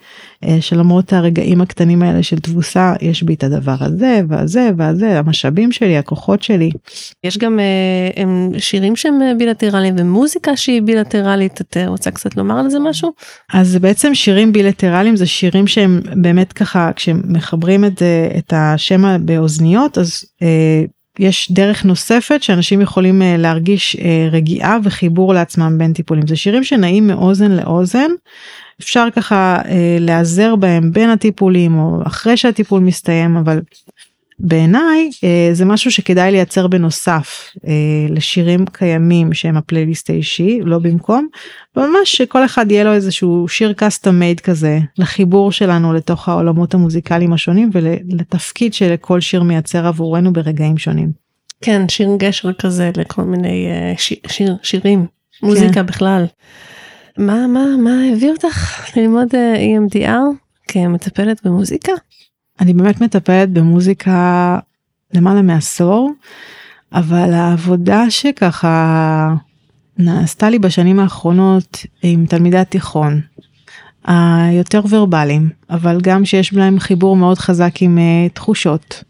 אה, 0.43 0.57
שלמרות 0.61 1.13
הרגעים 1.13 1.61
הקטנים 1.61 2.01
האלה 2.01 2.23
של 2.23 2.39
תבוסה 2.39 2.93
יש 3.01 3.23
בי 3.23 3.33
את 3.33 3.43
הדבר 3.43 3.75
הזה 3.79 4.21
והזה 4.29 4.69
והזה 4.77 5.19
המשאבים 5.19 5.71
שלי 5.71 5.97
הכוחות 5.97 6.43
שלי. 6.43 6.69
יש 7.23 7.37
גם 7.37 7.59
אה, 7.59 8.23
הם 8.23 8.51
שירים 8.57 8.95
שהם 8.95 9.19
בילטרליים 9.37 9.95
ומוזיקה 9.97 10.57
שהיא 10.57 10.81
בילטרלית 10.81 11.61
את 11.61 11.77
רוצה 11.87 12.11
קצת 12.11 12.37
לומר 12.37 12.59
על 12.59 12.69
זה 12.69 12.79
משהו? 12.79 13.11
אז 13.53 13.75
בעצם 13.75 14.15
שירים 14.15 14.53
בילטרליים 14.53 15.15
זה 15.15 15.25
שירים 15.25 15.67
שהם 15.67 16.01
באמת 16.15 16.53
ככה 16.53 16.91
כשמחברים 16.95 17.85
את 17.85 18.01
את 18.37 18.53
השם 18.55 19.25
באוזניות 19.57 19.97
אז. 19.97 20.23
יש 21.19 21.51
דרך 21.51 21.85
נוספת 21.85 22.43
שאנשים 22.43 22.81
יכולים 22.81 23.21
uh, 23.21 23.25
להרגיש 23.37 23.95
uh, 23.95 23.99
רגיעה 24.31 24.77
וחיבור 24.83 25.33
לעצמם 25.33 25.77
בין 25.77 25.93
טיפולים 25.93 26.27
זה 26.27 26.35
שירים 26.35 26.63
שנעים 26.63 27.07
מאוזן 27.07 27.51
לאוזן 27.51 28.11
אפשר 28.81 29.07
ככה 29.15 29.57
uh, 29.63 29.67
להיעזר 29.99 30.55
בהם 30.55 30.91
בין 30.91 31.09
הטיפולים 31.09 31.79
או 31.79 31.99
אחרי 32.07 32.37
שהטיפול 32.37 32.79
מסתיים 32.79 33.37
אבל 33.37 33.61
בעיניי 34.39 35.09
uh, 35.15 35.53
זה 35.53 35.65
משהו 35.65 35.91
שכדאי 35.91 36.31
לייצר 36.31 36.67
בנוסף 36.67 37.51
uh, 37.55 37.59
לשירים 38.09 38.65
קיימים 38.65 39.33
שהם 39.33 39.57
הפלייליסט 39.57 40.09
האישי 40.09 40.59
לא 40.63 40.79
במקום 40.79 41.27
ממש 41.77 42.15
שכל 42.15 42.45
אחד 42.45 42.71
יהיה 42.71 42.83
לו 42.83 42.93
איזשהו 42.93 43.47
שיר 43.47 43.73
קאסטום 43.73 44.19
מייד 44.19 44.39
כזה 44.39 44.79
לחיבור 44.97 45.51
שלנו 45.51 45.93
לתוך 45.93 46.29
העולמות 46.29 46.73
המוזיקליים 46.73 47.33
השונים 47.33 47.69
ולתפקיד 47.73 48.73
שלכל 48.73 49.21
שיר 49.21 49.43
מייצר 49.43 49.87
עבורנו 49.87 50.33
ברגעים 50.33 50.77
שונים. 50.77 51.11
כן 51.61 51.89
שיר 51.89 52.09
גשר 52.17 52.53
כזה 52.53 52.91
לכל 52.97 53.21
מיני 53.21 53.67
uh, 53.95 54.01
ש, 54.01 54.13
שיר 54.27 54.55
שירים 54.63 55.05
מוזיקה 55.43 55.73
כן. 55.73 55.85
בכלל. 55.85 56.25
מה 57.17 57.47
מה 57.47 57.65
מה 57.83 58.01
הביא 58.13 58.29
אותך 58.29 58.85
ללמוד 58.95 59.27
EMDR 59.33 60.37
כמטפלת 60.67 61.45
במוזיקה? 61.45 61.91
אני 62.59 62.73
באמת 62.73 63.01
מטפלת 63.01 63.49
במוזיקה 63.49 64.59
למעלה 65.13 65.41
מעשור, 65.41 66.11
אבל 66.93 67.33
העבודה 67.33 68.09
שככה 68.09 69.35
נעשתה 69.97 70.49
לי 70.49 70.59
בשנים 70.59 70.99
האחרונות 70.99 71.85
עם 72.03 72.25
תלמידי 72.25 72.57
התיכון, 72.57 73.21
היותר 74.03 74.81
ורבליים, 74.89 75.49
אבל 75.69 75.97
גם 76.01 76.25
שיש 76.25 76.53
להם 76.53 76.79
חיבור 76.79 77.15
מאוד 77.15 77.37
חזק 77.37 77.81
עם 77.81 77.97
uh, 77.97 78.33
תחושות 78.33 79.03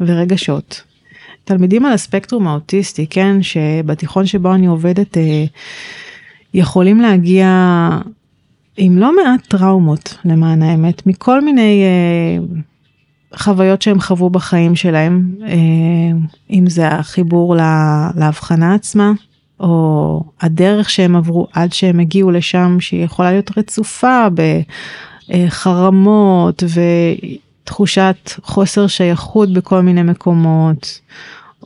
ורגשות. 0.00 0.82
תלמידים 1.44 1.86
על 1.86 1.92
הספקטרום 1.92 2.46
האוטיסטי, 2.46 3.06
כן, 3.06 3.42
שבתיכון 3.42 4.26
שבו 4.26 4.54
אני 4.54 4.66
עובדת, 4.66 5.16
uh, 5.16 5.20
יכולים 6.54 7.00
להגיע 7.00 7.48
עם 8.76 8.98
לא 8.98 9.16
מעט 9.16 9.46
טראומות 9.48 10.16
למען 10.24 10.62
האמת, 10.62 11.06
מכל 11.06 11.44
מיני 11.44 11.84
uh, 11.84 12.56
חוויות 13.38 13.82
שהם 13.82 14.00
חוו 14.00 14.30
בחיים 14.30 14.76
שלהם, 14.76 15.30
אה, 15.42 15.56
אם 16.50 16.68
זה 16.68 16.88
החיבור 16.88 17.56
להבחנה 18.16 18.74
עצמה, 18.74 19.12
או 19.60 20.22
הדרך 20.40 20.90
שהם 20.90 21.16
עברו 21.16 21.46
עד 21.52 21.72
שהם 21.72 22.00
הגיעו 22.00 22.30
לשם 22.30 22.76
שהיא 22.80 23.04
יכולה 23.04 23.30
להיות 23.30 23.58
רצופה 23.58 24.26
בחרמות 25.28 26.62
ותחושת 27.62 28.30
חוסר 28.42 28.86
שייכות 28.86 29.52
בכל 29.52 29.80
מיני 29.80 30.02
מקומות, 30.02 31.00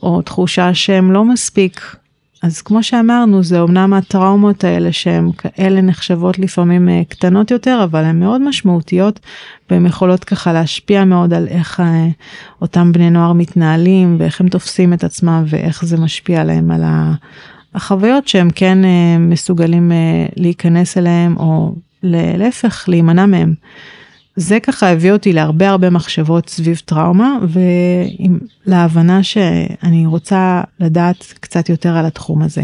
או 0.03 0.21
תחושה 0.21 0.73
שהם 0.73 1.11
לא 1.11 1.25
מספיק 1.25 1.95
אז 2.41 2.61
כמו 2.61 2.83
שאמרנו 2.83 3.43
זה 3.43 3.61
אמנם 3.61 3.93
הטראומות 3.93 4.63
האלה 4.63 4.91
שהן 4.91 5.31
כאלה 5.31 5.81
נחשבות 5.81 6.39
לפעמים 6.39 6.89
אה, 6.89 7.01
קטנות 7.09 7.51
יותר 7.51 7.81
אבל 7.83 8.03
הן 8.03 8.19
מאוד 8.19 8.41
משמעותיות 8.41 9.19
והן 9.69 9.85
יכולות 9.85 10.23
ככה 10.23 10.53
להשפיע 10.53 11.05
מאוד 11.05 11.33
על 11.33 11.47
איך 11.47 11.79
אה, 11.79 12.07
אותם 12.61 12.91
בני 12.91 13.09
נוער 13.09 13.33
מתנהלים 13.33 14.15
ואיך 14.19 14.41
הם 14.41 14.47
תופסים 14.47 14.93
את 14.93 15.03
עצמם 15.03 15.43
ואיך 15.47 15.85
זה 15.85 15.97
משפיע 15.97 16.41
עליהם 16.41 16.71
על 16.71 16.83
החוויות 17.75 18.27
שהם 18.27 18.49
כן 18.55 18.85
אה, 18.85 19.17
מסוגלים 19.19 19.91
להיכנס 20.35 20.97
אליהם 20.97 21.37
או 21.37 21.75
להפך 22.03 22.85
להימנע 22.87 23.25
מהם. 23.25 23.53
זה 24.35 24.59
ככה 24.59 24.89
הביא 24.89 25.11
אותי 25.11 25.33
להרבה 25.33 25.69
הרבה 25.69 25.89
מחשבות 25.89 26.49
סביב 26.49 26.81
טראומה 26.85 27.37
ולהבנה 28.67 29.23
שאני 29.23 30.05
רוצה 30.05 30.61
לדעת 30.79 31.33
קצת 31.39 31.69
יותר 31.69 31.97
על 31.97 32.05
התחום 32.05 32.41
הזה. 32.41 32.63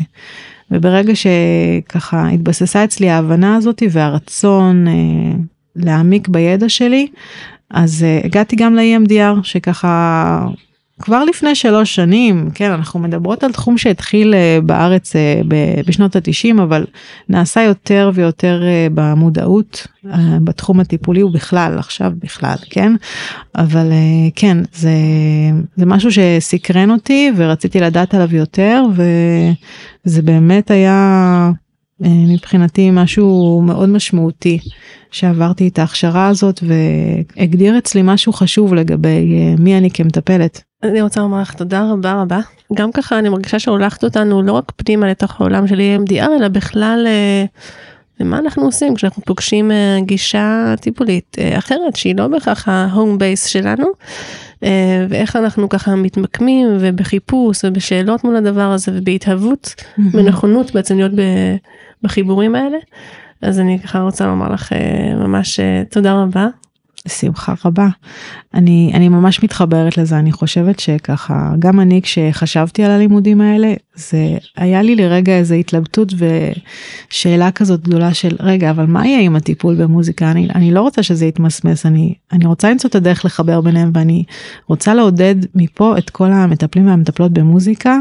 וברגע 0.71 1.13
שככה 1.15 2.27
התבססה 2.29 2.83
אצלי 2.83 3.09
ההבנה 3.09 3.55
הזאת 3.55 3.83
והרצון 3.91 4.87
אה, 4.87 4.93
להעמיק 5.75 6.27
בידע 6.27 6.69
שלי, 6.69 7.07
אז 7.71 8.03
אה, 8.03 8.21
הגעתי 8.23 8.55
גם 8.55 8.75
ל-EMDR 8.75 9.43
שככה 9.43 10.45
כבר 11.01 11.23
לפני 11.23 11.55
שלוש 11.55 11.95
שנים, 11.95 12.49
כן, 12.53 12.71
אנחנו 12.71 12.99
מדברות 12.99 13.43
על 13.43 13.51
תחום 13.51 13.77
שהתחיל 13.77 14.33
אה, 14.33 14.59
בארץ 14.63 15.15
אה, 15.15 15.41
בשנות 15.85 16.15
התשעים, 16.15 16.59
אבל 16.59 16.85
נעשה 17.29 17.61
יותר 17.61 18.11
ויותר 18.13 18.63
אה, 18.63 18.87
במודעות 18.93 19.87
בתחום 20.43 20.79
הטיפולי 20.79 21.23
ובכלל, 21.23 21.77
עכשיו 21.79 22.11
בכלל, 22.19 22.55
כן? 22.69 22.93
אבל 23.55 23.91
כן, 24.35 24.57
זה, 24.73 24.91
זה 25.75 25.85
משהו 25.85 26.09
שסקרן 26.11 26.91
אותי 26.91 27.31
ורציתי 27.35 27.79
לדעת 27.79 28.13
עליו 28.13 28.35
יותר, 28.35 28.83
וזה 30.05 30.21
באמת 30.21 30.71
היה 30.71 31.51
מבחינתי 31.99 32.91
משהו 32.91 33.61
מאוד 33.65 33.89
משמעותי 33.89 34.59
שעברתי 35.11 35.67
את 35.67 35.79
ההכשרה 35.79 36.27
הזאת 36.27 36.63
והגדיר 36.63 37.77
אצלי 37.77 38.01
משהו 38.03 38.33
חשוב 38.33 38.73
לגבי 38.73 39.55
מי 39.59 39.77
אני 39.77 39.91
כמטפלת. 39.91 40.66
אני 40.83 41.01
רוצה 41.01 41.21
לומר 41.21 41.41
לך 41.41 41.53
תודה 41.53 41.91
רבה 41.91 42.21
רבה. 42.21 42.39
גם 42.73 42.91
ככה 42.91 43.19
אני 43.19 43.29
מרגישה 43.29 43.59
שהולכת 43.59 44.03
אותנו 44.03 44.41
לא 44.41 44.51
רק 44.51 44.71
פנימה 44.75 45.07
לתוך 45.07 45.41
העולם 45.41 45.67
של 45.67 45.79
EMDR 45.79 46.29
אלא 46.39 46.47
בכלל 46.47 47.03
אה, 47.07 47.45
למה 48.19 48.39
אנחנו 48.39 48.65
עושים 48.65 48.95
כשאנחנו 48.95 49.23
פוגשים 49.25 49.71
אה, 49.71 49.97
גישה 50.01 50.73
טיפולית 50.81 51.37
אה, 51.39 51.57
אחרת 51.57 51.95
שהיא 51.95 52.15
לא 52.15 52.27
בהכרח 52.27 52.67
ההום 52.67 53.17
בייס 53.17 53.45
שלנו. 53.45 53.85
ואיך 55.09 55.35
אנחנו 55.35 55.69
ככה 55.69 55.95
מתמקמים 55.95 56.67
ובחיפוש 56.79 57.59
ובשאלות 57.63 58.23
מול 58.23 58.35
הדבר 58.35 58.71
הזה 58.71 58.91
ובהתהוות 58.95 59.75
בנכונות 59.97 60.73
בעצם 60.73 60.97
להיות 60.97 61.11
בחיבורים 62.03 62.55
האלה. 62.55 62.77
אז 63.41 63.59
אני 63.59 63.79
ככה 63.79 63.99
רוצה 63.99 64.25
לומר 64.25 64.53
לך 64.53 64.73
ממש 65.17 65.59
תודה 65.89 66.13
רבה 66.13 66.47
בשמחה 67.07 67.53
רבה. 67.65 67.87
אני, 68.53 68.91
אני 68.93 69.09
ממש 69.09 69.43
מתחברת 69.43 69.97
לזה, 69.97 70.19
אני 70.19 70.31
חושבת 70.31 70.79
שככה, 70.79 71.53
גם 71.59 71.79
אני 71.79 72.01
כשחשבתי 72.01 72.83
על 72.83 72.91
הלימודים 72.91 73.41
האלה, 73.41 73.73
זה 73.95 74.37
היה 74.57 74.81
לי 74.81 74.95
לרגע 74.95 75.37
איזה 75.37 75.55
התלבטות 75.55 76.13
ושאלה 77.09 77.51
כזאת 77.51 77.81
גדולה 77.81 78.13
של, 78.13 78.35
רגע, 78.39 78.69
אבל 78.69 78.85
מה 78.85 79.07
יהיה 79.07 79.21
עם 79.21 79.35
הטיפול 79.35 79.75
במוזיקה? 79.75 80.31
אני, 80.31 80.47
אני 80.55 80.71
לא 80.71 80.81
רוצה 80.81 81.03
שזה 81.03 81.25
יתמסמס, 81.25 81.85
אני, 81.85 82.13
אני 82.31 82.45
רוצה 82.45 82.71
למצוא 82.71 82.89
את 82.89 82.95
הדרך 82.95 83.25
לחבר 83.25 83.61
ביניהם 83.61 83.91
ואני 83.93 84.23
רוצה 84.67 84.93
לעודד 84.93 85.35
מפה 85.55 85.97
את 85.97 86.09
כל 86.09 86.31
המטפלים 86.31 86.87
והמטפלות 86.87 87.31
במוזיקה. 87.31 87.99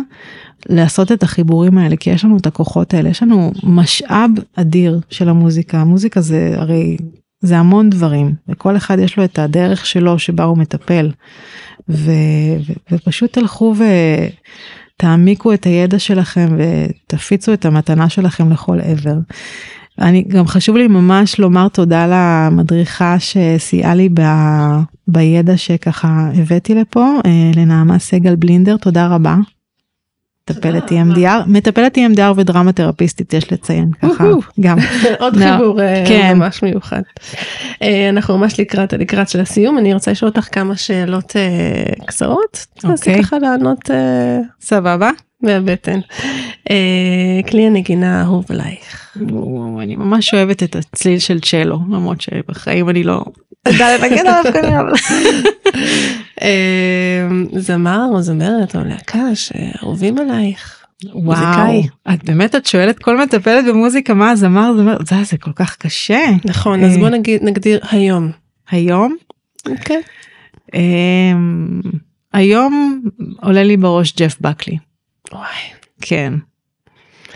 לעשות 0.68 1.12
את 1.12 1.22
החיבורים 1.22 1.78
האלה 1.78 1.96
כי 1.96 2.10
יש 2.10 2.24
לנו 2.24 2.36
את 2.36 2.46
הכוחות 2.46 2.94
האלה 2.94 3.08
יש 3.08 3.22
לנו 3.22 3.52
משאב 3.62 4.30
אדיר 4.54 5.00
של 5.10 5.28
המוזיקה 5.28 5.78
המוזיקה 5.78 6.20
זה 6.20 6.54
הרי 6.56 6.96
זה 7.46 7.58
המון 7.58 7.90
דברים 7.90 8.34
וכל 8.48 8.76
אחד 8.76 8.98
יש 8.98 9.16
לו 9.16 9.24
את 9.24 9.38
הדרך 9.38 9.86
שלו 9.86 10.18
שבה 10.18 10.44
הוא 10.44 10.58
מטפל 10.58 11.10
ו, 11.88 12.10
ו, 12.66 12.72
ופשוט 12.92 13.32
תלכו 13.32 13.74
ותעמיקו 14.96 15.52
את 15.52 15.64
הידע 15.64 15.98
שלכם 15.98 16.48
ותפיצו 16.58 17.52
את 17.52 17.64
המתנה 17.64 18.08
שלכם 18.08 18.52
לכל 18.52 18.80
עבר. 18.80 19.16
אני 19.98 20.24
גם 20.28 20.46
חשוב 20.46 20.76
לי 20.76 20.88
ממש 20.88 21.38
לומר 21.38 21.68
תודה 21.68 22.06
למדריכה 22.10 23.16
שסייעה 23.18 23.94
לי 23.94 24.08
ב, 24.14 24.22
בידע 25.08 25.56
שככה 25.56 26.30
הבאתי 26.34 26.74
לפה 26.74 27.20
אה, 27.26 27.50
לנעמה 27.56 27.98
סגל 27.98 28.36
בלינדר 28.36 28.76
תודה 28.76 29.06
רבה. 29.06 29.36
מטפלת 30.50 30.90
EMDR, 30.90 31.46
מטפלת 31.46 31.98
EMDR 31.98 32.32
ודרמה 32.36 32.72
תרפיסטית 32.72 33.34
יש 33.34 33.52
לציין 33.52 33.90
ככה 34.02 34.24
גם. 34.60 34.78
עוד 35.20 35.36
חיבור 35.36 35.80
אה, 35.80 36.04
כן. 36.08 36.38
ממש 36.38 36.62
מיוחד. 36.62 37.02
אה, 37.82 38.08
אנחנו 38.08 38.38
ממש 38.38 38.60
לקראת 38.60 38.92
לקראת 38.92 39.28
של 39.28 39.40
הסיום 39.40 39.78
אני 39.78 39.94
רוצה 39.94 40.10
לשאול 40.10 40.28
אותך 40.28 40.48
כמה 40.52 40.76
שאלות 40.76 41.36
אה, 41.36 42.04
קצרות. 42.06 42.66
אוקיי. 42.84 43.22
ככה 43.22 43.38
לענות. 43.38 43.90
סבבה. 44.60 45.10
מהבטן. 45.42 46.00
כלי 47.50 47.66
הנגינה 47.66 48.20
האהוב 48.20 48.44
עלייך. 48.48 49.16
אני 49.82 49.96
ממש 49.96 50.34
אוהבת 50.34 50.62
את 50.62 50.76
הצליל 50.76 51.18
של 51.18 51.40
צ'לו 51.40 51.78
למרות 51.90 52.20
שבחיים 52.20 52.88
אני 52.88 53.02
לא 53.02 53.22
יודע 53.68 53.96
לנגן 53.98 54.26
עליו 54.26 54.52
כנראה. 54.52 54.82
זמר 57.66 58.06
או 58.12 58.22
זמרת 58.22 58.76
או 58.76 58.84
להקה 58.84 59.34
שאהובים 59.34 60.18
עלייך. 60.18 60.86
וואו, 61.14 61.82
את 62.14 62.24
באמת 62.24 62.54
את 62.54 62.66
שואלת 62.66 62.98
כל 62.98 63.22
מטפלת 63.22 63.64
במוזיקה 63.68 64.14
מה 64.14 64.30
הזמר 64.30 64.72
זמר 64.76 64.96
זה 65.06 65.16
זה 65.24 65.38
כל 65.38 65.52
כך 65.52 65.76
קשה. 65.76 66.20
נכון 66.44 66.84
אז 66.84 66.96
בוא 66.96 67.08
נגיד 67.08 67.42
נגדיר 67.44 67.80
היום. 67.90 68.30
היום? 68.70 69.16
אמ, 70.74 71.80
היום 72.32 73.02
עולה 73.42 73.62
לי 73.62 73.76
בראש 73.76 74.14
ג'ף 74.16 74.36
בקלי. 74.40 74.78
וואי. 75.32 75.54
כן. 76.00 76.34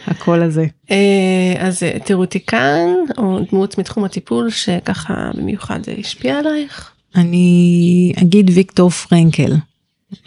הקול 0.06 0.42
הזה. 0.42 0.66
אה, 0.90 1.54
אז 1.58 1.82
תירותיקן 2.04 2.88
או 3.18 3.38
דמות 3.50 3.78
מתחום 3.78 4.04
הטיפול 4.04 4.50
שככה 4.50 5.30
במיוחד 5.34 5.80
השפיע 5.98 6.38
עלייך? 6.38 6.90
אני 7.16 8.12
אגיד 8.22 8.50
ויקטור 8.54 8.90
פרנקל. 8.90 9.52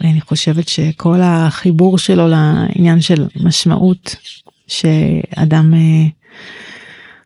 אני 0.00 0.20
חושבת 0.20 0.68
שכל 0.68 1.20
החיבור 1.22 1.98
שלו 1.98 2.28
לעניין 2.28 3.00
של 3.00 3.26
משמעות 3.44 4.16
שאדם 4.66 5.74
אה, 5.74 6.06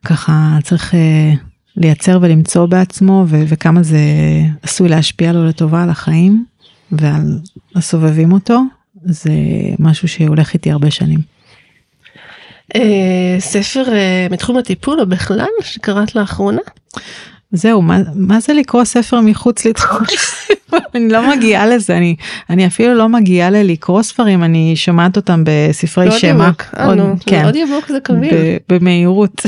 ככה 0.04 0.58
צריך 0.62 0.94
אה, 0.94 1.32
לייצר 1.76 2.18
ולמצוא 2.22 2.66
בעצמו 2.66 3.24
ו- 3.28 3.42
וכמה 3.48 3.82
זה 3.82 4.00
עשוי 4.62 4.88
להשפיע 4.88 5.32
לו 5.32 5.46
לטובה 5.46 5.82
על 5.82 5.90
החיים 5.90 6.44
ועל 6.92 7.38
הסובבים 7.74 8.32
אותו 8.32 8.60
זה 9.04 9.32
משהו 9.78 10.08
שהולך 10.08 10.54
איתי 10.54 10.70
הרבה 10.70 10.90
שנים. 10.90 11.18
אה, 12.74 13.36
ספר 13.38 13.84
מתחום 14.30 14.56
הטיפול 14.56 15.00
או 15.00 15.06
בכלל 15.06 15.46
שקראת 15.62 16.14
לאחרונה? 16.14 16.62
זהו 17.52 17.82
מה, 17.82 17.98
מה 18.14 18.40
זה 18.40 18.52
לקרוא 18.52 18.84
ספר 18.84 19.20
מחוץ 19.20 19.64
לתחום 19.64 20.00
אני 20.94 21.08
לא 21.08 21.30
מגיעה 21.30 21.66
לזה 21.66 21.96
אני 21.96 22.16
אני 22.50 22.66
אפילו 22.66 22.94
לא 22.94 23.08
מגיעה 23.08 23.50
ללקרוא 23.50 24.02
ספרים 24.02 24.44
אני 24.44 24.76
שומעת 24.76 25.16
אותם 25.16 25.44
בספרי 25.46 26.10
שמע. 26.10 26.50
עוד, 26.84 26.98
כן. 27.26 27.44
עוד 27.44 27.56
יבוק 27.56 27.88
זה 27.88 28.00
קביל. 28.00 28.34
במהירות. 28.68 29.42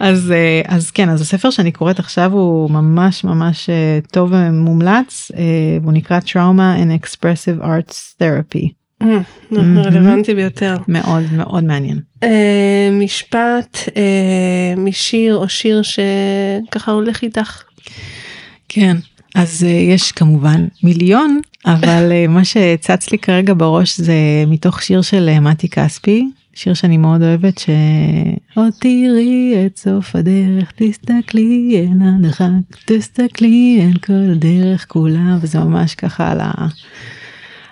אז 0.00 0.32
אה, 0.32 0.60
אז 0.64 0.90
כן 0.90 1.08
אז 1.08 1.20
הספר 1.20 1.50
שאני 1.50 1.72
קוראת 1.72 1.98
עכשיו 1.98 2.32
הוא 2.32 2.70
ממש 2.70 3.24
ממש 3.24 3.70
אה, 3.70 3.98
טוב 4.12 4.32
ומומלץ 4.32 5.30
אה, 5.36 5.42
הוא 5.84 5.92
נקרא 5.92 6.18
Trauma 6.20 6.82
and 6.82 7.04
Expressive 7.04 7.64
Arts 7.64 8.22
Therapy. 8.22 8.77
רלוונטי 9.52 10.34
ביותר. 10.34 10.76
מאוד 10.88 11.22
מאוד 11.32 11.64
מעניין. 11.64 12.00
אה, 12.22 12.90
משפט 12.92 13.78
אה, 13.96 14.74
משיר 14.76 15.36
או 15.36 15.48
שיר 15.48 15.82
שככה 15.82 16.92
הולך 16.92 17.22
איתך. 17.22 17.62
כן 18.68 18.96
אז 19.34 19.64
אה, 19.64 19.70
יש 19.70 20.12
כמובן 20.12 20.66
מיליון 20.82 21.40
אבל 21.66 22.12
מה 22.28 22.44
שצץ 22.44 23.10
לי 23.10 23.18
כרגע 23.18 23.54
בראש 23.56 24.00
זה 24.00 24.14
מתוך 24.46 24.82
שיר 24.82 25.02
של 25.02 25.40
מתי 25.40 25.68
כספי 25.68 26.28
שיר 26.58 26.74
שאני 26.74 26.96
מאוד 26.96 27.22
אוהבת 27.22 27.58
שעוד 27.58 28.72
תראי 28.80 29.54
את 29.66 29.78
סוף 29.78 30.16
הדרך 30.16 30.72
תסתכלי 30.76 31.76
אל 31.76 32.02
הנרחק 32.08 32.48
תסתכלי 32.84 33.80
אל 33.82 33.98
כל 33.98 34.32
הדרך 34.32 34.86
כולה 34.88 35.38
וזה 35.40 35.58
ממש 35.58 35.94
ככה 35.94 36.32
על 36.32 36.40
ה... 36.40 36.52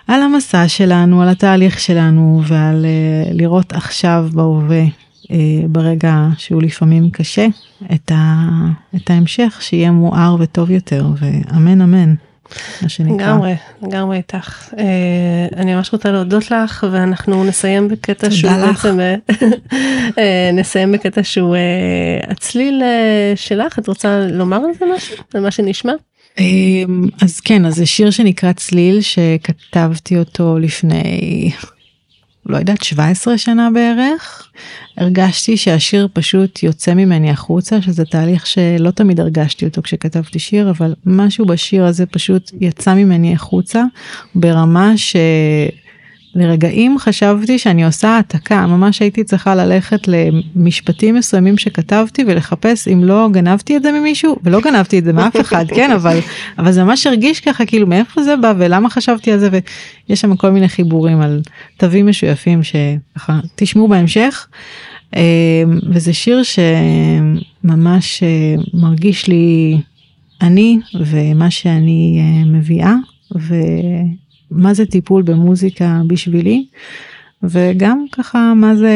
על 0.07 0.21
המסע 0.21 0.67
שלנו, 0.67 1.21
על 1.21 1.29
התהליך 1.29 1.79
שלנו 1.79 2.41
ועל 2.47 2.85
uh, 2.85 3.33
לראות 3.33 3.73
עכשיו 3.73 4.27
בהווה, 4.33 4.83
uh, 5.23 5.29
ברגע 5.67 6.27
שהוא 6.37 6.61
לפעמים 6.61 7.09
קשה, 7.09 7.47
את, 7.93 8.11
ה, 8.15 8.47
את 8.95 9.09
ההמשך 9.09 9.57
שיהיה 9.61 9.91
מואר 9.91 10.35
וטוב 10.39 10.71
יותר, 10.71 11.05
ואמן 11.19 11.81
אמן. 11.81 12.13
מה 12.81 12.89
שנקרא. 12.89 13.15
לגמרי, 13.15 13.55
לגמרי 13.81 14.17
איתך. 14.17 14.73
אה, 14.77 14.83
אני 15.55 15.75
ממש 15.75 15.93
רוצה 15.93 16.11
להודות 16.11 16.51
לך 16.51 16.87
ואנחנו 16.91 17.43
נסיים 17.43 17.87
בקטע 17.87 18.31
שהוא 18.31 18.51
בעצם, 18.51 18.99
אה, 18.99 19.15
אה, 20.19 20.49
נסיים 20.53 20.91
בקטע 20.91 21.23
שהוא 21.23 21.55
הצליל 22.27 22.83
שלך, 23.35 23.79
את 23.79 23.87
רוצה 23.87 24.19
לומר 24.19 24.57
על 24.57 24.73
זה 24.79 24.85
משהו? 24.95 25.15
על 25.33 25.41
מה 25.41 25.51
שנשמע? 25.51 25.93
אז 27.21 27.39
כן, 27.39 27.65
אז 27.65 27.75
זה 27.75 27.85
שיר 27.85 28.09
שנקרא 28.09 28.53
צליל 28.53 29.01
שכתבתי 29.01 30.17
אותו 30.17 30.59
לפני 30.59 31.51
לא 32.45 32.57
יודעת 32.57 32.83
17 32.83 33.37
שנה 33.37 33.69
בערך. 33.73 34.51
הרגשתי 34.97 35.57
שהשיר 35.57 36.07
פשוט 36.13 36.63
יוצא 36.63 36.93
ממני 36.93 37.29
החוצה 37.29 37.81
שזה 37.81 38.05
תהליך 38.05 38.47
שלא 38.47 38.91
תמיד 38.91 39.19
הרגשתי 39.19 39.65
אותו 39.65 39.81
כשכתבתי 39.81 40.39
שיר 40.39 40.69
אבל 40.69 40.93
משהו 41.05 41.45
בשיר 41.45 41.85
הזה 41.85 42.05
פשוט 42.05 42.51
יצא 42.61 42.93
ממני 42.93 43.33
החוצה 43.33 43.83
ברמה 44.35 44.97
ש... 44.97 45.15
לרגעים 46.37 46.99
חשבתי 46.99 47.59
שאני 47.59 47.85
עושה 47.85 48.09
העתקה, 48.09 48.67
ממש 48.67 48.99
הייתי 48.99 49.23
צריכה 49.23 49.55
ללכת 49.55 50.07
למשפטים 50.07 51.15
מסוימים 51.15 51.57
שכתבתי 51.57 52.23
ולחפש 52.27 52.87
אם 52.87 53.03
לא 53.03 53.29
גנבתי 53.31 53.77
את 53.77 53.83
זה 53.83 53.91
ממישהו, 53.91 54.35
ולא 54.43 54.61
גנבתי 54.61 54.99
את 54.99 55.03
זה 55.03 55.13
מאף 55.13 55.41
אחד, 55.41 55.65
כן, 55.75 55.91
אבל, 55.91 56.19
אבל 56.57 56.71
זה 56.71 56.83
ממש 56.83 57.07
הרגיש 57.07 57.39
ככה, 57.39 57.65
כאילו 57.65 57.87
מאיפה 57.87 58.23
זה 58.23 58.35
בא 58.35 58.53
ולמה 58.57 58.89
חשבתי 58.89 59.31
על 59.31 59.39
זה, 59.39 59.49
ויש 59.51 60.21
שם 60.21 60.35
כל 60.35 60.49
מיני 60.49 60.67
חיבורים 60.67 61.21
על 61.21 61.41
תווים 61.77 62.07
משויפים 62.07 62.61
שככה 62.63 63.39
תשמעו 63.55 63.87
בהמשך. 63.87 64.47
אה, 65.15 65.63
וזה 65.89 66.13
שיר 66.13 66.41
שממש 66.43 68.23
אה, 68.23 68.55
מרגיש 68.73 69.27
לי 69.27 69.77
אני 70.41 70.79
ומה 70.99 71.51
שאני 71.51 72.19
אה, 72.21 72.45
מביאה. 72.45 72.93
ו... 73.35 73.55
מה 74.51 74.73
זה 74.73 74.85
טיפול 74.85 75.23
במוזיקה 75.23 76.01
בשבילי, 76.07 76.65
וגם 77.43 78.05
ככה 78.11 78.53
מה 78.55 78.75
זה 78.75 78.91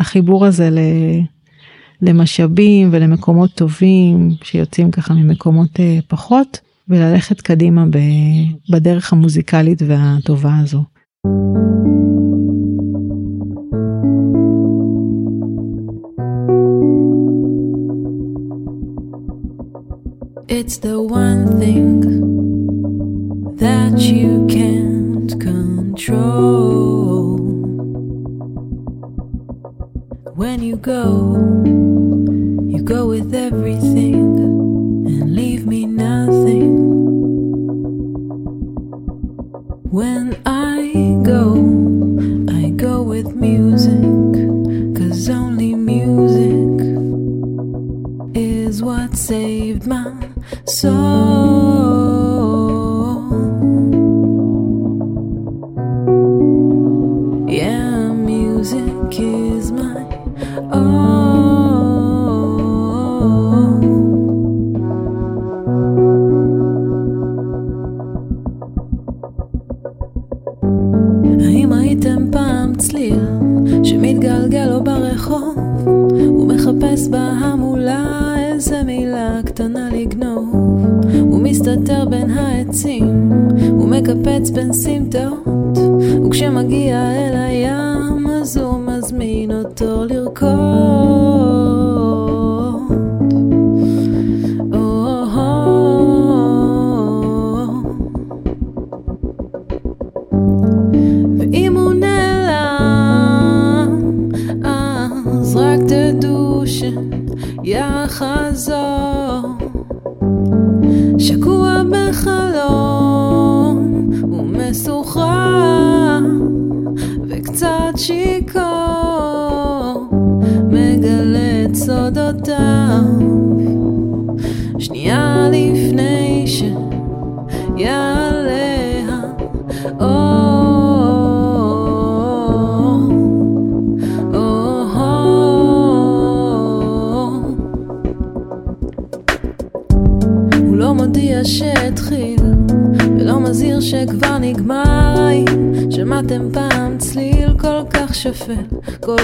החיבור 0.00 0.46
הזה 0.46 0.70
למשאבים 2.02 2.88
ולמקומות 2.92 3.50
טובים 3.54 4.30
שיוצאים 4.42 4.90
ככה 4.90 5.14
ממקומות 5.14 5.80
אה, 5.80 5.98
פחות, 6.08 6.60
וללכת 6.88 7.40
קדימה 7.40 7.84
בדרך 8.70 9.12
המוזיקלית 9.12 9.82
והטובה 9.86 10.52
הזו. 10.62 10.84
It's 20.50 20.78
the 20.78 20.96
one 21.02 21.60
thing 21.60 22.27
that 23.58 23.98
you 23.98 24.46
can't 24.46 25.40
control. 25.40 27.36
When 30.34 30.62
you 30.62 30.76
go, 30.76 31.34
you 32.68 32.82
go 32.82 33.06
with 33.08 33.34
everything 33.34 34.47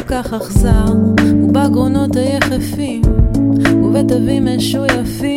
כך 0.06 0.32
אכזר, 0.34 0.84
ובגרונות 1.42 2.16
היחפים, 2.16 3.02
ובתווים 3.84 4.44
משויפים, 4.56 5.33